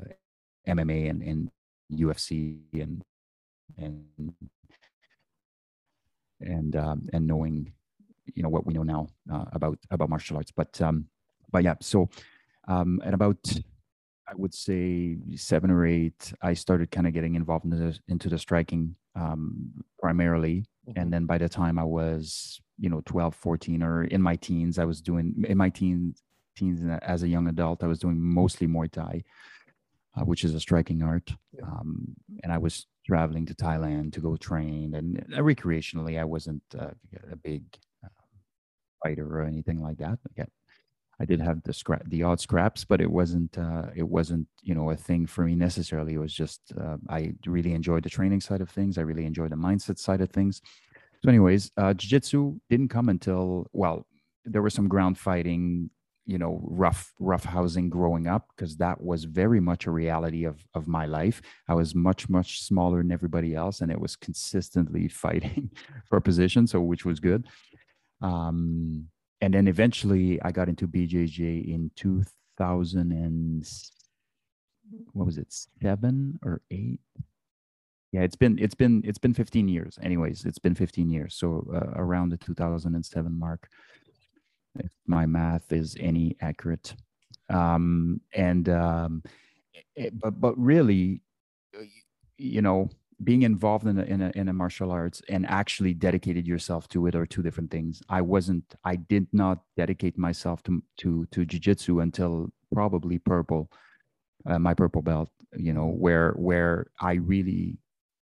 mma 0.66 1.10
and 1.10 1.22
and 1.22 1.50
ufc 1.92 2.58
and 2.72 3.02
and 3.78 4.34
and 6.40 6.76
um 6.76 7.08
and 7.12 7.26
knowing 7.26 7.72
you 8.34 8.42
know 8.42 8.48
what 8.48 8.66
we 8.66 8.74
know 8.74 8.82
now 8.82 9.08
uh, 9.32 9.44
about 9.52 9.78
about 9.90 10.08
martial 10.08 10.36
arts. 10.36 10.52
But 10.52 10.80
um, 10.80 11.06
but 11.50 11.62
yeah, 11.62 11.74
so 11.80 12.08
um, 12.68 13.00
and 13.04 13.14
about 13.14 13.38
I 14.34 14.36
would 14.36 14.54
say 14.54 15.16
seven 15.36 15.70
or 15.70 15.86
eight, 15.86 16.32
I 16.42 16.54
started 16.54 16.90
kind 16.90 17.06
of 17.06 17.12
getting 17.12 17.36
involved 17.36 17.64
in 17.64 17.70
the, 17.70 17.98
into 18.08 18.28
the 18.28 18.38
striking 18.38 18.96
um, 19.14 19.70
primarily. 20.00 20.64
Mm-hmm. 20.88 21.00
And 21.00 21.12
then 21.12 21.26
by 21.26 21.38
the 21.38 21.48
time 21.48 21.78
I 21.78 21.84
was, 21.84 22.60
you 22.78 22.90
know, 22.90 23.00
12, 23.06 23.34
14 23.34 23.82
or 23.82 24.04
in 24.04 24.20
my 24.20 24.36
teens, 24.36 24.78
I 24.78 24.84
was 24.84 25.00
doing 25.00 25.44
in 25.46 25.56
my 25.56 25.70
teens, 25.70 26.22
teens 26.56 26.80
as 27.02 27.22
a 27.22 27.28
young 27.28 27.48
adult, 27.48 27.84
I 27.84 27.86
was 27.86 28.00
doing 28.00 28.20
mostly 28.20 28.66
Muay 28.66 28.90
Thai, 28.90 29.22
uh, 30.16 30.24
which 30.24 30.42
is 30.42 30.54
a 30.54 30.60
striking 30.60 31.02
art. 31.02 31.32
Yeah. 31.52 31.66
Um, 31.66 32.16
and 32.42 32.52
I 32.52 32.58
was 32.58 32.86
traveling 33.06 33.46
to 33.46 33.54
Thailand 33.54 34.14
to 34.14 34.20
go 34.20 34.36
train 34.36 34.94
and 34.94 35.24
uh, 35.32 35.38
recreationally, 35.38 36.18
I 36.18 36.24
wasn't 36.24 36.62
uh, 36.76 36.90
a 37.30 37.36
big 37.36 37.62
uh, 38.04 38.08
fighter 39.02 39.26
or 39.38 39.44
anything 39.44 39.80
like 39.80 39.98
that. 39.98 40.18
Like 40.36 40.48
I 41.20 41.24
did 41.24 41.40
have 41.40 41.62
the 41.62 41.72
scrap, 41.72 42.02
the 42.08 42.22
odd 42.22 42.40
scraps, 42.40 42.84
but 42.84 43.00
it 43.00 43.10
wasn't, 43.10 43.56
uh, 43.56 43.86
it 43.94 44.08
wasn't, 44.08 44.48
you 44.62 44.74
know, 44.74 44.90
a 44.90 44.96
thing 44.96 45.26
for 45.26 45.44
me 45.44 45.54
necessarily. 45.54 46.14
It 46.14 46.18
was 46.18 46.34
just, 46.34 46.60
uh, 46.80 46.96
I 47.08 47.34
really 47.46 47.72
enjoyed 47.72 48.02
the 48.02 48.10
training 48.10 48.40
side 48.40 48.60
of 48.60 48.70
things. 48.70 48.98
I 48.98 49.02
really 49.02 49.26
enjoyed 49.26 49.50
the 49.50 49.56
mindset 49.56 49.98
side 49.98 50.20
of 50.20 50.30
things. 50.30 50.60
So, 51.22 51.28
anyways, 51.28 51.70
uh, 51.76 51.94
jiu-jitsu 51.94 52.60
didn't 52.68 52.88
come 52.88 53.08
until 53.08 53.66
well, 53.72 54.06
there 54.44 54.62
was 54.62 54.74
some 54.74 54.88
ground 54.88 55.16
fighting, 55.16 55.88
you 56.26 56.36
know, 56.36 56.60
rough, 56.64 57.12
rough 57.18 57.44
housing 57.44 57.88
growing 57.88 58.26
up 58.26 58.48
because 58.54 58.76
that 58.76 59.00
was 59.00 59.24
very 59.24 59.60
much 59.60 59.86
a 59.86 59.90
reality 59.90 60.44
of 60.44 60.66
of 60.74 60.86
my 60.86 61.06
life. 61.06 61.40
I 61.68 61.74
was 61.74 61.94
much, 61.94 62.28
much 62.28 62.60
smaller 62.60 62.98
than 62.98 63.12
everybody 63.12 63.54
else, 63.54 63.80
and 63.80 63.90
it 63.90 64.00
was 64.00 64.16
consistently 64.16 65.08
fighting 65.24 65.70
for 66.08 66.16
a 66.16 66.22
position, 66.22 66.66
so 66.66 66.80
which 66.80 67.04
was 67.04 67.20
good. 67.20 67.46
Um, 68.20 69.08
and 69.44 69.52
then 69.52 69.68
eventually 69.68 70.40
I 70.40 70.50
got 70.52 70.70
into 70.70 70.88
BJJ 70.88 71.68
in 71.68 71.90
2000 71.96 73.12
and 73.12 73.62
what 75.12 75.26
was 75.26 75.36
it 75.36 75.52
seven 75.82 76.38
or 76.42 76.62
eight? 76.70 77.00
Yeah 78.10 78.22
it's 78.22 78.36
been 78.36 78.58
it's 78.58 78.74
been 78.74 79.02
it's 79.04 79.18
been 79.18 79.34
15 79.34 79.68
years. 79.68 79.98
Anyways 80.00 80.46
it's 80.46 80.58
been 80.58 80.74
15 80.74 81.10
years. 81.10 81.34
So 81.34 81.66
uh, 81.74 81.92
around 82.00 82.30
the 82.30 82.38
2007 82.38 83.38
mark 83.38 83.68
if 84.78 84.90
my 85.06 85.26
math 85.26 85.70
is 85.72 85.94
any 86.00 86.36
accurate. 86.40 86.94
Um 87.50 88.22
and 88.32 88.70
um 88.70 89.22
it, 89.94 90.18
but 90.18 90.40
but 90.40 90.56
really 90.56 91.20
you 92.38 92.62
know 92.62 92.88
being 93.22 93.42
involved 93.42 93.86
in 93.86 93.98
a, 93.98 94.02
in 94.02 94.22
a, 94.22 94.32
in 94.34 94.48
a 94.48 94.52
martial 94.52 94.90
arts 94.90 95.22
and 95.28 95.46
actually 95.46 95.94
dedicated 95.94 96.46
yourself 96.46 96.88
to 96.88 97.06
it 97.06 97.14
are 97.14 97.26
two 97.26 97.42
different 97.42 97.70
things. 97.70 98.02
I 98.08 98.20
wasn't, 98.20 98.64
I 98.84 98.96
did 98.96 99.26
not 99.32 99.62
dedicate 99.76 100.18
myself 100.18 100.62
to, 100.64 100.82
to, 100.98 101.26
to 101.30 101.46
jujitsu 101.46 102.02
until 102.02 102.50
probably 102.72 103.18
purple, 103.18 103.70
uh, 104.46 104.58
my 104.58 104.74
purple 104.74 105.02
belt, 105.02 105.30
you 105.56 105.72
know, 105.72 105.86
where, 105.86 106.32
where 106.32 106.88
I 107.00 107.14
really 107.14 107.78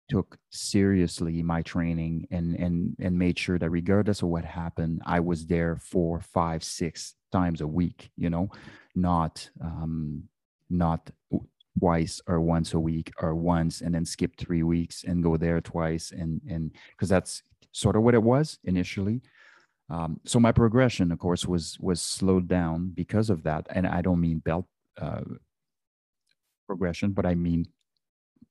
took 0.09 0.39
seriously 0.51 1.43
my 1.43 1.61
training 1.63 2.27
and, 2.31 2.57
and, 2.57 2.97
and 2.99 3.19
made 3.19 3.39
sure 3.39 3.59
that 3.59 3.71
regardless 3.71 4.23
of 4.23 4.29
what 4.29 4.45
happened, 4.45 5.03
I 5.05 5.21
was 5.21 5.47
there 5.47 5.77
four, 5.77 6.21
five, 6.21 6.65
six 6.65 7.15
times 7.31 7.61
a 7.61 7.67
week, 7.67 8.11
you 8.17 8.31
know, 8.31 8.51
not, 8.95 9.51
um, 9.61 10.25
not 10.71 11.11
twice 11.79 12.21
or 12.27 12.41
once 12.41 12.75
a 12.75 12.81
week 12.81 13.13
or 13.21 13.35
once 13.35 13.81
and 13.81 13.95
then 13.95 14.05
skip 14.05 14.37
three 14.37 14.63
weeks 14.63 15.05
and 15.05 15.23
go 15.23 15.37
there 15.37 15.61
twice 15.61 16.11
and 16.11 16.41
and 16.49 16.73
because 16.91 17.09
that's 17.09 17.43
sort 17.73 17.97
of 17.97 18.03
what 18.03 18.15
it 18.15 18.23
was 18.23 18.59
initially. 18.65 19.21
Um, 19.91 20.21
so 20.25 20.39
my 20.39 20.53
progression 20.53 21.13
of 21.13 21.19
course 21.19 21.47
was 21.47 21.79
was 21.81 22.01
slowed 22.03 22.49
down 22.49 22.93
because 22.95 23.31
of 23.31 23.43
that. 23.45 23.67
And 23.71 23.87
i 23.87 24.03
don't 24.03 24.21
mean 24.21 24.39
belt 24.39 24.67
uh, 25.01 25.23
progression 26.67 27.13
but 27.13 27.25
i 27.25 27.35
mean 27.35 27.67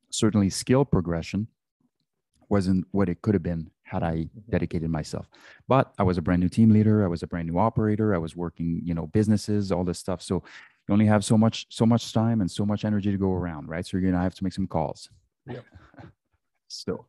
certainly 0.09 0.49
skill 0.49 0.85
progression 0.85 1.47
wasn't 2.49 2.87
what 2.91 3.09
it 3.09 3.21
could 3.21 3.35
have 3.35 3.43
been 3.43 3.69
had 3.83 4.03
i 4.03 4.27
dedicated 4.49 4.89
myself. 4.89 5.29
But 5.67 5.93
i 5.99 6.03
was 6.03 6.17
a 6.17 6.21
brand 6.21 6.41
new 6.41 6.49
team 6.49 6.69
leader. 6.71 7.03
I 7.03 7.07
was 7.07 7.23
a 7.23 7.27
brand 7.27 7.47
new 7.49 7.59
operator. 7.59 8.15
I 8.15 8.17
was 8.17 8.35
working 8.35 8.81
you 8.83 8.93
know 8.93 9.07
businesses 9.07 9.71
all 9.71 9.83
this 9.83 9.99
stuff. 9.99 10.21
So 10.21 10.43
you 10.87 10.93
only 10.93 11.05
have 11.05 11.23
so 11.23 11.37
much 11.37 11.65
so 11.69 11.85
much 11.85 12.13
time 12.13 12.41
and 12.41 12.49
so 12.49 12.65
much 12.65 12.85
energy 12.85 13.11
to 13.11 13.17
go 13.17 13.31
around 13.31 13.67
right? 13.67 13.85
So 13.85 13.97
you're 13.97 14.09
gonna 14.09 14.23
have 14.23 14.35
to 14.35 14.43
make 14.43 14.53
some 14.53 14.67
calls. 14.67 15.09
Yep. 15.47 15.65
so 16.67 17.05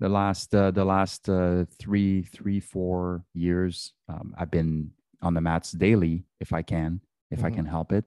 the 0.00 0.08
last 0.08 0.54
uh, 0.54 0.70
the 0.70 0.84
last 0.84 1.28
uh, 1.28 1.64
three 1.78 2.22
three 2.22 2.60
four 2.60 3.24
years 3.34 3.92
um, 4.08 4.34
i've 4.38 4.50
been 4.50 4.90
on 5.22 5.34
the 5.34 5.40
mats 5.40 5.72
daily 5.72 6.24
if 6.40 6.52
i 6.52 6.62
can 6.62 7.00
if 7.30 7.38
mm-hmm. 7.38 7.46
i 7.46 7.50
can 7.50 7.66
help 7.66 7.92
it. 7.92 8.04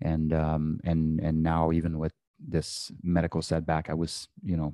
And 0.00 0.32
um 0.32 0.80
and 0.84 1.20
and 1.20 1.42
now 1.42 1.72
even 1.72 1.98
with 1.98 2.12
this 2.38 2.92
medical 3.02 3.42
setback 3.42 3.90
i 3.90 3.94
was 3.94 4.28
you 4.44 4.56
know 4.56 4.72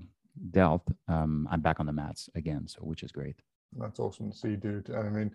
dealt 0.50 0.86
um 1.08 1.48
i'm 1.50 1.62
back 1.62 1.80
on 1.80 1.86
the 1.86 1.92
mats 1.92 2.28
again 2.34 2.68
so 2.68 2.80
which 2.80 3.02
is 3.02 3.12
great. 3.12 3.36
That's 3.72 3.98
awesome 3.98 4.30
to 4.32 4.36
see 4.36 4.56
dude. 4.56 4.90
I 4.94 5.08
mean 5.08 5.30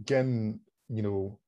again 0.00 0.60
you 0.88 1.02
know 1.02 1.38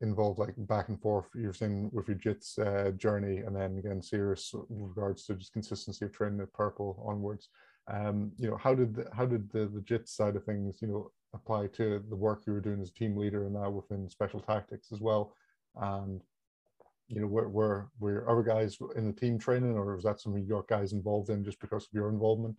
involved 0.00 0.38
like 0.38 0.54
back 0.58 0.88
and 0.88 1.00
forth 1.00 1.26
you're 1.34 1.52
saying 1.52 1.90
with 1.92 2.06
your 2.06 2.16
jits 2.16 2.58
uh, 2.58 2.92
journey 2.92 3.38
and 3.38 3.54
then 3.54 3.78
again 3.78 4.00
serious 4.00 4.54
regards 4.68 5.24
to 5.24 5.34
just 5.34 5.52
consistency 5.52 6.04
of 6.04 6.12
training 6.12 6.40
at 6.40 6.52
purple 6.52 7.02
onwards. 7.06 7.48
Um 7.88 8.32
you 8.36 8.48
know 8.48 8.56
how 8.56 8.74
did 8.74 8.94
the, 8.94 9.06
how 9.12 9.26
did 9.26 9.50
the 9.50 9.66
the 9.66 9.80
jits 9.80 10.10
side 10.10 10.36
of 10.36 10.44
things 10.44 10.78
you 10.80 10.88
know 10.88 11.10
apply 11.34 11.66
to 11.68 12.02
the 12.08 12.16
work 12.16 12.44
you 12.46 12.52
were 12.52 12.60
doing 12.60 12.80
as 12.80 12.90
a 12.90 12.94
team 12.94 13.16
leader 13.16 13.44
and 13.44 13.54
now 13.54 13.70
within 13.70 14.08
special 14.08 14.40
tactics 14.40 14.92
as 14.92 15.00
well? 15.00 15.34
And 15.76 16.22
you 17.08 17.20
know 17.20 17.26
were 17.26 17.48
were 17.48 17.88
were 17.98 18.30
other 18.30 18.42
guys 18.42 18.78
in 18.94 19.06
the 19.06 19.12
team 19.12 19.38
training 19.38 19.76
or 19.76 19.94
was 19.94 20.04
that 20.04 20.20
something 20.20 20.42
you 20.42 20.50
got 20.50 20.68
guys 20.68 20.92
involved 20.92 21.30
in 21.30 21.44
just 21.44 21.58
because 21.60 21.84
of 21.84 21.92
your 21.92 22.08
involvement 22.08 22.54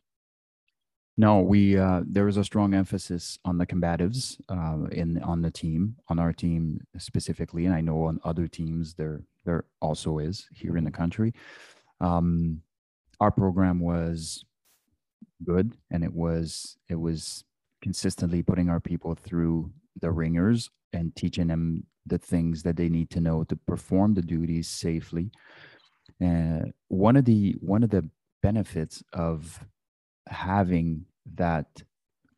no, 1.19 1.41
we 1.41 1.77
uh, 1.77 2.03
there 2.07 2.29
is 2.29 2.37
a 2.37 2.45
strong 2.45 2.73
emphasis 2.73 3.37
on 3.43 3.57
the 3.57 3.65
combatives 3.65 4.39
uh, 4.47 4.87
in 4.87 5.21
on 5.21 5.41
the 5.41 5.51
team, 5.51 5.97
on 6.07 6.17
our 6.17 6.31
team 6.31 6.79
specifically, 6.97 7.65
and 7.65 7.75
I 7.75 7.81
know 7.81 8.05
on 8.05 8.21
other 8.23 8.47
teams 8.47 8.93
there 8.93 9.23
there 9.43 9.65
also 9.81 10.19
is 10.19 10.47
here 10.53 10.77
in 10.77 10.85
the 10.85 10.91
country. 10.91 11.33
Um, 11.99 12.61
our 13.19 13.31
program 13.31 13.81
was 13.81 14.45
good, 15.43 15.75
and 15.91 16.05
it 16.05 16.13
was 16.13 16.77
it 16.87 16.95
was 16.95 17.43
consistently 17.81 18.41
putting 18.41 18.69
our 18.69 18.79
people 18.79 19.13
through 19.13 19.69
the 19.99 20.11
ringers 20.11 20.69
and 20.93 21.13
teaching 21.17 21.47
them 21.47 21.83
the 22.05 22.17
things 22.17 22.63
that 22.63 22.77
they 22.77 22.87
need 22.87 23.09
to 23.09 23.19
know 23.19 23.43
to 23.43 23.57
perform 23.57 24.13
the 24.13 24.21
duties 24.21 24.69
safely. 24.69 25.31
Uh, 26.25 26.61
one 26.87 27.17
of 27.17 27.25
the 27.25 27.57
one 27.59 27.83
of 27.83 27.89
the 27.89 28.09
benefits 28.41 29.03
of 29.11 29.59
having 30.29 31.05
that 31.35 31.67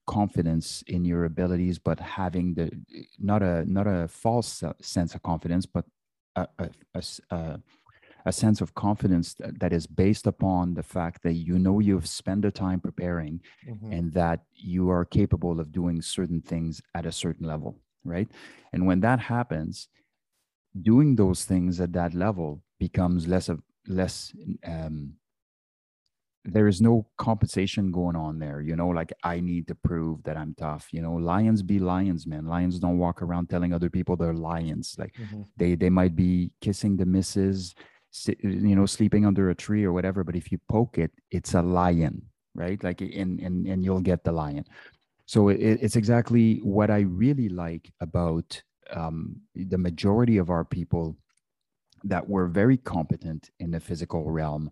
confidence 0.07 0.83
in 0.87 1.05
your 1.05 1.25
abilities 1.25 1.77
but 1.77 1.99
having 1.99 2.53
the 2.53 2.69
not 3.19 3.41
a 3.41 3.63
not 3.71 3.87
a 3.87 4.07
false 4.07 4.63
sense 4.81 5.13
of 5.15 5.21
confidence 5.21 5.65
but 5.65 5.85
a, 6.35 6.47
a, 6.59 7.03
a, 7.29 7.59
a 8.25 8.31
sense 8.31 8.61
of 8.61 8.73
confidence 8.73 9.33
that, 9.35 9.59
that 9.59 9.73
is 9.73 9.85
based 9.87 10.27
upon 10.27 10.73
the 10.73 10.83
fact 10.83 11.23
that 11.23 11.33
you 11.33 11.57
know 11.59 11.79
you've 11.79 12.07
spent 12.07 12.41
the 12.41 12.51
time 12.51 12.79
preparing 12.79 13.41
mm-hmm. 13.67 13.91
and 13.91 14.13
that 14.13 14.41
you 14.53 14.89
are 14.89 15.05
capable 15.05 15.59
of 15.59 15.71
doing 15.71 16.01
certain 16.01 16.41
things 16.41 16.81
at 16.95 17.05
a 17.05 17.11
certain 17.11 17.47
level 17.47 17.77
right 18.03 18.29
and 18.73 18.85
when 18.85 18.99
that 19.01 19.19
happens 19.19 19.87
doing 20.81 21.15
those 21.15 21.45
things 21.45 21.79
at 21.79 21.93
that 21.93 22.13
level 22.13 22.63
becomes 22.79 23.27
less 23.27 23.49
of 23.49 23.61
less 23.87 24.33
um, 24.65 25.13
there 26.43 26.67
is 26.67 26.81
no 26.81 27.05
compensation 27.17 27.91
going 27.91 28.15
on 28.15 28.39
there 28.39 28.61
you 28.61 28.75
know 28.75 28.87
like 28.87 29.13
i 29.23 29.39
need 29.39 29.67
to 29.67 29.75
prove 29.75 30.23
that 30.23 30.37
i'm 30.37 30.55
tough 30.55 30.87
you 30.91 31.01
know 31.01 31.13
lions 31.13 31.61
be 31.61 31.79
lions 31.79 32.25
man. 32.25 32.45
Lions 32.45 32.79
don't 32.79 32.97
walk 32.97 33.21
around 33.21 33.49
telling 33.49 33.73
other 33.73 33.89
people 33.89 34.15
they're 34.15 34.33
lions. 34.33 34.95
Like 34.97 35.13
mm-hmm. 35.13 35.43
they 35.57 35.75
they 35.75 35.89
might 35.89 36.15
be 36.15 36.51
kissing 36.61 36.97
the 36.97 37.05
misses 37.05 37.75
you 38.25 38.75
know 38.75 38.85
sleeping 38.85 39.25
under 39.25 39.49
a 39.49 39.55
tree 39.55 39.85
or 39.85 39.93
whatever 39.93 40.21
but 40.23 40.35
if 40.35 40.51
you 40.51 40.59
poke 40.67 40.97
it 40.97 41.11
it's 41.29 41.53
a 41.53 41.61
lion 41.61 42.23
right? 42.55 42.83
Like 42.83 43.01
and 43.01 43.39
and, 43.39 43.65
and 43.67 43.83
you'll 43.83 44.01
get 44.01 44.23
the 44.23 44.31
lion. 44.31 44.65
So 45.25 45.49
it, 45.49 45.59
it's 45.59 45.95
exactly 45.95 46.57
what 46.57 46.89
i 46.89 47.01
really 47.01 47.49
like 47.49 47.91
about 48.01 48.61
um, 48.91 49.37
the 49.55 49.77
majority 49.77 50.37
of 50.37 50.49
our 50.49 50.65
people 50.65 51.15
that 52.03 52.27
were 52.27 52.47
very 52.47 52.77
competent 52.77 53.49
in 53.59 53.71
the 53.71 53.79
physical 53.79 54.29
realm 54.29 54.69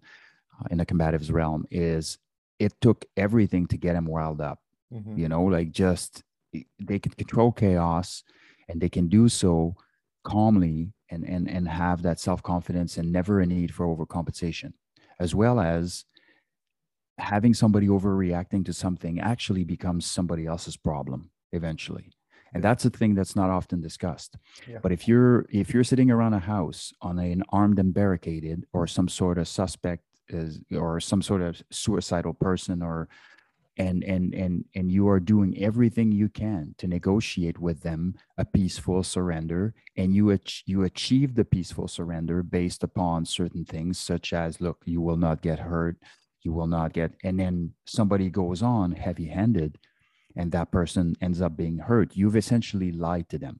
in 0.72 0.78
the 0.78 0.86
combatives 0.86 1.32
realm 1.32 1.66
is 1.72 2.18
it 2.60 2.74
took 2.82 3.06
everything 3.16 3.66
to 3.68 3.78
get 3.78 3.96
him 3.96 4.08
riled 4.08 4.42
up. 4.42 4.60
Mm-hmm. 4.94 5.18
You 5.18 5.30
know, 5.30 5.44
like 5.44 5.72
just 5.72 6.24
they 6.80 7.00
can 7.00 7.12
control 7.14 7.52
chaos 7.52 8.24
and 8.68 8.82
they 8.82 8.90
can 8.90 9.08
do 9.08 9.30
so 9.30 9.76
calmly 10.24 10.94
and 11.10 11.24
and 11.24 11.48
and 11.50 11.68
have 11.68 12.02
that 12.04 12.20
self-confidence 12.20 12.98
and 12.98 13.12
never 13.12 13.40
a 13.40 13.46
need 13.46 13.74
for 13.74 13.86
overcompensation 13.88 14.74
as 15.20 15.34
well 15.34 15.60
as 15.60 16.06
having 17.18 17.54
somebody 17.54 17.88
overreacting 17.88 18.66
to 18.66 18.74
something 18.74 19.20
actually 19.20 19.64
becomes 19.64 20.06
somebody 20.06 20.46
else's 20.46 20.78
problem 20.78 21.30
eventually 21.52 22.12
and 22.54 22.64
that's 22.64 22.84
a 22.86 22.90
thing 22.90 23.16
that's 23.16 23.36
not 23.36 23.50
often 23.50 23.80
discussed 23.82 24.38
Yeah. 24.68 24.80
but 24.84 24.92
if 24.92 25.08
you're 25.08 25.46
if 25.50 25.74
you're 25.74 25.84
sitting 25.84 26.12
around 26.12 26.34
a 26.34 26.40
house 26.40 26.94
on 27.02 27.18
an 27.20 27.44
armed 27.50 27.80
and 27.80 27.94
barricaded 27.94 28.66
or 28.74 28.86
some 28.88 29.08
sort 29.08 29.38
of 29.38 29.48
suspect 29.48 30.04
is 30.30 30.60
or 30.76 31.00
some 31.00 31.22
sort 31.22 31.42
of 31.42 31.62
suicidal 31.72 32.34
person 32.34 32.82
or 32.82 33.08
and 33.78 34.04
and 34.04 34.34
and 34.34 34.66
and 34.76 34.92
you 34.92 35.08
are 35.08 35.20
doing 35.20 35.58
everything 35.62 36.12
you 36.12 36.28
can 36.30 36.76
to 36.78 36.88
negotiate 36.88 37.60
with 37.60 37.82
them 37.82 38.16
a 38.38 38.46
peaceful 38.46 39.04
surrender 39.04 39.74
and 39.98 40.14
you 40.14 40.32
ach- 40.32 40.64
you 40.66 40.84
achieve 40.84 41.36
the 41.36 41.46
peaceful 41.46 41.88
surrender 41.88 42.44
based 42.44 42.84
upon 42.84 43.26
certain 43.26 43.64
things 43.64 43.98
such 43.98 44.34
as 44.34 44.60
look 44.60 44.82
you 44.86 45.02
will 45.02 45.18
not 45.18 45.42
get 45.42 45.60
hurt 45.60 45.98
you 46.44 46.52
will 46.52 46.68
not 46.68 46.94
get 46.94 47.14
and 47.24 47.40
then 47.40 47.72
somebody 47.86 48.30
goes 48.30 48.62
on 48.62 48.92
heavy 48.92 49.28
handed 49.28 49.78
and 50.36 50.52
that 50.52 50.72
person 50.72 51.16
ends 51.22 51.42
up 51.42 51.58
being 51.58 51.78
hurt. 51.78 52.16
You've 52.16 52.38
essentially 52.38 52.92
lied 52.92 53.30
to 53.30 53.38
them 53.38 53.60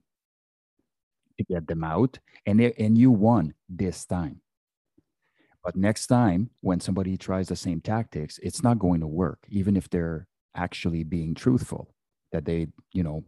to 1.38 1.44
get 1.44 1.66
them 1.66 1.84
out 1.84 2.18
and 2.46 2.60
they, 2.60 2.72
and 2.78 2.96
you 2.96 3.10
won 3.10 3.54
this 3.68 4.04
time 4.04 4.40
but 5.64 5.76
next 5.76 6.06
time 6.06 6.50
when 6.60 6.80
somebody 6.80 7.16
tries 7.16 7.48
the 7.48 7.56
same 7.56 7.80
tactics 7.80 8.38
it's 8.42 8.62
not 8.62 8.78
going 8.78 9.00
to 9.00 9.06
work 9.06 9.38
even 9.48 9.76
if 9.76 9.88
they're 9.90 10.26
actually 10.54 11.04
being 11.04 11.34
truthful 11.34 11.94
that 12.32 12.44
they 12.44 12.68
you 12.92 13.02
know 13.02 13.24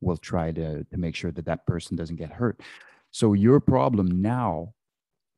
will 0.00 0.16
try 0.16 0.52
to 0.52 0.84
to 0.84 0.96
make 0.98 1.14
sure 1.14 1.30
that 1.32 1.46
that 1.46 1.66
person 1.66 1.96
doesn't 1.96 2.16
get 2.16 2.32
hurt. 2.32 2.60
So 3.10 3.34
your 3.34 3.60
problem 3.60 4.20
now 4.20 4.74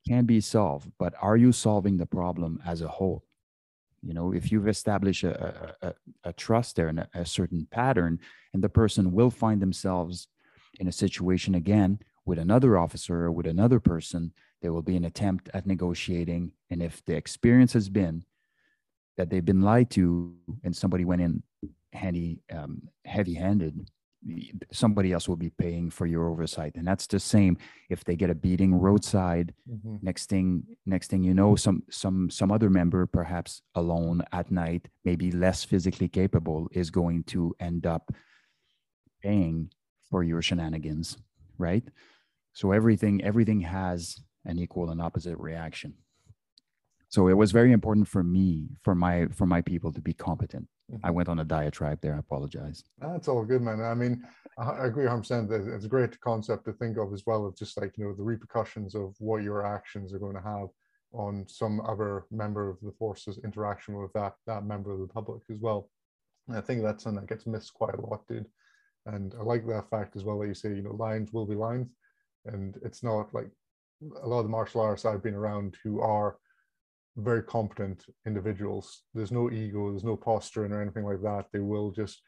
can 0.07 0.25
be 0.25 0.41
solved 0.41 0.91
but 0.99 1.15
are 1.21 1.37
you 1.37 1.53
solving 1.53 1.97
the 1.97 2.07
problem 2.07 2.61
as 2.67 2.81
a 2.83 2.89
whole? 2.89 3.25
You 4.03 4.15
know 4.15 4.33
if 4.33 4.51
you've 4.51 4.69
established 4.69 5.25
a, 5.25 5.75
a, 5.83 5.95
a, 6.25 6.33
trust 6.33 6.77
there 6.77 6.89
and 6.89 7.01
a, 7.01 7.09
a 7.15 7.25
certain 7.25 7.67
pattern 7.71 8.19
and 8.53 8.63
the 8.63 8.69
person 8.69 9.13
will 9.13 9.31
find 9.31 9.63
themselves 9.63 10.29
in 10.79 10.89
a 10.89 10.93
situation 10.93 11.55
again 11.55 12.01
with 12.27 12.39
another 12.39 12.79
officer 12.79 13.25
or 13.25 13.33
with 13.33 13.47
another 13.47 13.81
person 13.81 14.33
there 14.63 14.73
will 14.73 14.83
be 14.83 14.97
an 14.97 15.05
attempt 15.05 15.51
at 15.53 15.67
negotiating. 15.67 16.51
And 16.71 16.83
if 16.83 17.05
the 17.05 17.15
experience 17.15 17.75
has 17.75 17.91
been 17.91 18.25
that 19.19 19.29
they've 19.29 19.45
been 19.45 19.61
lied 19.61 19.91
to 19.91 20.35
and 20.65 20.75
somebody 20.75 21.05
went 21.05 21.21
in 21.21 21.43
handy 21.93 22.41
um, 22.51 22.89
heavy 23.05 23.35
handed 23.35 23.89
somebody 24.73 25.13
else 25.13 25.29
will 25.29 25.37
be 25.37 25.51
paying 25.51 25.91
for 25.91 26.07
your 26.07 26.29
oversight. 26.31 26.77
And 26.77 26.87
that's 26.87 27.07
the 27.07 27.21
same 27.21 27.59
if 27.91 28.05
they 28.05 28.17
get 28.17 28.31
a 28.31 28.35
beating 28.35 28.75
roadside. 28.75 29.53
Mhm. 29.71 30.03
next 30.03 30.31
thing 30.31 30.65
next 30.87 31.09
thing 31.11 31.23
you 31.23 31.35
know 31.35 31.57
some 31.57 31.83
some 31.91 32.31
some 32.31 32.51
other 32.51 32.71
member 32.71 33.07
perhaps 33.07 33.61
alone 33.75 34.23
at 34.33 34.51
night 34.51 34.89
maybe 35.05 35.31
less 35.31 35.63
physically 35.63 36.09
capable 36.09 36.69
is 36.73 36.91
going 36.91 37.23
to 37.25 37.55
end 37.61 37.85
up 37.87 38.15
paying 39.23 39.71
for 40.11 40.23
your 40.23 40.41
shenanigans 40.43 41.19
right 41.59 41.85
so 42.55 42.73
everything 42.73 43.23
everything 43.23 43.61
has 43.61 44.17
an 44.47 44.59
equal 44.59 44.91
and 44.91 45.03
opposite 45.03 45.37
reaction 45.39 45.93
so 47.09 47.29
it 47.29 47.35
was 47.35 47.53
very 47.53 47.73
important 47.73 48.09
for 48.09 48.23
me 48.23 48.69
for 48.83 48.95
my 48.95 49.27
for 49.27 49.47
my 49.47 49.61
people 49.61 49.93
to 49.93 50.01
be 50.01 50.15
competent 50.15 50.67
i 51.03 51.11
Mhm. 51.11 51.15
went 51.15 51.29
on 51.29 51.39
a 51.41 51.45
diatribe 51.45 51.99
there 52.01 52.15
i 52.15 52.19
apologize 52.19 52.85
That's 52.99 53.29
all 53.29 53.45
good, 53.45 53.63
man. 53.63 53.81
I 53.81 53.95
mean, 54.03 54.15
I 54.59 54.65
I 54.83 54.87
agree 54.91 55.07
100%. 55.07 55.49
that 55.51 55.63
It's 55.75 55.85
a 55.91 55.95
great 55.97 56.15
concept 56.21 56.65
to 56.67 56.73
think 56.81 56.95
of 57.03 57.13
as 57.17 57.23
well, 57.29 57.43
of 57.47 57.53
just 57.63 57.75
like, 57.81 57.93
you 57.99 58.05
know, 58.05 58.15
the 58.15 58.29
repercussions 58.33 58.95
of 59.03 59.09
what 59.29 59.43
your 59.49 59.61
actions 59.77 60.09
are 60.15 60.23
going 60.27 60.39
to 60.41 60.49
have 60.55 60.69
on 61.25 61.33
some 61.61 61.75
other 61.93 62.13
member 62.43 62.65
of 62.73 62.77
the 62.87 62.93
force's 63.01 63.37
interaction 63.49 63.93
with 64.01 64.13
that 64.19 64.35
that 64.51 64.63
member 64.73 64.91
of 64.93 65.01
the 65.05 65.13
public 65.19 65.43
as 65.55 65.59
well. 65.67 65.81
And 66.47 66.57
I 66.61 66.63
think 66.67 66.79
that's 66.83 67.03
something 67.03 67.21
that 67.25 67.33
gets 67.35 67.47
missed 67.55 67.73
quite 67.81 67.97
a 67.99 68.05
lot, 68.09 68.21
dude. 68.31 68.49
And 69.13 69.27
I 69.41 69.43
like 69.53 69.65
that 69.67 69.91
fact 69.95 70.17
as 70.17 70.23
well 70.27 70.39
that 70.39 70.49
you 70.53 70.59
say, 70.63 70.71
you 70.79 70.83
know, 70.87 70.97
lines 71.09 71.33
will 71.35 71.47
be 71.53 71.59
lines. 71.69 71.89
And 72.47 72.79
it's 72.83 73.03
not 73.03 73.33
like 73.35 73.49
a 74.23 74.29
lot 74.29 74.41
of 74.41 74.45
the 74.45 74.51
martial 74.51 74.81
artists 74.81 75.07
I've 75.07 75.23
been 75.23 75.35
around 75.35 75.77
who 75.83 76.01
are 76.01 76.37
very 77.17 77.43
competent 77.43 78.05
individuals. 78.27 79.03
There's 79.15 79.33
no 79.33 79.51
ego, 79.51 79.91
there's 79.91 80.05
no 80.05 80.17
posturing 80.17 80.73
or 80.73 80.83
anything 80.83 81.05
like 81.05 81.23
that. 81.23 81.47
They 81.53 81.61
will 81.61 81.91
just 81.91 82.21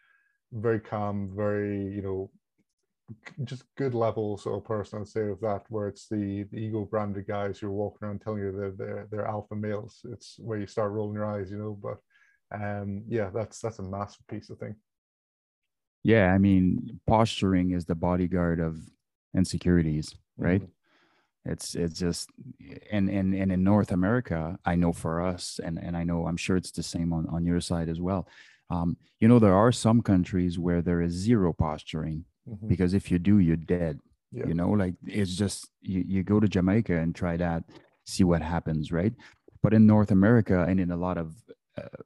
very 0.52 0.80
calm, 0.80 1.32
very, 1.34 1.92
you 1.92 2.02
know, 2.02 2.30
just 3.44 3.64
good 3.76 3.94
level 3.94 4.36
sort 4.38 4.56
of 4.58 4.64
person, 4.64 5.00
I'd 5.00 5.08
say, 5.08 5.28
of 5.28 5.40
that, 5.40 5.62
where 5.68 5.88
it's 5.88 6.08
the, 6.08 6.44
the 6.50 6.58
ego 6.58 6.84
branded 6.84 7.26
guys 7.26 7.58
who 7.58 7.68
are 7.68 7.72
walking 7.72 8.06
around 8.08 8.20
telling 8.20 8.42
you 8.42 8.52
they're, 8.52 8.70
they're, 8.72 9.08
they're 9.10 9.26
alpha 9.26 9.54
males. 9.54 10.00
It's 10.12 10.36
where 10.38 10.58
you 10.58 10.66
start 10.66 10.92
rolling 10.92 11.14
your 11.14 11.26
eyes, 11.26 11.50
you 11.50 11.58
know. 11.58 11.78
But 11.80 11.98
um, 12.54 13.02
yeah, 13.08 13.30
that's 13.34 13.60
that's 13.60 13.80
a 13.80 13.82
massive 13.82 14.26
piece 14.28 14.50
of 14.50 14.58
thing. 14.58 14.76
yeah 16.02 16.32
i 16.32 16.38
mean 16.38 17.00
posturing 17.06 17.72
is 17.72 17.84
the 17.84 17.94
bodyguard 17.94 18.60
of 18.60 18.76
insecurities 19.36 20.14
right 20.38 20.62
Mhm. 20.62 20.70
it's 21.52 21.74
it's 21.82 21.98
just 21.98 22.30
and 22.90 23.08
and 23.18 23.34
and 23.34 23.52
in 23.56 23.62
north 23.72 23.90
america 23.92 24.58
i 24.64 24.74
know 24.74 24.92
for 24.92 25.14
us 25.32 25.60
and 25.66 25.78
and 25.86 25.94
i 25.96 26.04
know 26.08 26.26
i'm 26.28 26.36
sure 26.44 26.56
it's 26.56 26.72
the 26.72 26.82
same 26.94 27.12
on 27.12 27.24
on 27.36 27.44
your 27.50 27.60
side 27.60 27.88
as 27.94 28.00
well 28.00 28.22
um, 28.74 28.96
you 29.20 29.28
know 29.28 29.38
there 29.38 29.54
are 29.62 29.70
some 29.86 30.02
countries 30.02 30.58
where 30.58 30.82
there 30.82 31.00
is 31.06 31.12
zero 31.12 31.52
posturing 31.52 32.24
Mhm. 32.48 32.68
because 32.72 32.92
if 33.00 33.04
you 33.10 33.18
do 33.30 33.34
you're 33.46 33.64
dead 33.78 33.94
Yeah. 34.32 34.46
you 34.48 34.54
know 34.60 34.70
like 34.82 34.94
it's 35.20 35.36
just 35.42 35.58
you, 35.92 36.00
you 36.14 36.20
go 36.32 36.38
to 36.40 36.48
jamaica 36.56 36.94
and 37.02 37.14
try 37.14 37.34
that 37.46 37.62
see 38.12 38.24
what 38.30 38.42
happens 38.54 38.84
right 39.00 39.14
but 39.62 39.72
in 39.78 39.82
north 39.94 40.10
america 40.20 40.58
and 40.68 40.78
in 40.84 40.90
a 40.90 41.00
lot 41.06 41.16
of 41.24 41.28
uh, 41.80 41.96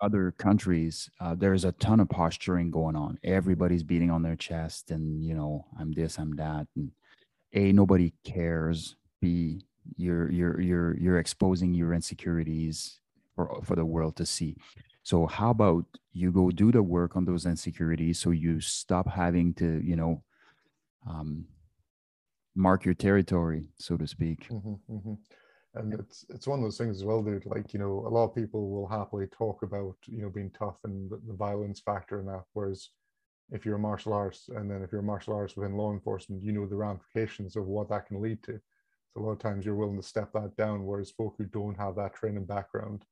other 0.00 0.32
countries 0.32 1.10
uh, 1.20 1.34
there's 1.34 1.64
a 1.64 1.72
ton 1.72 2.00
of 2.00 2.08
posturing 2.08 2.70
going 2.70 2.96
on. 2.96 3.18
Everybody's 3.24 3.82
beating 3.82 4.10
on 4.10 4.22
their 4.22 4.36
chest 4.36 4.90
and 4.90 5.24
you 5.24 5.34
know 5.34 5.66
i'm 5.78 5.92
this 5.92 6.18
i'm 6.18 6.36
that 6.36 6.66
and 6.76 6.92
a 7.54 7.72
nobody 7.72 8.12
cares. 8.24 8.96
B 9.20 9.62
you're 9.96 10.30
you're 10.30 10.60
you're 10.60 10.96
you're 10.98 11.18
exposing 11.18 11.74
your 11.74 11.94
insecurities 11.94 13.00
for 13.34 13.60
for 13.64 13.76
the 13.76 13.84
world 13.86 14.16
to 14.16 14.26
see. 14.26 14.56
So 15.02 15.26
how 15.26 15.50
about 15.50 15.86
you 16.12 16.32
go 16.32 16.50
do 16.50 16.72
the 16.72 16.82
work 16.82 17.16
on 17.16 17.24
those 17.24 17.46
insecurities 17.46 18.18
so 18.18 18.30
you 18.30 18.60
stop 18.60 19.08
having 19.08 19.54
to 19.54 19.80
you 19.84 19.96
know 19.96 20.22
um, 21.08 21.46
mark 22.56 22.84
your 22.84 22.94
territory 22.94 23.70
so 23.78 23.96
to 23.96 24.06
speak? 24.06 24.50
Mhm, 24.50 24.80
mhm. 24.88 25.18
And 25.76 25.92
it's 25.94 26.24
it's 26.30 26.46
one 26.46 26.58
of 26.58 26.64
those 26.64 26.78
things 26.78 26.96
as 26.98 27.04
well, 27.04 27.22
dude. 27.22 27.46
Like 27.46 27.72
you 27.74 27.78
know, 27.78 28.04
a 28.06 28.10
lot 28.10 28.24
of 28.24 28.34
people 28.34 28.70
will 28.70 28.88
happily 28.88 29.26
talk 29.28 29.62
about 29.62 29.96
you 30.06 30.22
know 30.22 30.30
being 30.30 30.50
tough 30.50 30.78
and 30.84 31.10
the, 31.10 31.20
the 31.26 31.34
violence 31.34 31.80
factor 31.80 32.20
in 32.20 32.26
that. 32.26 32.44
Whereas 32.54 32.90
if 33.52 33.64
you're 33.66 33.76
a 33.76 33.80
martial 33.80 34.12
arts 34.12 34.48
and 34.48 34.70
then 34.70 34.82
if 34.82 34.90
you're 34.92 35.02
a 35.02 35.04
martial 35.04 35.34
arts 35.34 35.56
within 35.56 35.76
law 35.76 35.92
enforcement, 35.92 36.42
you 36.42 36.52
know 36.52 36.66
the 36.66 36.76
ramifications 36.76 37.56
of 37.56 37.66
what 37.66 37.88
that 37.90 38.06
can 38.06 38.20
lead 38.22 38.42
to. 38.44 38.60
So 39.14 39.20
a 39.20 39.22
lot 39.22 39.32
of 39.32 39.38
times 39.38 39.64
you're 39.66 39.76
willing 39.76 40.00
to 40.00 40.06
step 40.06 40.32
that 40.34 40.56
down. 40.56 40.86
Whereas 40.86 41.10
folk 41.12 41.36
who 41.38 41.44
don't 41.46 41.76
have 41.78 41.96
that 41.96 42.14
training 42.14 42.46
background, 42.46 43.04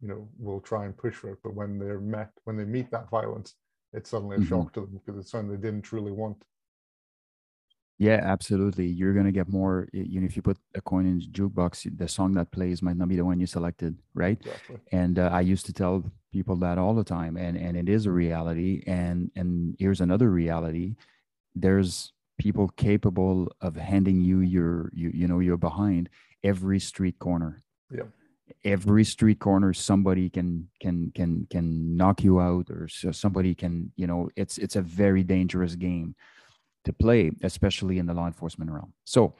you 0.00 0.08
know, 0.08 0.28
will 0.38 0.60
try 0.60 0.84
and 0.86 0.96
push 0.96 1.14
for 1.16 1.30
it. 1.32 1.38
But 1.44 1.54
when 1.54 1.78
they're 1.78 2.00
met, 2.00 2.32
when 2.44 2.56
they 2.56 2.64
meet 2.64 2.90
that 2.92 3.10
violence, 3.10 3.56
it's 3.92 4.10
suddenly 4.10 4.36
a 4.36 4.40
Mhm. 4.40 4.46
shock 4.48 4.72
to 4.74 4.80
them 4.82 5.00
because 5.04 5.20
it's 5.20 5.30
something 5.30 5.50
they 5.50 5.60
didn't 5.68 5.82
truly 5.82 6.12
want. 6.12 6.44
Yeah, 8.00 8.20
absolutely. 8.22 8.86
You're 8.86 9.12
gonna 9.12 9.30
get 9.30 9.46
more. 9.50 9.86
You 9.92 10.20
know, 10.20 10.26
if 10.26 10.34
you 10.34 10.40
put 10.40 10.56
a 10.74 10.80
coin 10.80 11.04
in 11.04 11.18
the 11.18 11.26
jukebox, 11.26 11.98
the 11.98 12.08
song 12.08 12.32
that 12.32 12.50
plays 12.50 12.80
might 12.80 12.96
not 12.96 13.08
be 13.08 13.16
the 13.16 13.26
one 13.26 13.38
you 13.38 13.46
selected, 13.46 13.98
right? 14.14 14.38
Exactly. 14.40 14.78
And 14.90 15.18
uh, 15.18 15.28
I 15.30 15.42
used 15.42 15.66
to 15.66 15.74
tell 15.74 16.10
people 16.32 16.56
that 16.56 16.78
all 16.78 16.94
the 16.94 17.04
time, 17.04 17.36
and 17.36 17.58
and 17.58 17.76
it 17.76 17.90
is 17.90 18.06
a 18.06 18.10
reality. 18.10 18.82
And 18.86 19.30
and 19.36 19.76
here's 19.78 20.00
another 20.00 20.30
reality: 20.30 20.96
there's 21.54 22.14
people 22.38 22.68
capable 22.68 23.52
of 23.60 23.76
handing 23.76 24.22
you 24.22 24.40
your 24.40 24.90
you 24.94 25.10
you 25.12 25.28
know 25.28 25.40
your 25.40 25.58
behind 25.58 26.08
every 26.42 26.80
street 26.80 27.18
corner. 27.18 27.62
Yeah. 27.90 28.04
Every 28.64 29.04
street 29.04 29.40
corner, 29.40 29.74
somebody 29.74 30.30
can 30.30 30.68
can 30.80 31.12
can 31.14 31.46
can 31.50 31.96
knock 31.96 32.24
you 32.24 32.40
out, 32.40 32.70
or 32.70 32.88
somebody 32.88 33.54
can 33.54 33.92
you 33.96 34.06
know. 34.06 34.30
It's 34.36 34.56
it's 34.56 34.76
a 34.76 34.82
very 34.82 35.22
dangerous 35.22 35.76
game 35.76 36.14
to 36.84 36.92
play, 36.92 37.30
especially 37.42 37.98
in 37.98 38.06
the 38.06 38.14
law 38.14 38.26
enforcement 38.26 38.70
realm. 38.70 38.92
So 39.04 39.34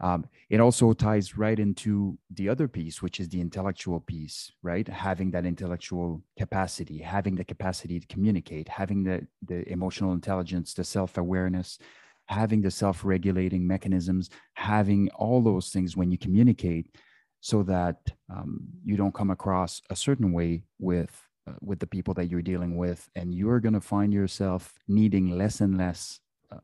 um, 0.00 0.26
it 0.50 0.60
also 0.60 0.92
ties 0.92 1.36
right 1.36 1.58
into 1.58 2.18
the 2.30 2.48
other 2.48 2.68
piece, 2.68 3.00
which 3.00 3.18
is 3.18 3.28
the 3.28 3.40
intellectual 3.40 4.00
piece, 4.00 4.52
right? 4.62 4.86
Having 4.86 5.30
that 5.32 5.46
intellectual 5.46 6.22
capacity, 6.38 6.98
having 6.98 7.34
the 7.34 7.44
capacity 7.44 7.98
to 8.00 8.06
communicate, 8.06 8.68
having 8.68 9.04
the, 9.04 9.26
the 9.46 9.66
emotional 9.70 10.12
intelligence, 10.12 10.74
the 10.74 10.84
self 10.84 11.16
awareness, 11.16 11.78
having 12.26 12.60
the 12.60 12.70
self 12.70 13.04
regulating 13.04 13.66
mechanisms, 13.66 14.28
having 14.54 15.08
all 15.14 15.42
those 15.42 15.70
things 15.70 15.96
when 15.96 16.10
you 16.10 16.18
communicate 16.18 16.94
so 17.40 17.62
that 17.62 17.96
um, 18.30 18.60
you 18.84 18.96
don't 18.96 19.14
come 19.14 19.30
across 19.30 19.80
a 19.90 19.96
certain 19.96 20.32
way 20.32 20.64
with. 20.78 21.22
Uh, 21.48 21.52
with 21.60 21.78
the 21.78 21.86
people 21.86 22.12
that 22.12 22.28
you're 22.28 22.42
dealing 22.42 22.76
with, 22.76 23.08
and 23.14 23.32
you're 23.32 23.60
going 23.60 23.72
to 23.72 23.80
find 23.80 24.12
yourself 24.12 24.74
needing 24.88 25.30
less 25.30 25.60
and 25.60 25.78
less 25.78 26.18
uh, 26.50 26.58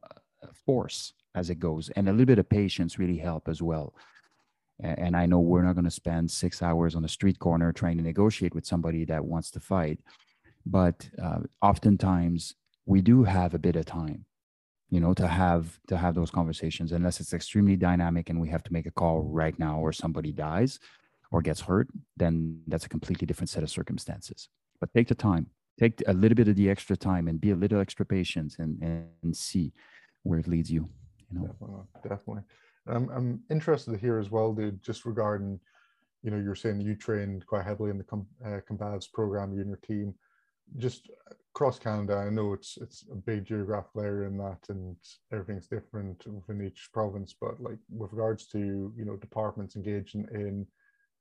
force 0.66 1.12
as 1.34 1.50
it 1.50 1.58
goes 1.58 1.88
and 1.96 2.08
a 2.08 2.12
little 2.12 2.26
bit 2.26 2.38
of 2.38 2.48
patience 2.48 2.98
really 2.98 3.18
help 3.18 3.48
as 3.48 3.62
well. 3.62 3.94
And 4.80 5.16
i 5.16 5.26
know 5.26 5.38
we're 5.38 5.62
not 5.62 5.74
going 5.74 5.84
to 5.84 5.90
spend 5.90 6.30
six 6.30 6.62
hours 6.62 6.96
on 6.96 7.04
a 7.04 7.08
street 7.08 7.38
corner 7.38 7.72
trying 7.72 7.98
to 7.98 8.02
negotiate 8.02 8.54
with 8.54 8.66
somebody 8.66 9.04
that 9.04 9.24
wants 9.24 9.50
to 9.52 9.60
fight 9.60 10.00
but 10.66 11.08
uh, 11.22 11.40
oftentimes 11.60 12.54
we 12.86 13.00
do 13.00 13.24
have 13.24 13.54
a 13.54 13.58
bit 13.58 13.76
of 13.76 13.84
time 13.84 14.24
you 14.92 15.00
know 15.00 15.14
to 15.14 15.26
have 15.26 15.80
to 15.88 15.96
have 15.96 16.14
those 16.14 16.30
conversations. 16.30 16.92
Unless 16.92 17.18
it's 17.20 17.32
extremely 17.32 17.76
dynamic 17.76 18.28
and 18.28 18.38
we 18.40 18.50
have 18.50 18.62
to 18.64 18.72
make 18.72 18.86
a 18.86 18.90
call 18.90 19.22
right 19.22 19.58
now 19.58 19.78
or 19.80 19.92
somebody 19.92 20.32
dies 20.32 20.78
or 21.30 21.40
gets 21.40 21.62
hurt 21.62 21.88
then 22.18 22.60
that's 22.68 22.84
a 22.84 22.90
completely 22.90 23.26
different 23.26 23.48
set 23.48 23.62
of 23.62 23.70
circumstances. 23.70 24.48
But 24.80 24.92
take 24.94 25.08
the 25.08 25.14
time. 25.14 25.46
Take 25.80 26.02
a 26.06 26.12
little 26.12 26.36
bit 26.36 26.48
of 26.48 26.56
the 26.56 26.68
extra 26.68 26.96
time 26.96 27.26
and 27.26 27.40
be 27.40 27.52
a 27.52 27.56
little 27.56 27.80
extra 27.80 28.04
patient 28.04 28.56
and 28.58 28.72
and 29.22 29.34
see 29.34 29.72
where 30.22 30.38
it 30.38 30.48
leads 30.48 30.70
you 30.70 30.88
you 31.30 31.38
know 31.38 31.46
definitely, 31.46 31.84
definitely. 32.08 32.42
Um, 32.88 33.10
i'm 33.14 33.40
interested 33.50 33.92
to 33.92 33.98
hear 33.98 34.18
as 34.18 34.30
well 34.30 34.52
dude 34.52 34.82
just 34.82 35.04
regarding 35.04 35.58
you 36.22 36.30
know 36.30 36.38
you're 36.38 36.54
saying 36.54 36.80
you 36.80 36.94
trained 36.94 37.46
quite 37.46 37.64
heavily 37.64 37.90
in 37.90 37.98
the 37.98 38.04
com- 38.04 38.26
uh, 38.44 38.60
combatives 38.68 39.10
program 39.12 39.52
you 39.52 39.60
and 39.60 39.68
your 39.68 39.78
team 39.78 40.14
just 40.78 41.10
across 41.54 41.78
Canada, 41.78 42.16
I 42.16 42.30
know 42.30 42.54
it's 42.54 42.78
it's 42.80 43.04
a 43.12 43.14
big 43.14 43.44
geographical 43.44 44.02
area 44.02 44.26
in 44.28 44.38
that, 44.38 44.58
and 44.68 44.96
everything's 45.32 45.66
different 45.66 46.24
within 46.26 46.64
each 46.66 46.88
province. 46.92 47.34
But 47.38 47.60
like 47.60 47.78
with 47.90 48.12
regards 48.12 48.46
to 48.48 48.58
you 48.96 49.04
know 49.04 49.16
departments 49.16 49.76
engaging 49.76 50.26
in 50.32 50.66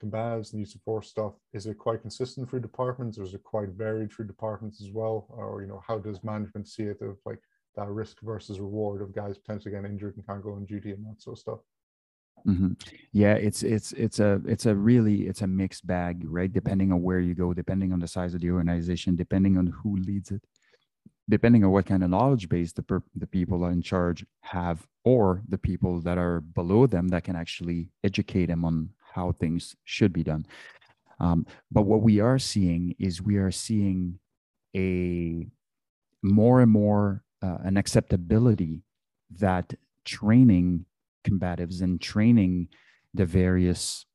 combatives 0.01 0.51
and 0.51 0.59
use 0.59 0.73
of 0.73 0.81
force 0.81 1.09
stuff, 1.09 1.33
is 1.53 1.65
it 1.65 1.77
quite 1.77 2.01
consistent 2.01 2.49
through 2.49 2.61
departments, 2.61 3.17
or 3.17 3.23
is 3.23 3.33
it 3.33 3.43
quite 3.43 3.69
varied 3.69 4.11
through 4.11 4.27
departments 4.27 4.81
as 4.81 4.91
well? 4.91 5.27
Or 5.29 5.61
you 5.61 5.67
know, 5.67 5.83
how 5.85 5.99
does 5.99 6.23
management 6.23 6.67
see 6.67 6.83
it 6.83 7.01
of 7.01 7.17
like 7.25 7.39
that 7.75 7.87
risk 7.87 8.19
versus 8.21 8.59
reward 8.59 9.01
of 9.01 9.15
guys 9.15 9.37
potentially 9.37 9.71
getting 9.71 9.91
injured 9.91 10.15
and 10.15 10.25
can't 10.25 10.43
go 10.43 10.53
on 10.53 10.65
duty 10.65 10.91
and 10.91 11.05
that 11.05 11.21
sort 11.21 11.35
of 11.37 11.39
stuff? 11.39 11.59
Mm-hmm. 12.47 12.73
Yeah, 13.11 13.33
it's 13.33 13.61
it's 13.63 13.91
it's 13.93 14.19
a 14.19 14.41
it's 14.47 14.65
a 14.65 14.75
really 14.75 15.27
it's 15.27 15.41
a 15.41 15.47
mixed 15.47 15.85
bag, 15.85 16.23
right? 16.25 16.51
Depending 16.51 16.91
on 16.91 17.03
where 17.03 17.19
you 17.19 17.35
go, 17.35 17.53
depending 17.53 17.93
on 17.93 17.99
the 17.99 18.07
size 18.07 18.33
of 18.33 18.41
the 18.41 18.51
organization, 18.51 19.15
depending 19.15 19.57
on 19.57 19.67
who 19.67 19.97
leads 19.97 20.31
it, 20.31 20.41
depending 21.29 21.63
on 21.63 21.71
what 21.71 21.85
kind 21.85 22.03
of 22.03 22.09
knowledge 22.09 22.49
base 22.49 22.71
the 22.73 22.81
per, 22.81 23.03
the 23.15 23.27
people 23.27 23.65
in 23.67 23.81
charge 23.81 24.25
have, 24.41 24.87
or 25.03 25.43
the 25.49 25.57
people 25.57 25.99
that 26.01 26.17
are 26.17 26.41
below 26.41 26.87
them 26.87 27.09
that 27.09 27.23
can 27.23 27.35
actually 27.35 27.89
educate 28.03 28.47
them 28.47 28.65
on 28.65 28.89
how 29.13 29.33
things 29.33 29.75
should 29.83 30.13
be 30.13 30.23
done. 30.23 30.45
Um, 31.19 31.45
but 31.71 31.83
what 31.83 32.01
we 32.01 32.19
are 32.19 32.39
seeing 32.39 32.95
is 32.97 33.21
we 33.21 33.37
are 33.37 33.51
seeing 33.51 34.17
a 34.75 35.47
more 36.23 36.61
and 36.61 36.71
more 36.71 37.23
uh, 37.41 37.57
an 37.63 37.77
acceptability 37.77 38.83
that 39.39 39.73
training 40.05 40.85
combatives 41.23 41.81
and 41.81 42.01
training 42.01 42.67
the 43.13 43.25
various 43.25 44.05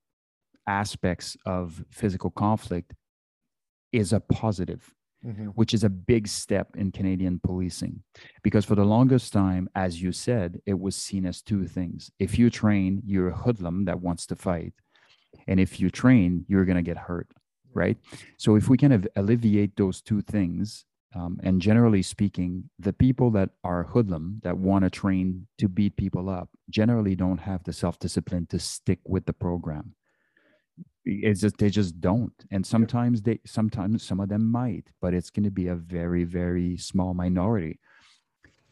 aspects 0.67 1.37
of 1.47 1.85
physical 1.91 2.31
conflict 2.31 2.95
is 3.93 4.13
a 4.13 4.21
positive, 4.21 4.93
mm-hmm. 5.25 5.47
which 5.49 5.73
is 5.73 5.85
a 5.85 5.89
big 5.89 6.27
step 6.27 6.69
in 6.77 6.91
Canadian 6.91 7.41
policing. 7.43 8.03
Because 8.43 8.65
for 8.65 8.75
the 8.75 8.85
longest 8.85 9.33
time, 9.33 9.69
as 9.75 10.03
you 10.03 10.13
said, 10.13 10.61
it 10.67 10.79
was 10.79 10.97
seen 10.97 11.25
as 11.27 11.43
two 11.43 11.67
things. 11.67 12.11
If 12.19 12.39
you 12.39 12.51
train, 12.51 13.03
you're 13.05 13.29
a 13.29 13.37
hoodlum 13.37 13.85
that 13.85 14.01
wants 14.01 14.27
to 14.27 14.37
fight. 14.37 14.75
And 15.47 15.61
if 15.61 15.79
you 15.81 15.91
train, 15.91 16.45
you're 16.49 16.65
going 16.65 16.77
to 16.77 16.83
get 16.83 16.97
hurt. 16.97 17.29
Right. 17.73 17.99
So 18.39 18.57
if 18.57 18.71
we 18.71 18.79
can 18.79 18.91
of 18.91 19.07
alleviate 19.17 19.77
those 19.77 20.01
two 20.01 20.23
things, 20.23 20.87
um, 21.15 21.39
and 21.43 21.63
generally 21.63 22.03
speaking, 22.03 22.69
the 22.79 22.93
people 22.93 23.31
that 23.33 23.51
are 23.65 23.85
hoodlum 23.85 24.41
that 24.43 24.59
want 24.59 24.85
to 24.85 24.91
train 24.91 25.47
to 25.59 25.69
beat 25.69 25.97
people 25.97 26.29
up 26.29 26.51
generally 26.69 27.15
don't 27.15 27.39
have 27.39 27.63
the 27.65 27.73
self 27.73 27.99
discipline 27.99 28.47
to 28.47 28.59
stick 28.59 28.99
with 29.05 29.25
the 29.27 29.33
program. 29.33 29.95
It's 31.05 31.41
just 31.41 31.59
they 31.59 31.71
just 31.71 32.01
don't, 32.01 32.33
and 32.51 32.67
sometimes 32.67 33.23
they 33.23 33.39
sometimes 33.47 34.03
some 34.03 34.21
of 34.21 34.29
them 34.29 34.51
might, 34.51 34.89
but 35.01 35.15
it's 35.15 35.31
going 35.31 35.45
to 35.45 35.51
be 35.51 35.69
a 35.69 35.77
very 35.77 36.25
very 36.25 36.77
small 36.77 37.15
minority. 37.15 37.79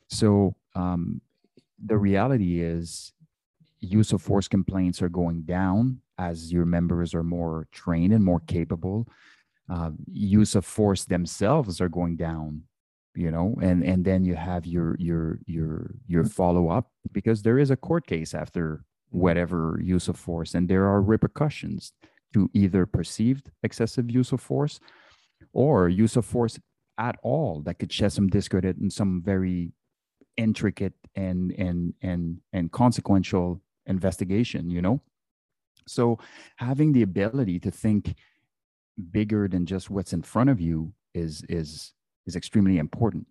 So 0.08 0.56
um, 0.74 1.20
the 1.82 1.96
reality 1.96 2.60
is, 2.60 3.12
use 3.80 4.12
of 4.12 4.20
force 4.20 4.48
complaints 4.48 5.00
are 5.00 5.08
going 5.08 5.42
down 5.42 6.00
as 6.18 6.52
your 6.52 6.64
members 6.64 7.14
are 7.14 7.22
more 7.22 7.68
trained 7.72 8.12
and 8.12 8.24
more 8.24 8.40
capable 8.40 9.08
uh, 9.68 9.90
use 10.10 10.54
of 10.54 10.64
force 10.64 11.04
themselves 11.04 11.80
are 11.80 11.88
going 11.88 12.16
down 12.16 12.62
you 13.14 13.30
know 13.30 13.54
and 13.62 13.84
and 13.84 14.04
then 14.04 14.24
you 14.24 14.34
have 14.34 14.66
your 14.66 14.96
your 14.98 15.38
your 15.46 15.94
your 16.06 16.24
follow 16.24 16.68
up 16.68 16.90
because 17.12 17.42
there 17.42 17.58
is 17.58 17.70
a 17.70 17.76
court 17.76 18.06
case 18.06 18.34
after 18.34 18.84
whatever 19.10 19.78
use 19.82 20.08
of 20.08 20.18
force 20.18 20.54
and 20.54 20.68
there 20.68 20.86
are 20.86 21.00
repercussions 21.00 21.92
to 22.32 22.50
either 22.52 22.84
perceived 22.84 23.50
excessive 23.62 24.10
use 24.10 24.32
of 24.32 24.40
force 24.40 24.80
or 25.52 25.88
use 25.88 26.16
of 26.16 26.26
force 26.26 26.58
at 26.98 27.16
all 27.22 27.62
that 27.62 27.78
could 27.78 27.92
shed 27.92 28.12
some 28.12 28.28
discredit 28.28 28.76
and 28.76 28.92
some 28.92 29.22
very 29.24 29.72
intricate 30.36 30.94
and 31.14 31.52
and 31.52 31.94
and 32.02 32.38
and 32.52 32.72
consequential 32.72 33.60
investigation 33.86 34.70
you 34.70 34.82
know? 34.82 35.00
So 35.86 36.18
having 36.56 36.92
the 36.92 37.02
ability 37.02 37.60
to 37.60 37.70
think 37.70 38.16
bigger 39.10 39.48
than 39.48 39.66
just 39.66 39.90
what's 39.90 40.12
in 40.12 40.22
front 40.22 40.50
of 40.50 40.60
you 40.60 40.92
is 41.14 41.42
is 41.48 41.92
is 42.26 42.36
extremely 42.36 42.78
important. 42.78 43.26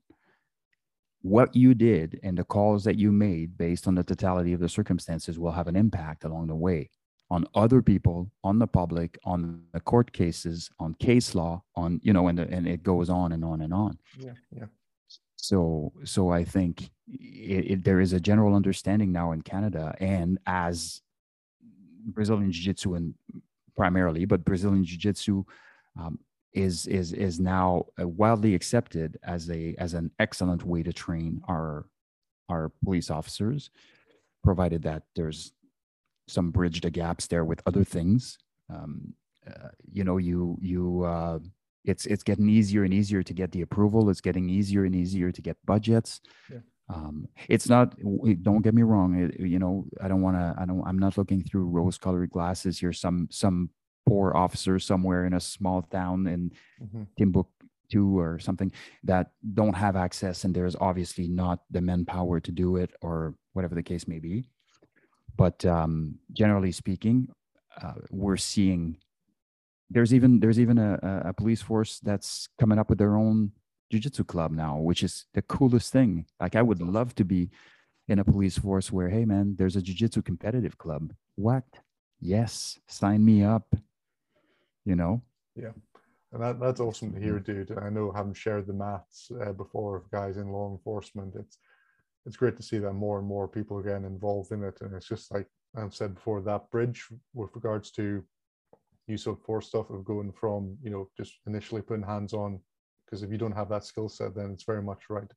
What 1.21 1.55
you 1.55 1.73
did 1.73 2.19
and 2.21 2.37
the 2.37 2.43
calls 2.43 2.83
that 2.83 2.97
you 2.97 3.11
made 3.11 3.57
based 3.57 3.87
on 3.87 3.95
the 3.95 4.03
totality 4.03 4.53
of 4.53 4.59
the 4.59 4.67
circumstances 4.67 5.39
will 5.39 5.53
have 5.53 5.67
an 5.67 5.75
impact 5.75 6.25
along 6.25 6.47
the 6.47 6.55
way 6.55 6.89
on 7.29 7.45
other 7.55 7.81
people 7.81 8.29
on 8.43 8.59
the 8.59 8.67
public 8.67 9.17
on 9.23 9.63
the 9.71 9.79
court 9.79 10.11
cases 10.11 10.69
on 10.79 10.93
case 10.95 11.33
law 11.33 11.63
on 11.75 11.99
you 12.03 12.13
know 12.13 12.27
and, 12.27 12.37
the, 12.37 12.47
and 12.49 12.67
it 12.67 12.83
goes 12.83 13.09
on 13.09 13.31
and 13.31 13.43
on 13.43 13.61
and 13.61 13.73
on. 13.73 13.97
Yeah 14.19 14.33
yeah. 14.51 14.65
So 15.37 15.93
so 16.03 16.29
i 16.29 16.43
think 16.43 16.91
it, 17.07 17.71
it, 17.71 17.83
there 17.83 17.99
is 17.99 18.13
a 18.13 18.19
general 18.19 18.55
understanding 18.55 19.11
now 19.11 19.31
in 19.31 19.41
canada 19.41 19.95
and 19.99 20.37
as 20.45 21.01
brazilian 22.05 22.51
jiu-jitsu 22.51 22.93
and 22.95 23.13
primarily, 23.75 24.25
but 24.25 24.45
Brazilian 24.45 24.85
Jiu 24.85 24.97
Jitsu 24.97 25.43
um, 25.99 26.19
is 26.53 26.85
is 26.87 27.13
is 27.13 27.39
now 27.39 27.85
uh, 27.99 28.07
widely 28.07 28.55
accepted 28.55 29.17
as 29.23 29.49
a 29.49 29.75
as 29.77 29.93
an 29.93 30.11
excellent 30.19 30.65
way 30.65 30.83
to 30.83 30.93
train 30.93 31.41
our 31.47 31.85
our 32.49 32.71
police 32.83 33.09
officers, 33.09 33.69
provided 34.43 34.83
that 34.83 35.03
there's 35.15 35.53
some 36.27 36.51
bridge 36.51 36.81
the 36.81 36.89
gaps 36.89 37.27
there 37.27 37.45
with 37.45 37.61
other 37.65 37.83
things. 37.83 38.37
Um, 38.69 39.13
uh, 39.47 39.69
you 39.91 40.03
know, 40.03 40.17
you 40.17 40.57
you 40.61 41.03
uh, 41.03 41.39
it's 41.83 42.05
it's 42.05 42.23
getting 42.23 42.49
easier 42.49 42.83
and 42.83 42.93
easier 42.93 43.23
to 43.23 43.33
get 43.33 43.51
the 43.51 43.61
approval. 43.61 44.09
It's 44.09 44.21
getting 44.21 44.49
easier 44.49 44.85
and 44.85 44.95
easier 44.95 45.31
to 45.31 45.41
get 45.41 45.57
budgets. 45.65 46.21
Yeah 46.49 46.59
um, 46.93 47.27
it's 47.49 47.69
not 47.69 47.95
don't 48.41 48.61
get 48.61 48.73
me 48.73 48.83
wrong 48.83 49.15
it, 49.15 49.39
you 49.39 49.59
know 49.59 49.85
i 50.01 50.07
don't 50.07 50.21
want 50.21 50.37
to 50.37 50.55
i 50.57 50.65
don't 50.65 50.83
i'm 50.85 50.99
not 50.99 51.17
looking 51.17 51.43
through 51.43 51.65
rose 51.65 51.97
colored 51.97 52.29
glasses 52.29 52.79
here 52.79 52.93
some 52.93 53.27
some 53.31 53.69
poor 54.07 54.35
officer 54.35 54.79
somewhere 54.79 55.25
in 55.25 55.33
a 55.33 55.39
small 55.39 55.81
town 55.83 56.27
in 56.27 56.51
mm-hmm. 56.81 57.03
timbuktu 57.17 58.19
or 58.19 58.37
something 58.39 58.71
that 59.03 59.31
don't 59.53 59.75
have 59.75 59.95
access 59.95 60.43
and 60.43 60.53
there's 60.53 60.75
obviously 60.79 61.27
not 61.27 61.59
the 61.71 61.81
manpower 61.81 62.39
to 62.39 62.51
do 62.51 62.75
it 62.75 62.91
or 63.01 63.33
whatever 63.53 63.75
the 63.75 63.83
case 63.83 64.07
may 64.07 64.19
be 64.19 64.49
but 65.35 65.65
um, 65.65 66.15
generally 66.31 66.71
speaking 66.71 67.27
uh, 67.81 67.93
we're 68.11 68.37
seeing 68.37 68.97
there's 69.89 70.13
even 70.13 70.39
there's 70.39 70.59
even 70.59 70.77
a, 70.77 71.23
a 71.25 71.33
police 71.33 71.61
force 71.61 71.99
that's 72.03 72.47
coming 72.59 72.77
up 72.77 72.89
with 72.89 72.97
their 72.97 73.15
own 73.15 73.51
jiu-jitsu 73.93 74.23
club 74.23 74.51
now 74.51 74.77
which 74.79 75.03
is 75.03 75.25
the 75.33 75.41
coolest 75.41 75.91
thing. 75.91 76.25
Like 76.39 76.55
i 76.55 76.61
would 76.61 76.81
love 76.81 77.13
to 77.15 77.23
be 77.23 77.49
in 78.07 78.19
a 78.19 78.23
police 78.23 78.57
force 78.57 78.91
where 78.91 79.09
hey 79.09 79.25
man 79.25 79.55
there's 79.57 79.75
a 79.75 79.81
jiu-jitsu 79.81 80.21
competitive 80.21 80.77
club. 80.77 81.13
What? 81.35 81.65
Yes. 82.19 82.79
Sign 82.87 83.23
me 83.23 83.43
up. 83.43 83.67
You 84.85 84.95
know? 84.95 85.21
Yeah. 85.55 85.75
And 86.31 86.41
that, 86.41 86.59
that's 86.59 86.79
awesome 86.79 87.13
to 87.13 87.19
hear 87.19 87.39
dude. 87.39 87.77
I 87.77 87.89
know 87.89 88.11
having 88.11 88.33
shared 88.33 88.65
the 88.67 88.73
maths 88.73 89.31
uh, 89.39 89.51
before 89.53 89.97
of 89.97 90.09
guys 90.09 90.37
in 90.37 90.51
law 90.51 90.71
enforcement 90.71 91.35
it's 91.35 91.57
it's 92.25 92.37
great 92.37 92.55
to 92.57 92.63
see 92.63 92.79
that 92.79 92.93
more 92.93 93.19
and 93.19 93.27
more 93.27 93.47
people 93.47 93.77
are 93.77 93.83
getting 93.83 94.05
involved 94.05 94.51
in 94.51 94.63
it. 94.63 94.77
And 94.81 94.93
it's 94.95 95.07
just 95.07 95.31
like 95.31 95.47
i've 95.75 95.95
said 95.95 96.13
before 96.15 96.41
that 96.41 96.69
bridge 96.69 96.99
with 97.33 97.49
regards 97.55 97.89
to 97.91 98.23
use 99.07 99.27
of 99.27 99.41
force 99.41 99.67
stuff 99.67 99.89
of 99.89 100.05
going 100.05 100.31
from 100.31 100.77
you 100.81 100.89
know 100.89 101.09
just 101.17 101.33
initially 101.47 101.81
putting 101.81 102.05
hands 102.05 102.33
on 102.33 102.59
because 103.05 103.23
if 103.23 103.31
you 103.31 103.37
don't 103.37 103.51
have 103.51 103.69
that 103.69 103.85
skill 103.85 104.09
set 104.09 104.35
then 104.35 104.51
it's 104.51 104.63
very 104.63 104.81
much 104.81 105.09
right 105.09 105.31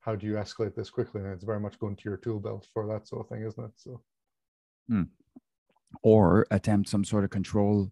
how 0.00 0.14
do 0.14 0.26
you 0.26 0.34
escalate 0.34 0.74
this 0.74 0.90
quickly 0.90 1.20
and 1.20 1.32
it's 1.32 1.44
very 1.44 1.60
much 1.60 1.78
going 1.78 1.96
to 1.96 2.04
your 2.04 2.16
tool 2.16 2.40
belt 2.40 2.66
for 2.72 2.86
that 2.86 3.06
sort 3.06 3.24
of 3.24 3.28
thing 3.28 3.44
isn't 3.44 3.64
it 3.64 3.72
so 3.76 4.00
hmm. 4.88 5.02
or 6.02 6.46
attempt 6.50 6.88
some 6.88 7.04
sort 7.04 7.24
of 7.24 7.30
control 7.30 7.90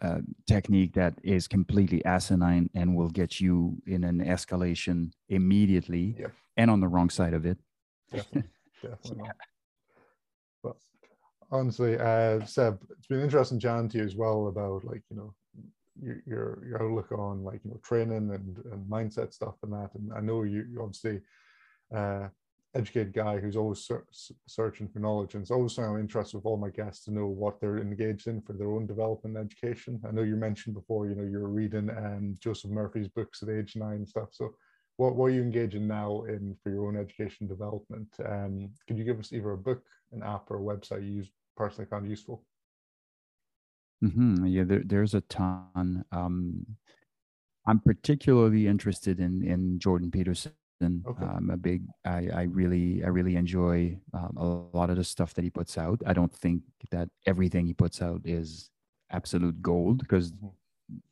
uh, 0.00 0.18
technique 0.48 0.92
that 0.94 1.14
is 1.22 1.46
completely 1.46 2.04
asinine 2.04 2.68
and 2.74 2.96
will 2.96 3.10
get 3.10 3.40
you 3.40 3.76
in 3.86 4.02
an 4.02 4.18
escalation 4.18 5.12
immediately 5.28 6.16
yep. 6.18 6.32
and 6.56 6.70
on 6.70 6.80
the 6.80 6.88
wrong 6.88 7.08
side 7.08 7.34
of 7.34 7.46
it 7.46 7.58
definitely, 8.10 8.50
definitely 8.82 9.24
yeah. 9.24 9.32
but 10.62 10.76
honestly 11.52 11.96
uh 11.98 12.44
seb 12.44 12.80
it's 12.98 13.06
been 13.06 13.20
interesting 13.20 13.60
John 13.60 13.88
to 13.90 13.98
you 13.98 14.04
as 14.04 14.16
well 14.16 14.48
about 14.48 14.84
like 14.84 15.02
you 15.08 15.16
know 15.16 15.34
your 16.00 16.22
your, 16.26 16.82
outlook 16.82 17.12
on 17.12 17.44
like 17.44 17.60
you 17.64 17.70
know 17.70 17.80
training 17.82 18.30
and, 18.32 18.58
and 18.72 18.90
mindset 18.90 19.32
stuff 19.32 19.54
and 19.62 19.72
that. 19.72 19.90
And 19.94 20.12
I 20.12 20.20
know 20.20 20.42
you, 20.42 20.64
you 20.70 20.80
obviously 20.80 21.20
uh, 21.94 22.28
educated 22.74 23.12
guy 23.12 23.38
who's 23.38 23.56
always 23.56 23.84
ser- 23.84 24.06
searching 24.46 24.88
for 24.88 24.98
knowledge, 24.98 25.34
and 25.34 25.42
it's 25.42 25.50
always 25.50 25.74
something 25.74 25.94
I'm 25.94 26.00
interested 26.00 26.36
with 26.36 26.46
all 26.46 26.56
my 26.56 26.70
guests 26.70 27.04
to 27.04 27.12
know 27.12 27.26
what 27.26 27.60
they're 27.60 27.78
engaged 27.78 28.28
in 28.28 28.40
for 28.40 28.54
their 28.54 28.70
own 28.70 28.86
development 28.86 29.36
and 29.36 29.46
education. 29.46 30.00
I 30.06 30.12
know 30.12 30.22
you 30.22 30.36
mentioned 30.36 30.74
before, 30.74 31.06
you 31.06 31.14
know, 31.14 31.24
you're 31.24 31.48
reading 31.48 31.90
um, 31.90 32.36
Joseph 32.40 32.70
Murphy's 32.70 33.08
books 33.08 33.42
at 33.42 33.50
age 33.50 33.76
nine 33.76 33.96
and 33.96 34.08
stuff. 34.08 34.28
So 34.32 34.54
what, 34.96 35.16
what 35.16 35.26
are 35.26 35.30
you 35.30 35.42
engaging 35.42 35.86
now 35.86 36.22
in 36.28 36.56
for 36.62 36.70
your 36.70 36.86
own 36.86 36.96
education 36.96 37.46
development? 37.46 38.08
Um, 38.24 38.70
could 38.86 38.98
you 38.98 39.04
give 39.04 39.18
us 39.18 39.32
either 39.32 39.52
a 39.52 39.58
book, 39.58 39.82
an 40.12 40.22
app, 40.22 40.50
or 40.50 40.58
a 40.58 40.60
website 40.60 41.02
you 41.02 41.16
use 41.16 41.30
personally 41.56 41.88
found 41.88 42.08
useful? 42.08 42.44
Mm-hmm. 44.02 44.46
Yeah, 44.46 44.64
there, 44.64 44.82
there's 44.84 45.14
a 45.14 45.20
ton. 45.22 46.04
Um, 46.10 46.66
I'm 47.66 47.80
particularly 47.80 48.66
interested 48.66 49.20
in 49.20 49.44
in 49.44 49.78
Jordan 49.78 50.10
Peterson. 50.10 50.52
Okay. 50.82 51.24
I'm 51.24 51.50
a 51.50 51.56
big. 51.56 51.84
I, 52.04 52.28
I 52.34 52.42
really 52.42 53.04
I 53.04 53.08
really 53.08 53.36
enjoy 53.36 53.96
um, 54.12 54.36
a 54.36 54.76
lot 54.76 54.90
of 54.90 54.96
the 54.96 55.04
stuff 55.04 55.34
that 55.34 55.44
he 55.44 55.50
puts 55.50 55.78
out. 55.78 56.02
I 56.04 56.12
don't 56.12 56.34
think 56.34 56.62
that 56.90 57.08
everything 57.26 57.66
he 57.66 57.74
puts 57.74 58.02
out 58.02 58.22
is 58.24 58.70
absolute 59.10 59.62
gold 59.62 59.98
because 59.98 60.32
mm-hmm. 60.32 60.48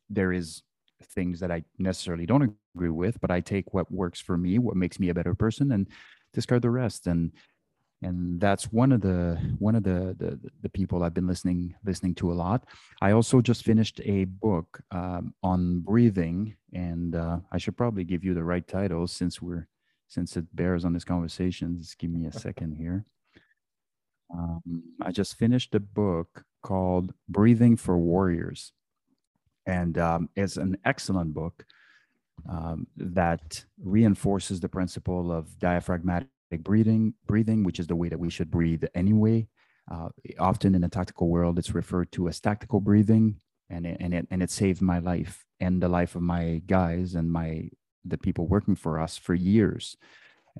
there 0.09 0.33
is 0.33 0.63
things 1.03 1.39
that 1.39 1.51
I 1.51 1.63
necessarily 1.79 2.25
don't 2.25 2.55
agree 2.75 2.89
with, 2.89 3.19
but 3.21 3.31
I 3.31 3.39
take 3.39 3.73
what 3.73 3.91
works 3.91 4.19
for 4.19 4.37
me, 4.37 4.59
what 4.59 4.75
makes 4.75 4.99
me 4.99 5.09
a 5.09 5.13
better 5.13 5.33
person, 5.33 5.71
and 5.71 5.87
discard 6.33 6.61
the 6.61 6.69
rest. 6.69 7.07
And 7.07 7.31
and 8.01 8.39
that's 8.39 8.71
one 8.71 8.91
of 8.91 9.01
the 9.01 9.37
one 9.59 9.75
of 9.75 9.83
the, 9.83 10.15
the 10.17 10.39
the, 10.61 10.69
people 10.69 11.03
I've 11.03 11.13
been 11.13 11.27
listening 11.27 11.75
listening 11.85 12.15
to 12.15 12.31
a 12.31 12.33
lot. 12.33 12.65
I 13.01 13.11
also 13.11 13.41
just 13.41 13.63
finished 13.63 14.01
a 14.03 14.25
book 14.25 14.81
um, 14.91 15.33
on 15.43 15.79
breathing, 15.81 16.55
and 16.73 17.15
uh, 17.15 17.37
I 17.51 17.57
should 17.57 17.77
probably 17.77 18.03
give 18.03 18.23
you 18.23 18.33
the 18.33 18.43
right 18.43 18.67
title 18.67 19.07
since 19.07 19.41
we're 19.41 19.67
since 20.07 20.35
it 20.35 20.45
bears 20.55 20.83
on 20.83 20.93
this 20.93 21.03
conversation. 21.03 21.77
Just 21.79 21.99
give 21.99 22.09
me 22.09 22.25
a 22.25 22.31
second 22.31 22.75
here. 22.75 23.05
Um, 24.33 24.83
I 25.01 25.11
just 25.11 25.35
finished 25.35 25.75
a 25.75 25.79
book 25.79 26.43
called 26.63 27.13
Breathing 27.29 27.77
for 27.77 27.97
Warriors, 27.97 28.71
and 29.67 29.97
um, 29.99 30.29
it's 30.35 30.57
an 30.57 30.77
excellent 30.85 31.33
book 31.33 31.65
um, 32.49 32.87
that 32.97 33.63
reinforces 33.79 34.59
the 34.59 34.69
principle 34.69 35.31
of 35.31 35.59
diaphragmatic 35.59 36.29
breathing, 36.57 37.13
breathing, 37.27 37.63
which 37.63 37.79
is 37.79 37.87
the 37.87 37.95
way 37.95 38.09
that 38.09 38.19
we 38.19 38.29
should 38.29 38.51
breathe 38.51 38.83
anyway. 38.95 39.47
Uh, 39.91 40.09
often 40.39 40.75
in 40.75 40.81
the 40.81 40.87
tactical 40.87 41.27
world, 41.27 41.57
it's 41.57 41.73
referred 41.73 42.11
to 42.11 42.27
as 42.27 42.39
tactical 42.39 42.79
breathing, 42.79 43.35
and 43.69 43.85
it, 43.85 43.97
and 43.99 44.13
it 44.13 44.27
and 44.31 44.43
it 44.43 44.51
saved 44.51 44.81
my 44.81 44.99
life 44.99 45.45
and 45.59 45.81
the 45.81 45.87
life 45.87 46.15
of 46.15 46.21
my 46.21 46.61
guys 46.65 47.15
and 47.15 47.31
my 47.31 47.69
the 48.05 48.17
people 48.17 48.47
working 48.47 48.75
for 48.75 48.99
us 48.99 49.17
for 49.17 49.33
years. 49.33 49.97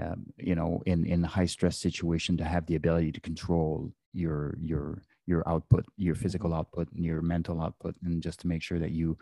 Um, 0.01 0.27
you 0.37 0.55
know, 0.55 0.81
in 0.85 1.05
in 1.05 1.23
high 1.23 1.45
stress 1.45 1.77
situation, 1.77 2.37
to 2.37 2.45
have 2.45 2.65
the 2.65 2.75
ability 2.75 3.11
to 3.13 3.21
control 3.21 3.91
your 4.13 4.55
your 4.59 5.01
your 5.25 5.47
output, 5.47 5.85
your 5.97 6.15
physical 6.15 6.53
output, 6.53 6.87
and 6.93 7.05
your 7.05 7.21
mental 7.21 7.61
output, 7.61 7.95
and 8.03 8.23
just 8.23 8.39
to 8.41 8.47
make 8.47 8.63
sure 8.63 8.79
that 8.79 8.91
you 8.91 9.17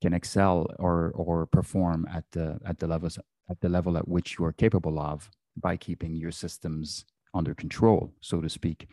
can 0.00 0.12
excel 0.12 0.66
or 0.78 1.12
or 1.14 1.46
perform 1.46 2.06
at 2.12 2.24
the 2.32 2.58
at 2.64 2.78
the 2.78 2.86
levels 2.86 3.18
at 3.48 3.60
the 3.60 3.68
level 3.68 3.96
at 3.96 4.08
which 4.08 4.38
you 4.38 4.44
are 4.44 4.52
capable 4.52 4.98
of 4.98 5.30
by 5.60 5.76
keeping 5.76 6.16
your 6.16 6.32
systems 6.32 7.04
under 7.34 7.54
control, 7.54 8.12
so 8.20 8.40
to 8.40 8.48
speak. 8.48 8.88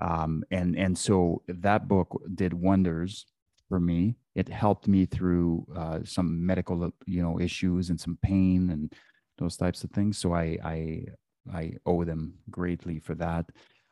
Um, 0.00 0.44
and 0.50 0.76
and 0.76 0.96
so 0.96 1.42
that 1.48 1.88
book 1.88 2.20
did 2.34 2.52
wonders 2.52 3.26
for 3.68 3.80
me. 3.80 4.16
It 4.34 4.48
helped 4.48 4.88
me 4.88 5.06
through 5.06 5.66
uh, 5.76 6.00
some 6.04 6.44
medical, 6.44 6.92
you 7.06 7.22
know, 7.22 7.40
issues 7.40 7.90
and 7.90 8.00
some 8.00 8.18
pain 8.22 8.70
and 8.70 8.92
those 9.38 9.56
types 9.56 9.84
of 9.84 9.90
things. 9.90 10.18
So 10.18 10.34
I 10.34 10.58
I 10.64 11.04
I 11.52 11.72
owe 11.86 12.04
them 12.04 12.34
greatly 12.50 12.98
for 12.98 13.14
that. 13.16 13.46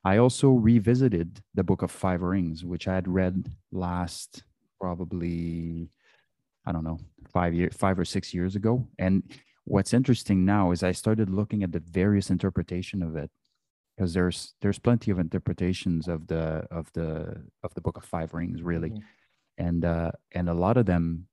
I 0.05 0.17
also 0.17 0.51
revisited 0.51 1.41
the 1.55 1.63
Book 1.63 1.83
of 1.83 1.91
Five 1.91 2.23
Rings, 2.23 2.65
which 2.65 2.89
I 2.89 2.95
had 2.95 3.07
read 3.07 3.53
last 3.71 4.43
probably 4.81 5.89
I 6.67 6.73
don't 6.73 6.85
know 6.85 6.99
five 7.33 7.55
years, 7.55 7.75
five 7.77 7.99
or 7.99 8.05
six 8.05 8.35
years 8.35 8.57
ago, 8.57 8.89
and 8.99 9.23
what's 9.65 9.95
interesting 9.95 10.45
now 10.45 10.73
is 10.73 10.83
I 10.83 10.93
started 10.93 11.31
looking 11.31 11.63
at 11.63 11.73
the 11.73 11.81
various 11.81 12.31
interpretation 12.31 13.03
of 13.03 13.17
it 13.17 13.31
because 13.97 14.15
there's 14.15 14.55
there's 14.61 14.79
plenty 14.79 15.11
of 15.11 15.19
interpretations 15.19 16.09
of 16.09 16.27
the 16.27 16.67
of 16.71 16.93
the 16.95 17.43
of 17.63 17.75
the 17.75 17.81
book 17.81 17.97
of 17.97 18.05
five 18.05 18.35
rings 18.35 18.63
really. 18.63 18.91
Mm-hmm. 18.91 19.65
and 19.67 19.85
uh 19.85 20.13
and 20.33 20.49
a 20.49 20.55
lot 20.55 20.77
of 20.77 20.87
them 20.87 21.27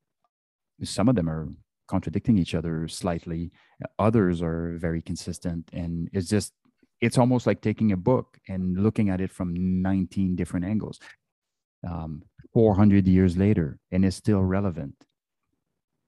some 0.84 1.10
of 1.10 1.16
them 1.16 1.30
are 1.30 1.50
contradicting 1.88 2.38
each 2.38 2.54
other 2.54 2.88
slightly. 2.88 3.52
Others 3.98 4.42
are 4.42 4.78
very 4.78 5.02
consistent. 5.02 5.70
And 5.74 6.08
it's 6.14 6.30
just 6.30 6.54
it's 7.02 7.18
almost 7.18 7.48
like 7.48 7.62
taking 7.62 7.92
a 7.92 7.98
book 7.98 8.38
and 8.48 8.78
looking 8.78 9.10
at 9.10 9.22
it 9.22 9.32
from 9.32 9.82
19 9.82 10.36
different 10.36 10.66
angles 10.66 11.00
um 11.88 12.22
400 12.54 13.08
years 13.08 13.38
later 13.38 13.80
and 13.92 14.04
it's 14.04 14.18
still 14.18 14.42
relevant 14.42 14.96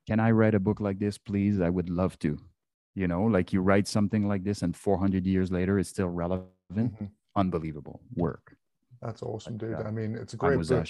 can 0.07 0.19
I 0.19 0.31
write 0.31 0.55
a 0.55 0.59
book 0.59 0.79
like 0.79 0.99
this, 0.99 1.17
please? 1.17 1.61
I 1.61 1.69
would 1.69 1.89
love 1.89 2.17
to. 2.19 2.37
You 2.95 3.07
know, 3.07 3.23
like 3.23 3.53
you 3.53 3.61
write 3.61 3.87
something 3.87 4.27
like 4.27 4.43
this, 4.43 4.61
and 4.63 4.75
400 4.75 5.25
years 5.25 5.51
later, 5.51 5.79
it's 5.79 5.89
still 5.89 6.09
relevant. 6.09 6.49
Mm-hmm. 6.73 7.05
Unbelievable 7.35 8.01
work. 8.15 8.57
That's 9.01 9.23
awesome, 9.23 9.57
dude. 9.57 9.75
I 9.75 9.91
mean, 9.91 10.15
it's 10.15 10.33
a 10.33 10.37
great 10.37 10.59
book. 10.59 10.87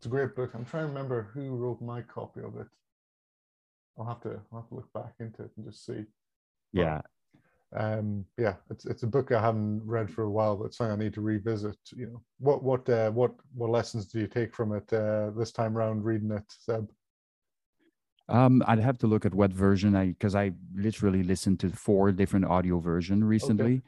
It's 0.00 0.06
a 0.06 0.08
great 0.08 0.34
book. 0.34 0.52
I'm 0.54 0.64
trying 0.64 0.84
to 0.84 0.88
remember 0.88 1.30
who 1.34 1.50
wrote 1.50 1.80
my 1.80 2.02
copy 2.02 2.40
of 2.40 2.56
it. 2.56 2.66
I'll 3.98 4.06
have 4.06 4.20
to 4.22 4.40
I'll 4.52 4.60
have 4.60 4.68
to 4.68 4.74
look 4.74 4.92
back 4.92 5.14
into 5.20 5.42
it 5.42 5.50
and 5.56 5.66
just 5.66 5.84
see. 5.84 6.04
But, 6.72 6.80
yeah. 6.80 7.00
Um, 7.76 8.24
yeah, 8.36 8.54
it's 8.70 8.84
it's 8.86 9.02
a 9.04 9.06
book 9.06 9.30
I 9.30 9.40
haven't 9.40 9.82
read 9.86 10.10
for 10.10 10.24
a 10.24 10.30
while, 10.30 10.56
but 10.56 10.74
something 10.74 10.92
I 10.92 11.04
need 11.04 11.14
to 11.14 11.20
revisit. 11.20 11.76
You 11.94 12.06
know, 12.06 12.22
what 12.38 12.62
what 12.62 12.88
uh, 12.88 13.10
what 13.10 13.32
what 13.54 13.70
lessons 13.70 14.06
do 14.06 14.18
you 14.20 14.26
take 14.26 14.54
from 14.54 14.72
it 14.72 14.92
uh, 14.92 15.30
this 15.36 15.52
time 15.52 15.76
around 15.76 16.04
reading 16.04 16.32
it, 16.32 16.44
Seb? 16.48 16.90
Um, 18.30 18.62
I'd 18.66 18.78
have 18.78 18.98
to 18.98 19.06
look 19.06 19.26
at 19.26 19.34
what 19.34 19.52
version 19.52 19.96
I 19.96 20.06
because 20.06 20.34
I 20.34 20.52
literally 20.74 21.22
listened 21.22 21.60
to 21.60 21.70
four 21.70 22.12
different 22.12 22.46
audio 22.46 22.78
version 22.78 23.24
recently. 23.24 23.74
Okay. 23.74 23.82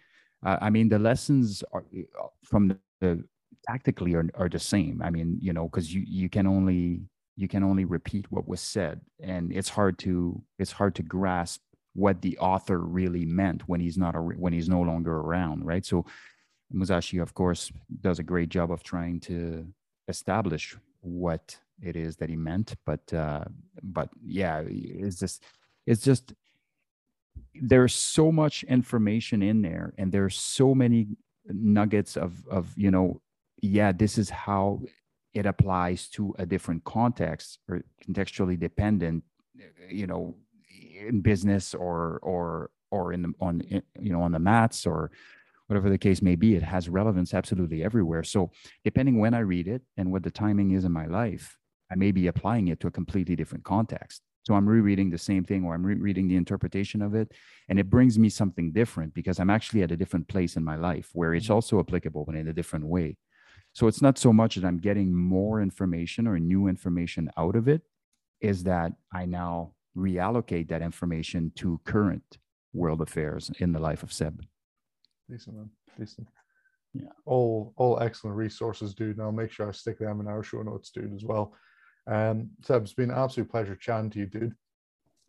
Uh, 0.45 0.59
I 0.61 0.71
mean, 0.71 0.89
the 0.89 0.99
lessons 0.99 1.63
are, 1.73 1.85
uh, 2.21 2.27
from 2.45 2.69
the, 2.69 2.79
the 3.01 3.25
tactically 3.67 4.15
are, 4.15 4.29
are 4.35 4.49
the 4.49 4.59
same. 4.59 5.01
I 5.03 5.11
mean, 5.11 5.39
you 5.41 5.53
know, 5.53 5.69
because 5.69 5.95
you 5.95 6.03
you 6.07 6.29
can 6.29 6.47
only 6.47 7.03
you 7.37 7.49
can 7.49 7.63
only 7.63 7.85
repeat 7.85 8.27
what 8.31 8.49
was 8.49 8.61
said, 8.61 9.01
and 9.21 9.53
it's 9.53 9.69
hard 9.69 9.99
to 10.01 10.43
it's 10.59 10.73
hard 10.73 10.95
to 10.97 11.03
grasp 11.03 11.61
what 11.95 12.23
the 12.23 12.39
author 12.39 12.79
really 12.79 13.25
meant 13.25 13.69
when 13.69 13.81
he's 13.81 13.99
not 13.99 14.17
a, 14.17 14.19
when 14.19 14.53
he's 14.53 14.69
no 14.69 14.81
longer 14.81 15.15
around, 15.15 15.65
right? 15.65 15.85
So 15.85 16.05
Musashi, 16.73 17.19
of 17.19 17.35
course, 17.35 17.71
does 18.01 18.19
a 18.19 18.23
great 18.23 18.49
job 18.49 18.73
of 18.73 18.83
trying 18.83 19.21
to 19.21 19.67
establish 20.09 20.77
what 21.01 21.59
it 21.83 21.97
is 21.97 22.17
that 22.17 22.29
he 22.29 22.37
meant 22.37 22.75
but 22.87 23.13
uh 23.13 23.45
but 23.83 24.09
yeah 24.25 24.63
it's 24.67 25.19
just 25.19 25.43
it's 25.87 26.03
just 26.03 26.35
there's 27.55 27.95
so 27.95 28.33
much 28.33 28.63
information 28.65 29.43
in 29.43 29.63
there 29.63 29.93
and 29.99 30.13
there's 30.13 30.37
so 30.37 30.75
many 30.75 31.09
nuggets 31.47 32.17
of 32.17 32.47
of 32.49 32.73
you 32.77 32.91
know 32.91 33.21
yeah 33.61 33.93
this 33.93 34.17
is 34.19 34.31
how 34.31 34.81
it 35.35 35.47
applies 35.47 36.09
to 36.09 36.35
a 36.39 36.47
different 36.47 36.85
context 36.85 37.59
or 37.69 37.83
contextually 38.07 38.59
dependent 38.59 39.25
you 39.89 40.07
know 40.07 40.35
in 41.07 41.21
business 41.21 41.75
or 41.75 42.19
or 42.23 42.71
or 42.91 43.13
in 43.13 43.23
the 43.23 43.33
on 43.41 43.63
you 44.01 44.13
know 44.13 44.23
on 44.23 44.33
the 44.33 44.39
mats 44.39 44.87
or 44.87 45.11
whatever 45.67 45.89
the 45.89 45.99
case 45.99 46.21
may 46.23 46.37
be 46.37 46.55
it 46.55 46.63
has 46.63 46.89
relevance 46.89 47.33
absolutely 47.33 47.83
everywhere. 47.83 48.23
So 48.23 48.51
depending 48.85 49.19
when 49.19 49.35
i 49.35 49.39
read 49.39 49.67
it 49.69 49.83
and 49.97 50.13
what 50.13 50.23
the 50.23 50.31
timing 50.31 50.73
is 50.73 50.85
in 50.85 50.93
my 50.93 51.07
life 51.07 51.59
I 51.93 51.95
may 51.95 52.11
be 52.11 52.27
applying 52.29 52.69
it 52.69 52.81
to 52.81 52.87
a 52.87 52.91
completely 52.91 53.37
different 53.37 53.65
context. 53.65 54.23
So 54.45 54.55
I'm 54.55 54.69
rereading 54.69 55.11
the 55.11 55.19
same 55.19 55.45
thing 55.45 55.65
or 55.65 55.75
I'm 55.75 55.85
rereading 55.85 56.27
the 56.27 56.37
interpretation 56.37 57.03
of 57.03 57.15
it. 57.15 57.31
And 57.69 57.79
it 57.79 57.91
brings 57.91 58.19
me 58.19 58.29
something 58.29 58.73
different 58.73 59.15
because 59.15 59.39
I'm 59.39 59.51
actually 59.51 59.83
at 59.83 59.93
a 59.93 59.97
different 59.97 60.27
place 60.27 60.57
in 60.57 60.65
my 60.65 60.77
life 60.77 61.11
where 61.13 61.35
it's 61.35 61.47
mm-hmm. 61.47 61.55
also 61.55 61.79
applicable, 61.79 62.25
but 62.25 62.35
in 62.35 62.49
a 62.49 62.53
different 62.53 62.87
way. 62.87 63.19
So 63.75 63.87
it's 63.87 64.03
not 64.03 64.19
so 64.19 64.33
much 64.33 64.57
that 64.57 64.65
I'm 64.65 64.79
getting 64.79 65.15
more 65.15 65.61
information 65.61 66.27
or 66.27 66.39
new 66.39 66.67
information 66.67 67.31
out 67.37 67.57
of 67.57 67.69
it, 67.69 67.83
is 68.41 68.65
that 68.65 68.93
I 69.13 69.27
now 69.27 69.75
reallocate 69.97 70.69
that 70.69 70.83
information 70.83 71.53
to 71.57 71.81
current 71.85 72.39
world 72.73 73.01
affairs 73.01 73.51
in 73.61 73.73
the 73.73 73.79
life 73.79 74.03
of 74.03 74.13
Seb. 74.13 74.45
Decent, 75.31 75.57
man. 75.57 75.71
Decent. 75.99 76.29
Yeah. 76.95 77.13
All 77.25 77.73
all 77.77 78.01
excellent 78.01 78.37
resources, 78.37 78.95
dude. 78.95 79.17
And 79.17 79.23
I'll 79.23 79.33
make 79.33 79.51
sure 79.51 79.69
I 79.69 79.73
stick 79.73 79.99
them 79.99 80.21
in 80.21 80.27
our 80.27 80.43
show 80.43 80.63
notes, 80.63 80.91
dude, 80.91 81.15
as 81.15 81.25
well. 81.25 81.55
Um, 82.07 82.51
Seb, 82.63 82.83
it's 82.83 82.95
been 82.95 83.11
an 83.11 83.19
absolute 83.19 83.51
pleasure 83.51 83.77
chatting 83.77 84.11
to 84.11 84.19
you, 84.21 84.27
dude. 84.27 84.55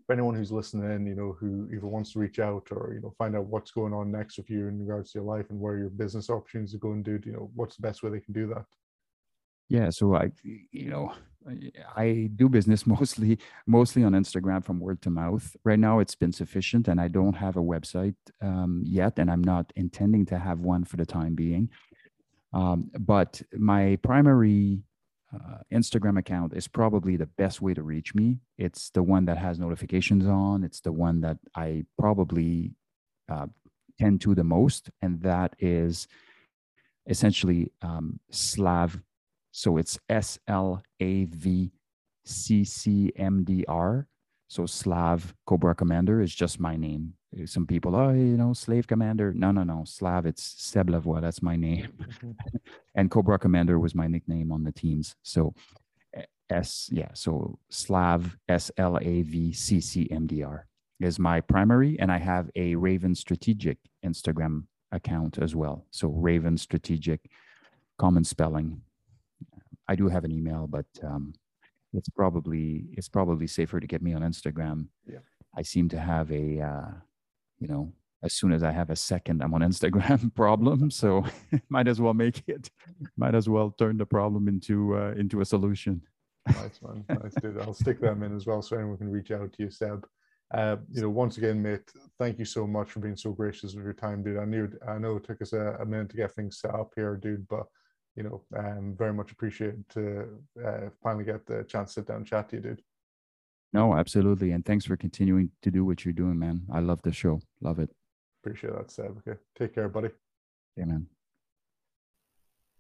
For 0.06 0.14
anyone 0.14 0.36
who's 0.36 0.52
listening 0.52 0.92
in, 0.92 1.06
you 1.06 1.16
know, 1.16 1.36
who 1.40 1.70
either 1.74 1.88
wants 1.88 2.12
to 2.14 2.20
reach 2.20 2.40
out 2.40 2.68
or, 2.72 2.92
you 2.94 3.02
know, 3.02 3.14
find 3.18 3.36
out 3.36 3.46
what's 3.46 3.72
going 3.72 3.94
on 3.94 4.12
next 4.12 4.38
with 4.38 4.50
you 4.50 4.68
in 4.68 4.80
regards 4.80 5.12
to 5.12 5.20
your 5.20 5.26
life 5.26 5.50
and 5.50 5.60
where 5.60 5.78
your 5.78 5.90
business 5.90 6.30
opportunities 6.30 6.76
are 6.76 6.80
going, 6.80 7.04
dude, 7.04 7.26
you 7.26 7.32
know, 7.32 7.50
what's 7.56 7.78
the 7.78 7.82
best 7.82 8.04
way 8.04 8.10
they 8.10 8.20
can 8.20 8.34
do 8.34 8.48
that? 8.48 8.66
Yeah, 9.70 9.90
so 9.92 10.16
I, 10.16 10.32
you 10.44 10.90
know, 10.90 11.14
I 11.96 12.30
do 12.36 12.50
business 12.50 12.86
mostly 12.88 13.40
mostly 13.66 14.04
on 14.04 14.14
Instagram 14.14 14.64
from 14.64 14.80
word 14.80 15.02
to 15.04 15.10
mouth. 15.10 15.56
Right 15.64 15.80
now, 15.80 16.00
it's 16.00 16.16
been 16.16 16.34
sufficient, 16.34 16.88
and 16.88 17.00
I 17.00 17.08
don't 17.08 17.34
have 17.34 17.58
a 17.58 17.62
website 17.62 18.16
um, 18.42 18.84
yet, 18.86 19.20
and 19.20 19.32
I'm 19.32 19.44
not 19.44 19.72
intending 19.76 20.26
to 20.28 20.38
have 20.38 20.60
one 20.60 20.84
for 20.84 20.98
the 20.98 21.06
time 21.06 21.34
being. 21.34 21.70
Um, 22.54 22.92
but 23.00 23.42
my 23.54 23.98
primary 24.04 24.84
uh, 25.34 25.58
Instagram 25.74 26.20
account 26.20 26.54
is 26.54 26.68
probably 26.68 27.18
the 27.18 27.26
best 27.26 27.62
way 27.62 27.74
to 27.74 27.84
reach 27.84 28.14
me. 28.14 28.40
It's 28.58 28.90
the 28.92 29.04
one 29.04 29.26
that 29.26 29.38
has 29.38 29.60
notifications 29.60 30.28
on. 30.28 30.64
It's 30.64 30.82
the 30.82 30.92
one 30.92 31.22
that 31.22 31.38
I 31.56 31.86
probably 31.98 32.76
uh, 33.32 33.48
tend 34.00 34.22
to 34.22 34.36
the 34.36 34.44
most, 34.44 34.90
and 35.02 35.22
that 35.22 35.56
is 35.60 36.08
essentially 37.08 37.72
um, 37.82 38.20
Slav 38.32 39.02
so 39.54 39.78
it's 39.78 40.00
S 40.10 40.40
L 40.48 40.84
A 41.00 41.26
V 41.26 41.72
C 42.26 42.66
C 42.66 43.14
M 43.16 43.44
D 43.44 43.64
R. 43.68 44.08
So 44.48 44.66
Slav 44.66 45.34
Cobra 45.46 45.76
Commander 45.76 46.22
is 46.22 46.34
just 46.34 46.60
my 46.60 46.76
name. 46.76 47.14
Some 47.46 47.66
people, 47.66 47.96
oh, 47.96 48.10
you 48.10 48.38
know, 48.38 48.54
Slave 48.54 48.88
Commander. 48.88 49.34
No, 49.34 49.52
no, 49.52 49.64
no. 49.64 49.84
Slav, 49.86 50.26
it's 50.26 50.44
Seb 50.44 50.90
Lavoie. 50.90 51.22
That's 51.22 51.42
my 51.42 51.56
name. 51.56 51.94
And 52.96 53.10
Cobra 53.10 53.40
Commander 53.40 53.80
was 53.80 53.96
my 53.96 54.06
nickname 54.06 54.52
on 54.52 54.64
the 54.64 54.72
teams. 54.72 55.16
So 55.24 55.56
S, 56.50 56.90
yeah. 56.92 57.10
So 57.14 57.58
Slav 57.70 58.38
S 58.48 58.70
L 58.78 59.00
A 59.02 59.22
V 59.24 59.52
C 59.52 59.82
C 59.82 60.08
M 60.12 60.28
D 60.28 60.44
R 60.44 60.68
is 61.00 61.18
my 61.18 61.42
primary, 61.42 61.98
and 62.00 62.12
I 62.12 62.20
have 62.20 62.52
a 62.56 62.76
Raven 62.76 63.16
Strategic 63.16 63.78
Instagram 64.06 64.66
account 64.92 65.40
as 65.40 65.56
well. 65.56 65.88
So 65.90 66.10
Raven 66.10 66.56
Strategic, 66.56 67.20
common 67.98 68.24
spelling, 68.24 68.82
I 69.88 69.96
do 69.96 70.08
have 70.08 70.24
an 70.24 70.32
email, 70.32 70.68
but 70.68 70.86
um, 71.04 71.34
it's 71.94 72.10
probably 72.10 72.86
it's 72.94 73.10
probably 73.10 73.48
safer 73.48 73.80
to 73.80 73.88
get 73.88 74.02
me 74.02 74.14
on 74.14 74.22
Instagram. 74.22 74.88
Yeah. 75.06 75.20
I 75.56 75.62
seem 75.62 75.90
to 75.90 76.00
have 76.00 76.32
a 76.32 76.62
uh, 76.62 76.92
you 77.64 77.70
know 77.70 77.94
as 78.24 78.34
soon 78.34 78.54
as 78.54 78.64
I 78.64 78.72
have 78.72 78.90
a 78.90 78.96
second, 78.96 79.44
I'm 79.44 79.54
on 79.54 79.62
Instagram 79.62 80.34
problem. 80.44 80.90
So 80.90 81.26
might 81.70 81.88
as 81.88 82.00
well 82.00 82.14
make 82.14 82.42
it. 82.48 82.70
Might 83.18 83.36
as 83.36 83.50
well 83.50 83.72
turn 83.72 83.98
the 83.98 84.06
problem 84.06 84.48
into 84.48 84.98
uh, 84.98 85.14
into 85.18 85.42
a 85.42 85.46
solution. 85.46 86.02
nice 86.48 86.82
one, 86.82 87.06
nice 87.10 87.36
dude. 87.42 87.60
I'll 87.62 87.74
stick 87.74 88.00
them 88.00 88.24
in 88.24 88.36
as 88.36 88.46
well, 88.46 88.62
so 88.62 88.78
anyone 88.78 88.98
can 88.98 89.10
reach 89.10 89.32
out 89.32 89.54
to 89.54 89.64
you, 89.64 89.70
Seb. 89.70 90.06
Uh, 90.54 90.78
you 90.92 91.02
know, 91.02 91.10
once 91.10 91.38
again, 91.38 91.62
mate, 91.62 91.92
thank 92.20 92.38
you 92.38 92.46
so 92.46 92.68
much 92.68 92.92
for 92.92 93.00
being 93.00 93.16
so 93.16 93.32
gracious 93.32 93.74
with 93.76 93.84
your 93.84 93.94
time, 93.94 94.24
dude. 94.24 94.38
I 94.38 94.46
knew 94.46 94.70
I 94.88 94.98
know 94.98 95.18
it 95.18 95.24
took 95.26 95.42
us 95.42 95.54
a, 95.54 95.78
a 95.82 95.86
minute 95.86 96.10
to 96.10 96.18
get 96.18 96.34
things 96.34 96.60
set 96.60 96.76
up 96.76 96.92
here, 96.96 97.16
dude, 97.18 97.48
but 97.48 97.66
you 98.16 98.24
know, 98.24 98.44
um, 98.58 98.96
very 98.98 99.14
much 99.14 99.32
appreciated 99.32 99.84
to 99.90 100.28
uh, 100.66 100.90
finally 101.02 101.26
get 101.26 101.46
the 101.46 101.64
chance 101.64 101.90
to 101.90 102.02
sit 102.02 102.08
down 102.08 102.18
and 102.18 102.28
chat 102.28 102.50
to 102.50 102.58
you, 102.58 102.62
dude. 102.62 102.82
No, 103.74 103.96
absolutely. 103.96 104.52
And 104.52 104.64
thanks 104.64 104.86
for 104.86 104.96
continuing 104.96 105.50
to 105.64 105.72
do 105.72 105.84
what 105.84 106.06
you're 106.06 106.14
doing, 106.14 106.38
man. 106.38 106.62
I 106.72 106.80
love 106.80 107.02
the 107.02 107.12
show. 107.12 107.42
Love 107.60 107.80
it. 107.80 107.90
Appreciate 108.44 108.74
that, 108.74 108.92
Seb. 108.92 109.18
Okay. 109.28 109.40
Take 109.58 109.74
care, 109.74 109.90
buddy. 109.90 110.10
Yeah, 110.78 110.86
man. 110.86 111.08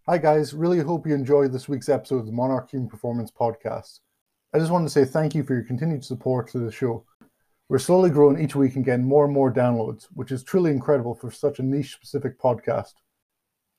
Hi, 0.05 0.17
guys. 0.17 0.53
Really 0.53 0.79
hope 0.79 1.07
you 1.07 1.15
enjoyed 1.15 1.51
this 1.51 1.67
week's 1.67 1.89
episode 1.89 2.19
of 2.19 2.25
the 2.27 2.31
Monarch 2.31 2.69
Human 2.69 2.89
Performance 2.89 3.31
Podcast. 3.31 4.01
I 4.53 4.59
just 4.59 4.71
wanted 4.71 4.85
to 4.85 4.91
say 4.91 5.05
thank 5.05 5.33
you 5.33 5.43
for 5.43 5.55
your 5.55 5.63
continued 5.63 6.05
support 6.05 6.49
to 6.51 6.59
the 6.59 6.71
show. 6.71 7.05
We're 7.69 7.79
slowly 7.79 8.11
growing 8.11 8.39
each 8.39 8.55
week 8.55 8.75
and 8.75 8.85
getting 8.85 9.05
more 9.05 9.25
and 9.25 9.33
more 9.33 9.51
downloads, 9.51 10.07
which 10.13 10.31
is 10.31 10.43
truly 10.43 10.69
incredible 10.69 11.15
for 11.15 11.31
such 11.31 11.57
a 11.57 11.63
niche 11.63 11.93
specific 11.93 12.39
podcast. 12.39 12.93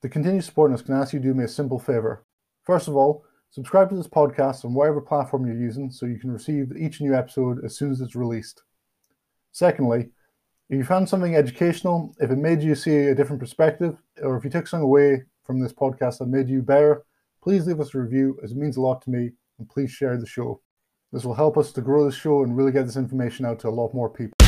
To 0.03 0.09
continue 0.09 0.41
supporting 0.41 0.75
us, 0.75 0.83
can 0.83 0.95
I 0.95 1.03
ask 1.03 1.13
you 1.13 1.21
to 1.21 1.27
do 1.27 1.35
me 1.35 1.45
a 1.45 1.49
simple 1.49 1.79
favor? 1.79 2.25
First 2.65 2.89
of 2.89 2.97
all, 2.97 3.25
subscribe 3.55 3.89
to 3.89 3.95
this 3.95 4.09
podcast 4.09 4.65
on 4.65 4.75
whatever 4.75 5.01
platform 5.01 5.47
you're 5.47 5.55
using 5.55 5.89
so 5.89 6.07
you 6.07 6.19
can 6.19 6.33
receive 6.33 6.77
each 6.77 7.01
new 7.01 7.15
episode 7.15 7.65
as 7.65 7.77
soon 7.77 7.93
as 7.93 8.01
it's 8.01 8.17
released. 8.17 8.65
Secondly, 9.53 10.09
if 10.69 10.77
you 10.77 10.83
found 10.83 11.09
something 11.09 11.37
educational, 11.37 12.13
if 12.19 12.33
it 12.33 12.37
made 12.37 12.63
you 12.63 12.75
see 12.75 12.97
a 12.97 13.15
different 13.15 13.39
perspective, 13.39 13.97
or 14.21 14.37
if 14.37 14.43
you 14.43 14.51
took 14.51 14.67
something 14.67 14.83
away 14.83 15.23
from 15.45 15.61
this 15.61 15.73
podcast 15.73 16.19
that 16.19 16.27
made 16.27 16.49
you 16.49 16.63
better, 16.63 17.05
please 17.45 17.65
leave 17.65 17.79
us 17.79 17.95
a 17.95 17.99
review 17.99 18.37
as 18.43 18.51
it 18.51 18.57
means 18.57 18.77
a 18.77 18.81
lot 18.81 19.01
to 19.03 19.11
me, 19.11 19.31
and 19.61 19.69
please 19.69 19.93
share 19.93 20.17
the 20.17 20.27
show. 20.27 20.61
This 21.13 21.25
will 21.25 21.35
help 21.35 21.57
us 21.57 21.71
to 21.75 21.81
grow 21.81 22.05
the 22.05 22.11
show 22.11 22.43
and 22.43 22.57
really 22.57 22.73
get 22.73 22.87
this 22.87 22.97
information 22.97 23.47
out 23.47 23.61
to 23.61 23.69
a 23.69 23.71
lot 23.71 23.95
more 23.95 24.11
people. 24.11 24.44